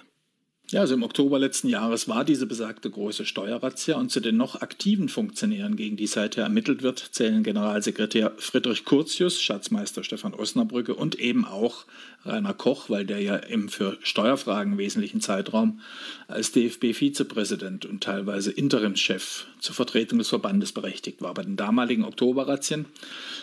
Ja, 0.72 0.80
also 0.80 0.94
im 0.94 1.04
Oktober 1.04 1.38
letzten 1.38 1.68
Jahres 1.68 2.08
war 2.08 2.24
diese 2.24 2.46
besagte 2.46 2.90
große 2.90 3.26
Steuerrazzia 3.26 3.98
und 3.98 4.10
zu 4.10 4.22
den 4.22 4.38
noch 4.38 4.62
aktiven 4.62 5.10
Funktionären, 5.10 5.76
gegen 5.76 5.98
die 5.98 6.08
seither 6.08 6.46
ermittelt 6.46 6.82
wird, 6.82 7.10
zählen 7.12 7.44
Generalsekretär 7.44 8.32
Friedrich 8.38 8.86
Curtius, 8.86 9.42
Schatzmeister 9.42 10.06
Stefan 10.06 10.34
Osnabrücke 10.34 10.96
und 10.96 11.16
eben 11.16 11.44
auch 11.44 11.86
Rainer 12.24 12.54
Koch, 12.54 12.90
weil 12.90 13.06
der 13.06 13.20
ja 13.20 13.36
im 13.36 13.68
für 13.68 13.98
Steuerfragen 14.02 14.78
wesentlichen 14.78 15.20
Zeitraum 15.20 15.82
als 16.30 16.54
DFB-Vizepräsident 16.54 17.86
und 17.86 18.02
teilweise 18.02 18.52
Interimschef 18.52 19.48
zur 19.62 19.76
Vertretung 19.76 20.18
des 20.18 20.30
Verbandes 20.30 20.72
berechtigt 20.72 21.22
war. 21.22 21.36
Bei 21.36 21.44
den 21.44 21.56
damaligen 21.56 22.04
Oktoberrazzien 22.04 22.86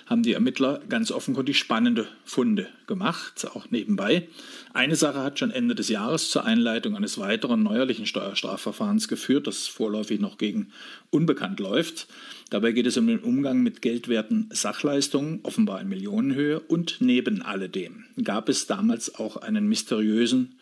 haben 0.06 0.24
die 0.24 0.32
Ermittler 0.32 0.80
ganz 0.88 1.12
offenkundig 1.12 1.58
spannende 1.58 2.08
Funde 2.24 2.66
gemacht, 2.88 3.46
auch 3.54 3.70
nebenbei. 3.70 4.26
Eine 4.74 4.96
Sache 4.96 5.22
hat 5.22 5.38
schon 5.38 5.52
Ende 5.52 5.76
des 5.76 5.88
Jahres 5.88 6.30
zur 6.30 6.44
Einleitung 6.44 6.96
eines 6.96 7.18
weiteren 7.18 7.62
neuerlichen 7.62 8.04
Steuerstrafverfahrens 8.04 9.06
geführt, 9.06 9.46
das 9.46 9.68
vorläufig 9.68 10.18
noch 10.18 10.38
gegen 10.38 10.72
Unbekannt 11.10 11.60
läuft. 11.60 12.08
Dabei 12.50 12.72
geht 12.72 12.86
es 12.86 12.96
um 12.96 13.06
den 13.06 13.20
Umgang 13.20 13.62
mit 13.62 13.80
geldwerten 13.80 14.50
Sachleistungen, 14.52 15.38
offenbar 15.44 15.80
in 15.80 15.88
Millionenhöhe. 15.88 16.58
Und 16.58 16.96
neben 17.00 17.42
alledem 17.42 18.06
gab 18.22 18.48
es 18.48 18.66
damals 18.66 19.14
auch 19.14 19.36
einen 19.36 19.68
mysteriösen 19.68 20.56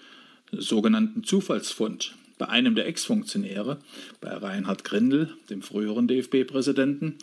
sogenannten 0.52 1.24
Zufallsfund 1.24 2.14
bei 2.38 2.48
einem 2.48 2.74
der 2.74 2.86
Ex-Funktionäre, 2.86 3.78
bei 4.20 4.30
Reinhard 4.30 4.84
Grindel, 4.84 5.30
dem 5.50 5.62
früheren 5.62 6.06
DFB-Präsidenten. 6.08 7.16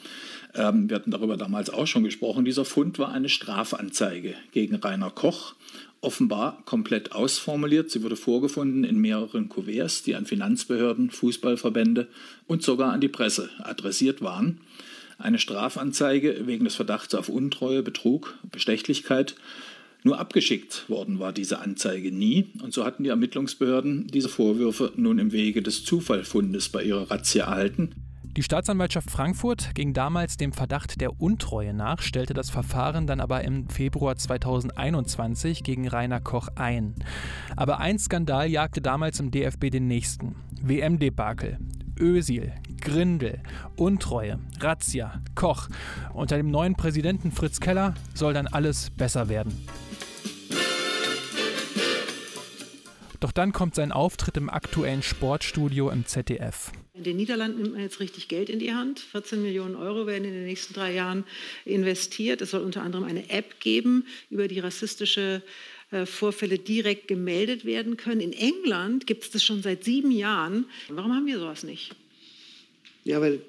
Ähm, 0.56 0.90
wir 0.90 0.96
hatten 0.96 1.12
darüber 1.12 1.38
damals 1.38 1.70
auch 1.70 1.88
schon 1.88 2.04
gesprochen. 2.04 2.46
Dieser 2.46 2.66
Fund 2.66 3.00
war 3.00 3.12
eine 3.12 3.30
Strafanzeige 3.30 4.36
gegen 4.52 4.76
Rainer 4.76 5.12
Koch 5.12 5.56
offenbar 6.04 6.62
komplett 6.66 7.14
ausformuliert. 7.14 7.90
Sie 7.90 8.04
wurde 8.04 8.18
vorgefunden 8.18 8.84
in 8.84 9.00
mehreren 9.00 9.48
Kuverts, 9.50 10.04
die 10.04 10.16
an 10.16 10.26
Finanzbehörden, 10.26 11.10
Fußballverbände 11.10 12.08
und 12.46 12.62
sogar 12.62 12.92
an 12.92 13.02
die 13.02 13.08
Presse 13.08 13.50
adressiert 13.60 14.22
waren. 14.22 14.60
Eine 15.18 15.40
Strafanzeige 15.40 16.46
wegen 16.46 16.66
des 16.66 16.76
Verdachts 16.76 17.16
auf 17.16 17.30
Untreue, 17.30 17.84
Betrug, 17.84 18.38
Bestechlichkeit. 18.52 19.36
Nur 20.04 20.20
abgeschickt 20.20 20.90
worden 20.90 21.20
war 21.20 21.32
diese 21.32 21.60
Anzeige 21.60 22.12
nie. 22.12 22.52
Und 22.62 22.74
so 22.74 22.86
hatten 22.86 23.04
die 23.04 23.10
Ermittlungsbehörden 23.10 24.08
diese 24.08 24.30
Vorwürfe 24.30 24.92
nun 24.98 25.18
im 25.18 25.32
Wege 25.32 25.62
des 25.62 25.86
Zufallfundes 25.86 26.70
bei 26.70 26.84
ihrer 26.84 27.10
Razzia 27.10 27.46
erhalten. 27.46 27.96
Die 28.36 28.42
Staatsanwaltschaft 28.42 29.12
Frankfurt 29.12 29.76
ging 29.76 29.94
damals 29.94 30.38
dem 30.38 30.54
Verdacht 30.54 31.00
der 31.00 31.22
Untreue 31.22 31.72
nach, 31.72 32.02
stellte 32.02 32.34
das 32.34 32.50
Verfahren 32.50 33.06
dann 33.06 33.20
aber 33.20 33.44
im 33.44 33.70
Februar 33.70 34.16
2021 34.16 35.64
gegen 35.64 35.88
Rainer 35.88 36.20
Koch 36.20 36.48
ein. 36.56 36.96
Aber 37.56 37.80
ein 37.80 38.00
Skandal 38.00 38.50
jagte 38.50 38.82
damals 38.82 39.20
im 39.20 39.30
DFB 39.30 39.70
den 39.70 39.88
nächsten. 39.88 40.36
WM-Debakel. 40.64 41.60
Ösil, 42.00 42.52
Grindel, 42.82 43.40
Untreue, 43.76 44.40
Razzia, 44.60 45.22
Koch. 45.36 45.70
Unter 46.16 46.38
dem 46.38 46.50
neuen 46.50 46.74
Präsidenten 46.74 47.32
Fritz 47.32 47.60
Keller 47.60 47.94
soll 48.16 48.34
dann 48.34 48.48
alles 48.48 48.90
besser 48.90 49.30
werden. 49.30 49.54
Doch 53.24 53.32
dann 53.32 53.54
kommt 53.54 53.74
sein 53.74 53.94
Auftritt 53.94 54.36
im 54.36 54.50
aktuellen 54.50 55.02
Sportstudio 55.02 55.90
im 55.90 56.06
ZDF. 56.06 56.74
In 56.94 57.06
den 57.06 57.16
Niederlanden 57.16 57.62
nimmt 57.62 57.72
man 57.76 57.82
jetzt 57.82 58.02
richtig 58.02 58.28
Geld 58.28 58.50
in 58.50 58.60
die 58.60 58.74
Hand. 58.74 59.00
14 59.00 59.42
Millionen 59.42 59.78
Euro 59.78 60.06
werden 60.08 60.26
in 60.26 60.34
den 60.34 60.44
nächsten 60.44 60.74
drei 60.74 60.94
Jahren 60.94 61.24
investiert. 61.64 62.42
Es 62.42 62.52
soll 62.52 62.60
unter 62.60 62.82
anderem 62.82 63.06
eine 63.06 63.30
App 63.30 63.62
geben, 63.62 64.06
über 64.30 64.50
die 64.50 64.60
rassistische 64.60 65.42
äh, 65.92 66.06
Vorfälle 66.06 66.60
direkt 66.60 67.08
gemeldet 67.08 67.64
werden 67.64 67.96
können. 67.96 68.20
In 68.20 68.34
England 68.34 69.08
gibt 69.08 69.24
es 69.24 69.32
das 69.32 69.42
schon 69.42 69.64
seit 69.64 69.86
sieben 69.86 70.12
Jahren. 70.12 70.66
Warum 70.90 71.14
haben 71.14 71.26
wir 71.26 71.40
sowas 71.40 71.64
nicht? 71.64 71.96
Ja, 73.06 73.22
weil 73.22 73.40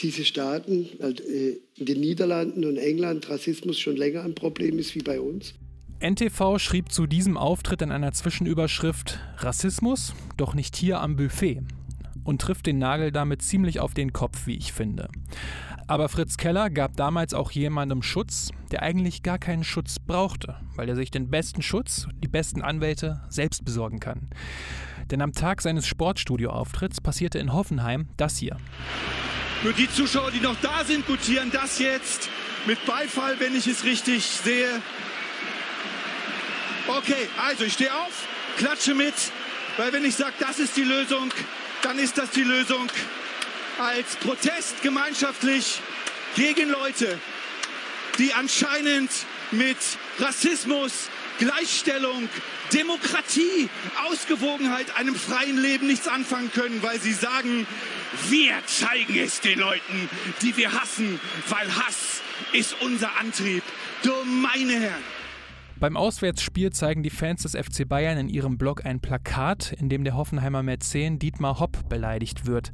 diese 0.00 0.24
Staaten, 0.24 0.88
äh, 0.98 1.56
in 1.76 1.86
den 1.86 2.00
Niederlanden 2.00 2.64
und 2.64 2.78
England, 2.78 3.30
Rassismus 3.30 3.78
schon 3.78 3.96
länger 3.96 4.24
ein 4.24 4.34
Problem 4.34 4.80
ist 4.80 4.96
wie 4.96 5.02
bei 5.02 5.20
uns. 5.20 5.54
NTV 6.02 6.58
schrieb 6.58 6.90
zu 6.90 7.06
diesem 7.06 7.36
Auftritt 7.36 7.80
in 7.80 7.92
einer 7.92 8.12
Zwischenüberschrift 8.12 9.20
Rassismus, 9.38 10.14
doch 10.36 10.54
nicht 10.54 10.74
hier 10.74 11.00
am 11.00 11.14
Buffet 11.14 11.62
und 12.24 12.40
trifft 12.40 12.66
den 12.66 12.78
Nagel 12.78 13.12
damit 13.12 13.42
ziemlich 13.42 13.78
auf 13.78 13.94
den 13.94 14.12
Kopf, 14.12 14.46
wie 14.46 14.56
ich 14.56 14.72
finde. 14.72 15.08
Aber 15.86 16.08
Fritz 16.08 16.36
Keller 16.36 16.70
gab 16.70 16.96
damals 16.96 17.34
auch 17.34 17.52
jemandem 17.52 18.02
Schutz, 18.02 18.50
der 18.72 18.82
eigentlich 18.82 19.22
gar 19.22 19.38
keinen 19.38 19.62
Schutz 19.62 20.00
brauchte, 20.00 20.56
weil 20.74 20.88
er 20.88 20.96
sich 20.96 21.12
den 21.12 21.30
besten 21.30 21.62
Schutz, 21.62 22.08
die 22.22 22.28
besten 22.28 22.62
Anwälte 22.62 23.22
selbst 23.28 23.64
besorgen 23.64 24.00
kann. 24.00 24.30
Denn 25.10 25.22
am 25.22 25.32
Tag 25.32 25.62
seines 25.62 25.86
Sportstudio-Auftritts 25.86 27.00
passierte 27.00 27.38
in 27.38 27.52
Hoffenheim 27.52 28.08
das 28.16 28.38
hier. 28.38 28.56
Nur 29.62 29.72
die 29.72 29.88
Zuschauer, 29.88 30.32
die 30.32 30.40
noch 30.40 30.56
da 30.60 30.84
sind, 30.84 31.06
gutieren 31.06 31.50
das 31.52 31.78
jetzt 31.78 32.28
mit 32.66 32.84
Beifall, 32.86 33.38
wenn 33.38 33.54
ich 33.54 33.66
es 33.66 33.84
richtig 33.84 34.24
sehe. 34.24 34.82
Okay, 36.88 37.28
also 37.36 37.64
ich 37.64 37.74
stehe 37.74 37.94
auf, 37.94 38.26
klatsche 38.58 38.94
mit, 38.94 39.14
weil 39.76 39.92
wenn 39.92 40.04
ich 40.04 40.16
sage, 40.16 40.32
das 40.40 40.58
ist 40.58 40.76
die 40.76 40.82
Lösung, 40.82 41.32
dann 41.82 41.98
ist 41.98 42.18
das 42.18 42.30
die 42.30 42.42
Lösung 42.42 42.90
als 43.78 44.16
Protest 44.16 44.82
gemeinschaftlich 44.82 45.80
gegen 46.34 46.70
Leute, 46.70 47.18
die 48.18 48.34
anscheinend 48.34 49.10
mit 49.52 49.76
Rassismus, 50.18 51.08
Gleichstellung, 51.38 52.28
Demokratie, 52.72 53.68
Ausgewogenheit, 54.08 54.96
einem 54.96 55.14
freien 55.14 55.62
Leben 55.62 55.86
nichts 55.86 56.08
anfangen 56.08 56.50
können, 56.52 56.82
weil 56.82 57.00
sie 57.00 57.12
sagen, 57.12 57.66
wir 58.28 58.54
zeigen 58.66 59.18
es 59.18 59.40
den 59.40 59.58
Leuten, 59.58 60.10
die 60.42 60.56
wir 60.56 60.72
hassen, 60.72 61.20
weil 61.48 61.74
Hass 61.76 62.20
ist 62.52 62.74
unser 62.80 63.16
Antrieb. 63.18 63.62
Du 64.02 64.12
meine 64.24 64.72
Herren. 64.72 65.21
Beim 65.82 65.96
Auswärtsspiel 65.96 66.70
zeigen 66.70 67.02
die 67.02 67.10
Fans 67.10 67.42
des 67.42 67.56
FC 67.56 67.88
Bayern 67.88 68.16
in 68.16 68.28
ihrem 68.28 68.56
Blog 68.56 68.86
ein 68.86 69.00
Plakat, 69.00 69.72
in 69.72 69.88
dem 69.88 70.04
der 70.04 70.14
Hoffenheimer 70.14 70.62
Mäzen 70.62 71.18
Dietmar 71.18 71.58
Hopp 71.58 71.88
beleidigt 71.88 72.46
wird. 72.46 72.70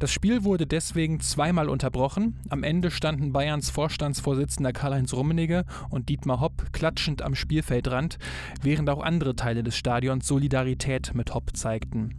Das 0.00 0.10
Spiel 0.10 0.42
wurde 0.42 0.66
deswegen 0.66 1.20
zweimal 1.20 1.68
unterbrochen. 1.68 2.40
Am 2.48 2.64
Ende 2.64 2.90
standen 2.90 3.32
Bayerns 3.32 3.70
Vorstandsvorsitzender 3.70 4.72
Karl-Heinz 4.72 5.12
Rummenigge 5.12 5.64
und 5.90 6.08
Dietmar 6.08 6.40
Hopp 6.40 6.72
klatschend 6.72 7.22
am 7.22 7.36
Spielfeldrand, 7.36 8.18
während 8.62 8.90
auch 8.90 9.00
andere 9.00 9.36
Teile 9.36 9.62
des 9.62 9.76
Stadions 9.76 10.26
Solidarität 10.26 11.14
mit 11.14 11.32
Hopp 11.32 11.56
zeigten. 11.56 12.16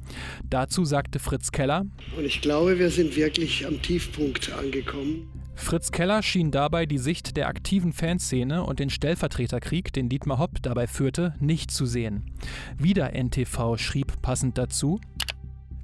Dazu 0.49 0.85
sagte 0.85 1.19
Fritz 1.19 1.51
Keller: 1.51 1.87
Und 2.17 2.23
ich 2.23 2.39
glaube, 2.39 2.79
wir 2.79 2.89
sind 2.89 3.17
wirklich 3.17 3.67
am 3.67 3.81
Tiefpunkt 3.81 4.53
angekommen. 4.53 5.27
Fritz 5.61 5.91
Keller 5.91 6.23
schien 6.23 6.51
dabei 6.51 6.85
die 6.85 6.97
Sicht 6.97 7.37
der 7.37 7.47
aktiven 7.47 7.93
Fanszene 7.93 8.63
und 8.63 8.79
den 8.79 8.89
Stellvertreterkrieg, 8.89 9.93
den 9.93 10.09
Dietmar 10.09 10.39
Hopp 10.39 10.61
dabei 10.61 10.87
führte, 10.87 11.35
nicht 11.39 11.71
zu 11.71 11.85
sehen. 11.85 12.31
Wieder 12.77 13.13
NTV 13.13 13.77
schrieb 13.77 14.21
passend 14.21 14.57
dazu, 14.57 14.99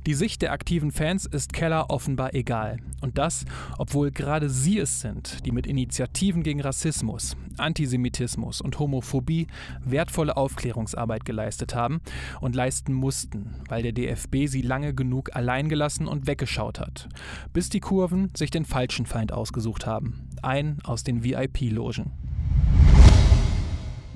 die 0.07 0.13
Sicht 0.13 0.41
der 0.41 0.53
aktiven 0.53 0.91
Fans 0.91 1.25
ist 1.25 1.51
Keller 1.51 1.89
offenbar 1.89 2.33
egal. 2.33 2.77
Und 3.01 3.17
das, 3.17 3.43
obwohl 3.77 4.09
gerade 4.09 4.49
sie 4.49 4.79
es 4.79 5.01
sind, 5.01 5.45
die 5.45 5.51
mit 5.51 5.67
Initiativen 5.67 6.43
gegen 6.43 6.61
Rassismus, 6.61 7.35
Antisemitismus 7.57 8.61
und 8.61 8.79
Homophobie 8.79 9.47
wertvolle 9.83 10.37
Aufklärungsarbeit 10.37 11.25
geleistet 11.25 11.75
haben 11.75 11.99
und 12.39 12.55
leisten 12.55 12.93
mussten, 12.93 13.55
weil 13.67 13.83
der 13.83 13.91
DFB 13.91 14.47
sie 14.47 14.61
lange 14.61 14.93
genug 14.93 15.35
allein 15.35 15.67
gelassen 15.67 16.07
und 16.07 16.25
weggeschaut 16.25 16.79
hat, 16.79 17.09
bis 17.51 17.67
die 17.67 17.81
Kurven 17.81 18.31
sich 18.33 18.49
den 18.49 18.63
falschen 18.63 19.05
Feind 19.05 19.33
ausgesucht 19.33 19.85
haben, 19.85 20.29
einen 20.41 20.79
aus 20.85 21.03
den 21.03 21.25
VIP-Logen. 21.25 22.13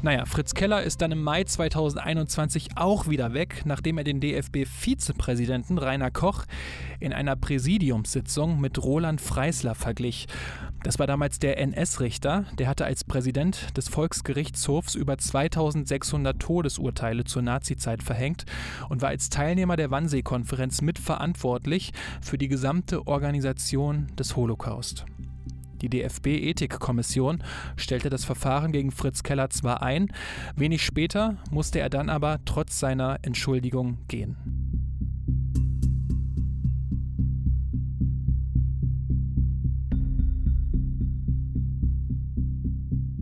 Naja, 0.03 0.25
Fritz 0.25 0.55
Keller 0.55 0.81
ist 0.81 1.03
dann 1.03 1.11
im 1.11 1.21
Mai 1.21 1.43
2021 1.43 2.69
auch 2.75 3.07
wieder 3.07 3.35
weg, 3.35 3.61
nachdem 3.65 3.99
er 3.99 4.03
den 4.03 4.19
DFB-Vizepräsidenten 4.19 5.77
Rainer 5.77 6.09
Koch 6.09 6.45
in 6.99 7.13
einer 7.13 7.35
Präsidiumssitzung 7.35 8.59
mit 8.59 8.81
Roland 8.81 9.21
Freisler 9.21 9.75
verglich. 9.75 10.27
Das 10.83 10.97
war 10.97 11.05
damals 11.05 11.37
der 11.37 11.59
NS-Richter, 11.59 12.45
der 12.57 12.67
hatte 12.67 12.85
als 12.85 13.03
Präsident 13.03 13.77
des 13.77 13.89
Volksgerichtshofs 13.89 14.95
über 14.95 15.19
2600 15.19 16.39
Todesurteile 16.39 17.23
zur 17.23 17.43
Nazizeit 17.43 18.01
verhängt 18.01 18.45
und 18.89 19.03
war 19.03 19.09
als 19.09 19.29
Teilnehmer 19.29 19.75
der 19.75 19.91
Wannsee-Konferenz 19.91 20.81
mitverantwortlich 20.81 21.93
für 22.21 22.39
die 22.39 22.47
gesamte 22.47 23.05
Organisation 23.05 24.07
des 24.17 24.35
Holocaust. 24.35 25.05
Die 25.81 25.89
DFB-Ethikkommission 25.89 27.43
stellte 27.75 28.09
das 28.09 28.23
Verfahren 28.23 28.71
gegen 28.71 28.91
Fritz 28.91 29.23
Keller 29.23 29.49
zwar 29.49 29.81
ein, 29.81 30.11
wenig 30.55 30.83
später 30.83 31.37
musste 31.49 31.79
er 31.79 31.89
dann 31.89 32.09
aber 32.09 32.39
trotz 32.45 32.79
seiner 32.79 33.17
Entschuldigung 33.23 33.97
gehen. 34.07 34.60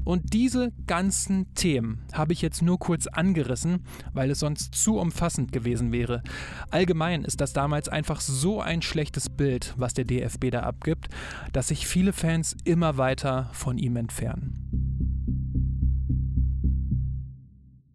Und 0.09 0.33
diese 0.33 0.71
ganzen 0.87 1.53
Themen 1.53 1.99
habe 2.13 2.33
ich 2.33 2.41
jetzt 2.41 2.63
nur 2.63 2.79
kurz 2.79 3.05
angerissen, 3.05 3.85
weil 4.11 4.31
es 4.31 4.39
sonst 4.39 4.73
zu 4.73 4.97
umfassend 4.97 5.51
gewesen 5.51 5.91
wäre. 5.91 6.23
Allgemein 6.71 7.23
ist 7.23 7.41
das 7.41 7.53
damals 7.53 7.89
einfach 7.89 8.19
so 8.19 8.59
ein 8.59 8.81
schlechtes 8.81 9.29
Bild, 9.29 9.75
was 9.77 9.93
der 9.93 10.05
DFB 10.05 10.49
da 10.49 10.61
abgibt, 10.61 11.09
dass 11.53 11.67
sich 11.67 11.85
viele 11.85 12.11
Fans 12.11 12.57
immer 12.63 12.97
weiter 12.97 13.51
von 13.53 13.77
ihm 13.77 13.97
entfernen. 13.97 14.55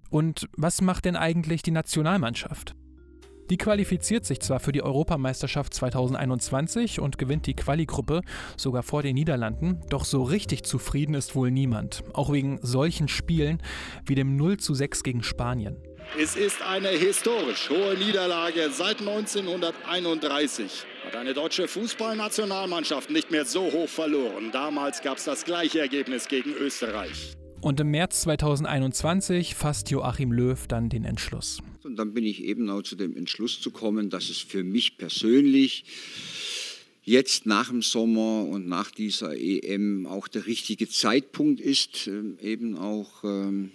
Und 0.08 0.48
was 0.56 0.82
macht 0.82 1.06
denn 1.06 1.16
eigentlich 1.16 1.64
die 1.64 1.72
Nationalmannschaft? 1.72 2.76
Die 3.50 3.58
qualifiziert 3.58 4.24
sich 4.24 4.40
zwar 4.40 4.58
für 4.58 4.72
die 4.72 4.82
Europameisterschaft 4.82 5.74
2021 5.74 6.98
und 7.00 7.18
gewinnt 7.18 7.46
die 7.46 7.54
Quali-Gruppe 7.54 8.22
sogar 8.56 8.82
vor 8.82 9.02
den 9.02 9.14
Niederlanden, 9.14 9.82
doch 9.90 10.06
so 10.06 10.22
richtig 10.22 10.64
zufrieden 10.64 11.14
ist 11.14 11.34
wohl 11.34 11.50
niemand, 11.50 12.04
auch 12.14 12.32
wegen 12.32 12.58
solchen 12.62 13.06
Spielen 13.06 13.62
wie 14.06 14.14
dem 14.14 14.36
0 14.36 14.56
zu 14.56 14.72
6 14.72 15.02
gegen 15.02 15.22
Spanien. 15.22 15.76
Es 16.20 16.36
ist 16.36 16.62
eine 16.62 16.88
historisch 16.88 17.68
hohe 17.68 17.96
Niederlage. 17.96 18.70
Seit 18.70 19.00
1931 19.00 20.84
hat 21.04 21.16
eine 21.16 21.34
deutsche 21.34 21.66
Fußballnationalmannschaft 21.68 23.10
nicht 23.10 23.30
mehr 23.30 23.44
so 23.44 23.70
hoch 23.72 23.88
verloren. 23.88 24.50
Damals 24.52 25.02
gab 25.02 25.18
es 25.18 25.24
das 25.24 25.44
gleiche 25.44 25.80
Ergebnis 25.80 26.28
gegen 26.28 26.52
Österreich. 26.54 27.34
Und 27.60 27.80
im 27.80 27.90
März 27.90 28.22
2021 28.22 29.54
fasst 29.54 29.90
Joachim 29.90 30.32
Löw 30.32 30.66
dann 30.66 30.88
den 30.88 31.04
Entschluss. 31.04 31.62
Und 31.84 31.96
dann 31.96 32.14
bin 32.14 32.24
ich 32.24 32.42
eben 32.42 32.70
auch 32.70 32.82
zu 32.82 32.96
dem 32.96 33.14
Entschluss 33.14 33.60
zu 33.60 33.70
kommen, 33.70 34.08
dass 34.08 34.30
es 34.30 34.38
für 34.38 34.64
mich 34.64 34.96
persönlich 34.96 35.84
jetzt 37.02 37.44
nach 37.44 37.68
dem 37.68 37.82
Sommer 37.82 38.46
und 38.46 38.66
nach 38.66 38.90
dieser 38.90 39.36
EM 39.36 40.06
auch 40.06 40.26
der 40.26 40.46
richtige 40.46 40.88
Zeitpunkt 40.88 41.60
ist, 41.60 42.06
ähm, 42.06 42.38
eben 42.40 42.76
auch 42.76 43.22
ähm, 43.22 43.70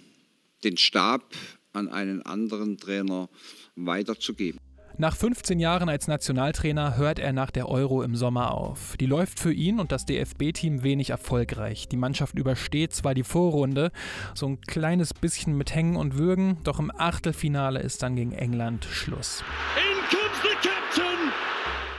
den 0.64 0.76
Stab 0.76 1.36
an 1.72 1.88
einen 1.88 2.22
anderen 2.22 2.78
Trainer 2.78 3.30
weiterzugeben. 3.76 4.59
Nach 5.00 5.16
15 5.16 5.58
Jahren 5.60 5.88
als 5.88 6.08
Nationaltrainer 6.08 6.98
hört 6.98 7.18
er 7.18 7.32
nach 7.32 7.50
der 7.50 7.70
Euro 7.70 8.02
im 8.02 8.14
Sommer 8.16 8.52
auf. 8.52 8.98
Die 9.00 9.06
läuft 9.06 9.40
für 9.40 9.50
ihn 9.50 9.80
und 9.80 9.92
das 9.92 10.04
DFB-Team 10.04 10.82
wenig 10.82 11.08
erfolgreich. 11.08 11.88
Die 11.88 11.96
Mannschaft 11.96 12.36
übersteht 12.36 12.92
zwar 12.92 13.14
die 13.14 13.22
Vorrunde, 13.22 13.92
so 14.34 14.46
ein 14.46 14.60
kleines 14.60 15.14
bisschen 15.14 15.56
mit 15.56 15.74
Hängen 15.74 15.96
und 15.96 16.18
Würgen, 16.18 16.58
doch 16.64 16.78
im 16.78 16.92
Achtelfinale 16.94 17.80
ist 17.80 18.02
dann 18.02 18.14
gegen 18.14 18.32
England 18.32 18.84
Schluss. 18.84 19.42
In 19.78 20.00
comes 20.10 20.36
the 20.42 20.68
captain! 20.68 21.32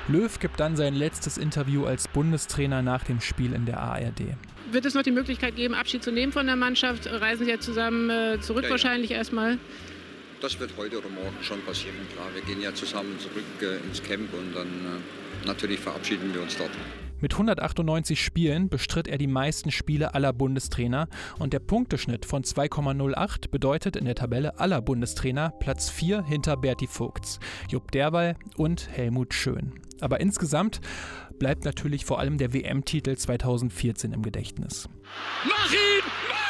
Löw 0.07 0.39
gibt 0.39 0.59
dann 0.59 0.75
sein 0.75 0.93
letztes 0.93 1.39
Interview 1.39 1.85
als 1.85 2.07
Bundestrainer 2.07 2.83
nach 2.83 3.03
dem 3.03 3.19
Spiel 3.19 3.53
in 3.53 3.65
der 3.65 3.79
ARD. 3.79 4.37
Wird 4.71 4.85
es 4.85 4.93
noch 4.93 5.01
die 5.01 5.09
Möglichkeit 5.09 5.55
geben, 5.55 5.73
Abschied 5.73 6.03
zu 6.03 6.11
nehmen 6.11 6.31
von 6.31 6.45
der 6.45 6.55
Mannschaft? 6.55 7.07
Reisen 7.11 7.45
Sie 7.45 7.51
ja 7.51 7.59
zusammen 7.59 8.11
äh, 8.11 8.39
zurück 8.41 8.61
Ja, 8.61 8.67
ja. 8.67 8.71
wahrscheinlich 8.73 9.09
erstmal? 9.09 9.57
Das 10.41 10.59
wird 10.59 10.71
heute 10.75 10.97
oder 10.97 11.09
morgen 11.09 11.37
schon 11.43 11.61
passieren. 11.61 11.95
Klar, 12.13 12.27
wir 12.33 12.41
gehen 12.41 12.61
ja 12.63 12.73
zusammen 12.73 13.19
zurück 13.19 13.45
äh, 13.61 13.77
ins 13.85 14.01
Camp 14.01 14.33
und 14.33 14.55
dann 14.55 14.67
äh, 14.67 15.45
natürlich 15.47 15.79
verabschieden 15.79 16.33
wir 16.33 16.41
uns 16.41 16.57
dort. 16.57 16.71
Mit 17.19 17.33
198 17.33 18.19
Spielen 18.19 18.67
bestritt 18.67 19.07
er 19.07 19.19
die 19.19 19.27
meisten 19.27 19.69
Spiele 19.69 20.15
aller 20.15 20.33
Bundestrainer 20.33 21.07
und 21.37 21.53
der 21.53 21.59
Punkteschnitt 21.59 22.25
von 22.25 22.43
2,08 22.43 23.51
bedeutet 23.51 23.95
in 23.95 24.05
der 24.05 24.15
Tabelle 24.15 24.59
aller 24.59 24.81
Bundestrainer 24.81 25.51
Platz 25.59 25.91
4 25.91 26.23
hinter 26.23 26.57
Berti 26.57 26.87
Vogts, 26.87 27.39
Jupp 27.69 27.91
Derwall 27.91 28.35
und 28.57 28.89
Helmut 28.89 29.35
Schön. 29.35 29.79
Aber 29.99 30.19
insgesamt 30.19 30.81
bleibt 31.37 31.65
natürlich 31.65 32.03
vor 32.05 32.17
allem 32.17 32.39
der 32.39 32.51
WM-Titel 32.51 33.15
2014 33.15 34.11
im 34.11 34.23
Gedächtnis. 34.23 34.89
Mach 35.43 35.71
ihn! 35.71 36.01
Mach 36.29 36.40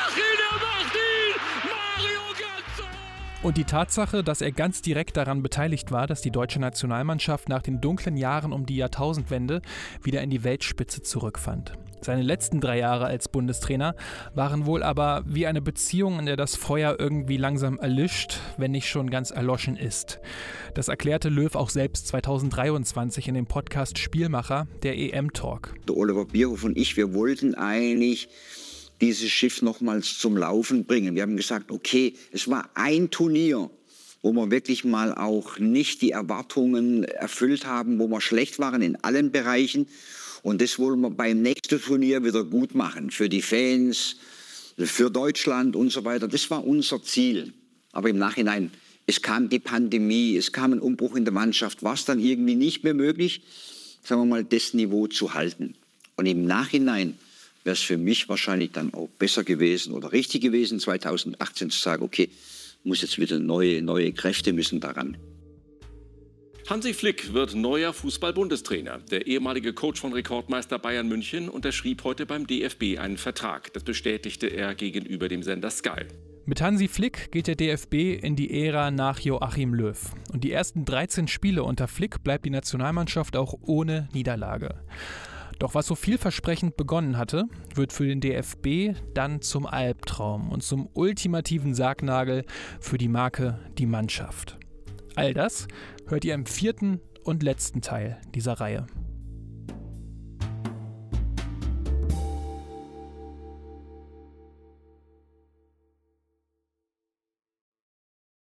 Und 3.43 3.57
die 3.57 3.63
Tatsache, 3.63 4.23
dass 4.23 4.41
er 4.41 4.51
ganz 4.51 4.83
direkt 4.83 5.17
daran 5.17 5.41
beteiligt 5.41 5.91
war, 5.91 6.05
dass 6.05 6.21
die 6.21 6.29
deutsche 6.29 6.59
Nationalmannschaft 6.59 7.49
nach 7.49 7.63
den 7.63 7.81
dunklen 7.81 8.15
Jahren 8.15 8.53
um 8.53 8.67
die 8.67 8.75
Jahrtausendwende 8.75 9.63
wieder 10.03 10.21
in 10.21 10.29
die 10.29 10.43
Weltspitze 10.43 11.01
zurückfand. 11.01 11.73
Seine 12.01 12.21
letzten 12.21 12.61
drei 12.61 12.77
Jahre 12.77 13.05
als 13.05 13.29
Bundestrainer 13.29 13.95
waren 14.35 14.67
wohl 14.67 14.83
aber 14.83 15.23
wie 15.25 15.47
eine 15.47 15.61
Beziehung, 15.61 16.19
in 16.19 16.27
der 16.27 16.35
das 16.35 16.55
Feuer 16.55 16.97
irgendwie 16.99 17.37
langsam 17.37 17.79
erlischt, 17.79 18.39
wenn 18.57 18.71
nicht 18.71 18.87
schon 18.87 19.09
ganz 19.09 19.31
erloschen 19.31 19.75
ist. 19.75 20.19
Das 20.75 20.87
erklärte 20.87 21.29
Löw 21.29 21.55
auch 21.55 21.69
selbst 21.69 22.07
2023 22.09 23.27
in 23.27 23.33
dem 23.33 23.47
Podcast 23.47 23.97
Spielmacher, 23.97 24.67
der 24.83 24.97
EM-Talk. 24.97 25.73
Der 25.87 25.97
Oliver 25.97 26.25
Bierhoff 26.25 26.63
und 26.63 26.77
ich, 26.77 26.95
wir 26.95 27.13
wollten 27.15 27.55
eigentlich 27.55 28.29
dieses 29.01 29.29
Schiff 29.31 29.61
nochmals 29.61 30.17
zum 30.19 30.37
Laufen 30.37 30.85
bringen. 30.85 31.15
Wir 31.15 31.23
haben 31.23 31.35
gesagt, 31.35 31.71
okay, 31.71 32.13
es 32.31 32.47
war 32.47 32.69
ein 32.75 33.09
Turnier, 33.09 33.69
wo 34.21 34.31
wir 34.31 34.51
wirklich 34.51 34.85
mal 34.85 35.13
auch 35.13 35.57
nicht 35.57 36.01
die 36.01 36.11
Erwartungen 36.11 37.03
erfüllt 37.03 37.65
haben, 37.65 37.97
wo 37.99 38.07
wir 38.07 38.21
schlecht 38.21 38.59
waren 38.59 38.81
in 38.83 38.95
allen 39.03 39.31
Bereichen. 39.31 39.87
Und 40.43 40.61
das 40.61 40.79
wollen 40.79 41.01
wir 41.01 41.09
beim 41.09 41.41
nächsten 41.41 41.81
Turnier 41.81 42.23
wieder 42.23 42.43
gut 42.43 42.75
machen. 42.75 43.11
Für 43.11 43.29
die 43.29 43.41
Fans, 43.41 44.17
für 44.77 45.09
Deutschland 45.09 45.75
und 45.75 45.91
so 45.91 46.05
weiter. 46.05 46.27
Das 46.27 46.49
war 46.51 46.65
unser 46.65 47.03
Ziel. 47.03 47.53
Aber 47.91 48.09
im 48.09 48.17
Nachhinein, 48.17 48.71
es 49.07 49.21
kam 49.21 49.49
die 49.49 49.59
Pandemie, 49.59 50.37
es 50.37 50.51
kam 50.51 50.73
ein 50.73 50.79
Umbruch 50.79 51.15
in 51.15 51.25
der 51.25 51.33
Mannschaft, 51.33 51.83
war 51.83 51.95
es 51.95 52.05
dann 52.05 52.19
irgendwie 52.19 52.55
nicht 52.55 52.83
mehr 52.83 52.93
möglich, 52.93 53.41
sagen 54.03 54.21
wir 54.21 54.25
mal, 54.25 54.43
das 54.43 54.73
Niveau 54.73 55.07
zu 55.07 55.33
halten. 55.33 55.75
Und 56.15 56.27
im 56.27 56.45
Nachhinein 56.45 57.17
wäre 57.63 57.73
es 57.73 57.81
für 57.81 57.97
mich 57.97 58.29
wahrscheinlich 58.29 58.71
dann 58.71 58.93
auch 58.93 59.09
besser 59.19 59.43
gewesen 59.43 59.93
oder 59.93 60.11
richtig 60.11 60.41
gewesen, 60.41 60.79
2018 60.79 61.69
zu 61.69 61.79
sagen, 61.79 62.03
okay, 62.03 62.29
muss 62.83 63.01
jetzt 63.01 63.19
wieder 63.19 63.39
neue, 63.39 63.81
neue 63.81 64.11
Kräfte 64.11 64.53
müssen 64.53 64.79
daran. 64.79 65.17
Hansi 66.69 66.93
Flick 66.93 67.33
wird 67.33 67.53
neuer 67.53 67.91
Fußball-Bundestrainer. 67.91 68.99
Der 69.11 69.27
ehemalige 69.27 69.73
Coach 69.73 69.99
von 69.99 70.13
Rekordmeister 70.13 70.79
Bayern 70.79 71.07
München 71.07 71.49
unterschrieb 71.49 72.03
heute 72.03 72.25
beim 72.25 72.47
DFB 72.47 72.97
einen 72.97 73.17
Vertrag. 73.17 73.73
Das 73.73 73.83
bestätigte 73.83 74.47
er 74.47 74.75
gegenüber 74.75 75.27
dem 75.27 75.43
Sender 75.43 75.69
Sky. 75.69 76.05
Mit 76.45 76.61
Hansi 76.61 76.87
Flick 76.87 77.31
geht 77.31 77.47
der 77.47 77.55
DFB 77.55 78.23
in 78.23 78.35
die 78.35 78.65
Ära 78.65 78.89
nach 78.89 79.19
Joachim 79.19 79.73
Löw. 79.73 79.99
Und 80.31 80.43
die 80.43 80.51
ersten 80.51 80.85
13 80.85 81.27
Spiele 81.27 81.63
unter 81.63 81.87
Flick 81.87 82.23
bleibt 82.23 82.45
die 82.45 82.49
Nationalmannschaft 82.49 83.35
auch 83.35 83.55
ohne 83.61 84.07
Niederlage. 84.13 84.75
Doch 85.61 85.75
was 85.75 85.85
so 85.85 85.93
vielversprechend 85.93 86.75
begonnen 86.75 87.19
hatte, 87.19 87.43
wird 87.75 87.93
für 87.93 88.07
den 88.07 88.19
DFB 88.19 88.99
dann 89.13 89.43
zum 89.43 89.67
Albtraum 89.67 90.49
und 90.49 90.63
zum 90.63 90.89
ultimativen 90.95 91.75
Sargnagel 91.75 92.45
für 92.79 92.97
die 92.97 93.07
Marke 93.07 93.59
Die 93.77 93.85
Mannschaft. 93.85 94.57
All 95.13 95.35
das 95.35 95.67
hört 96.07 96.25
ihr 96.25 96.33
im 96.33 96.47
vierten 96.47 96.99
und 97.23 97.43
letzten 97.43 97.83
Teil 97.83 98.19
dieser 98.33 98.53
Reihe. 98.53 98.87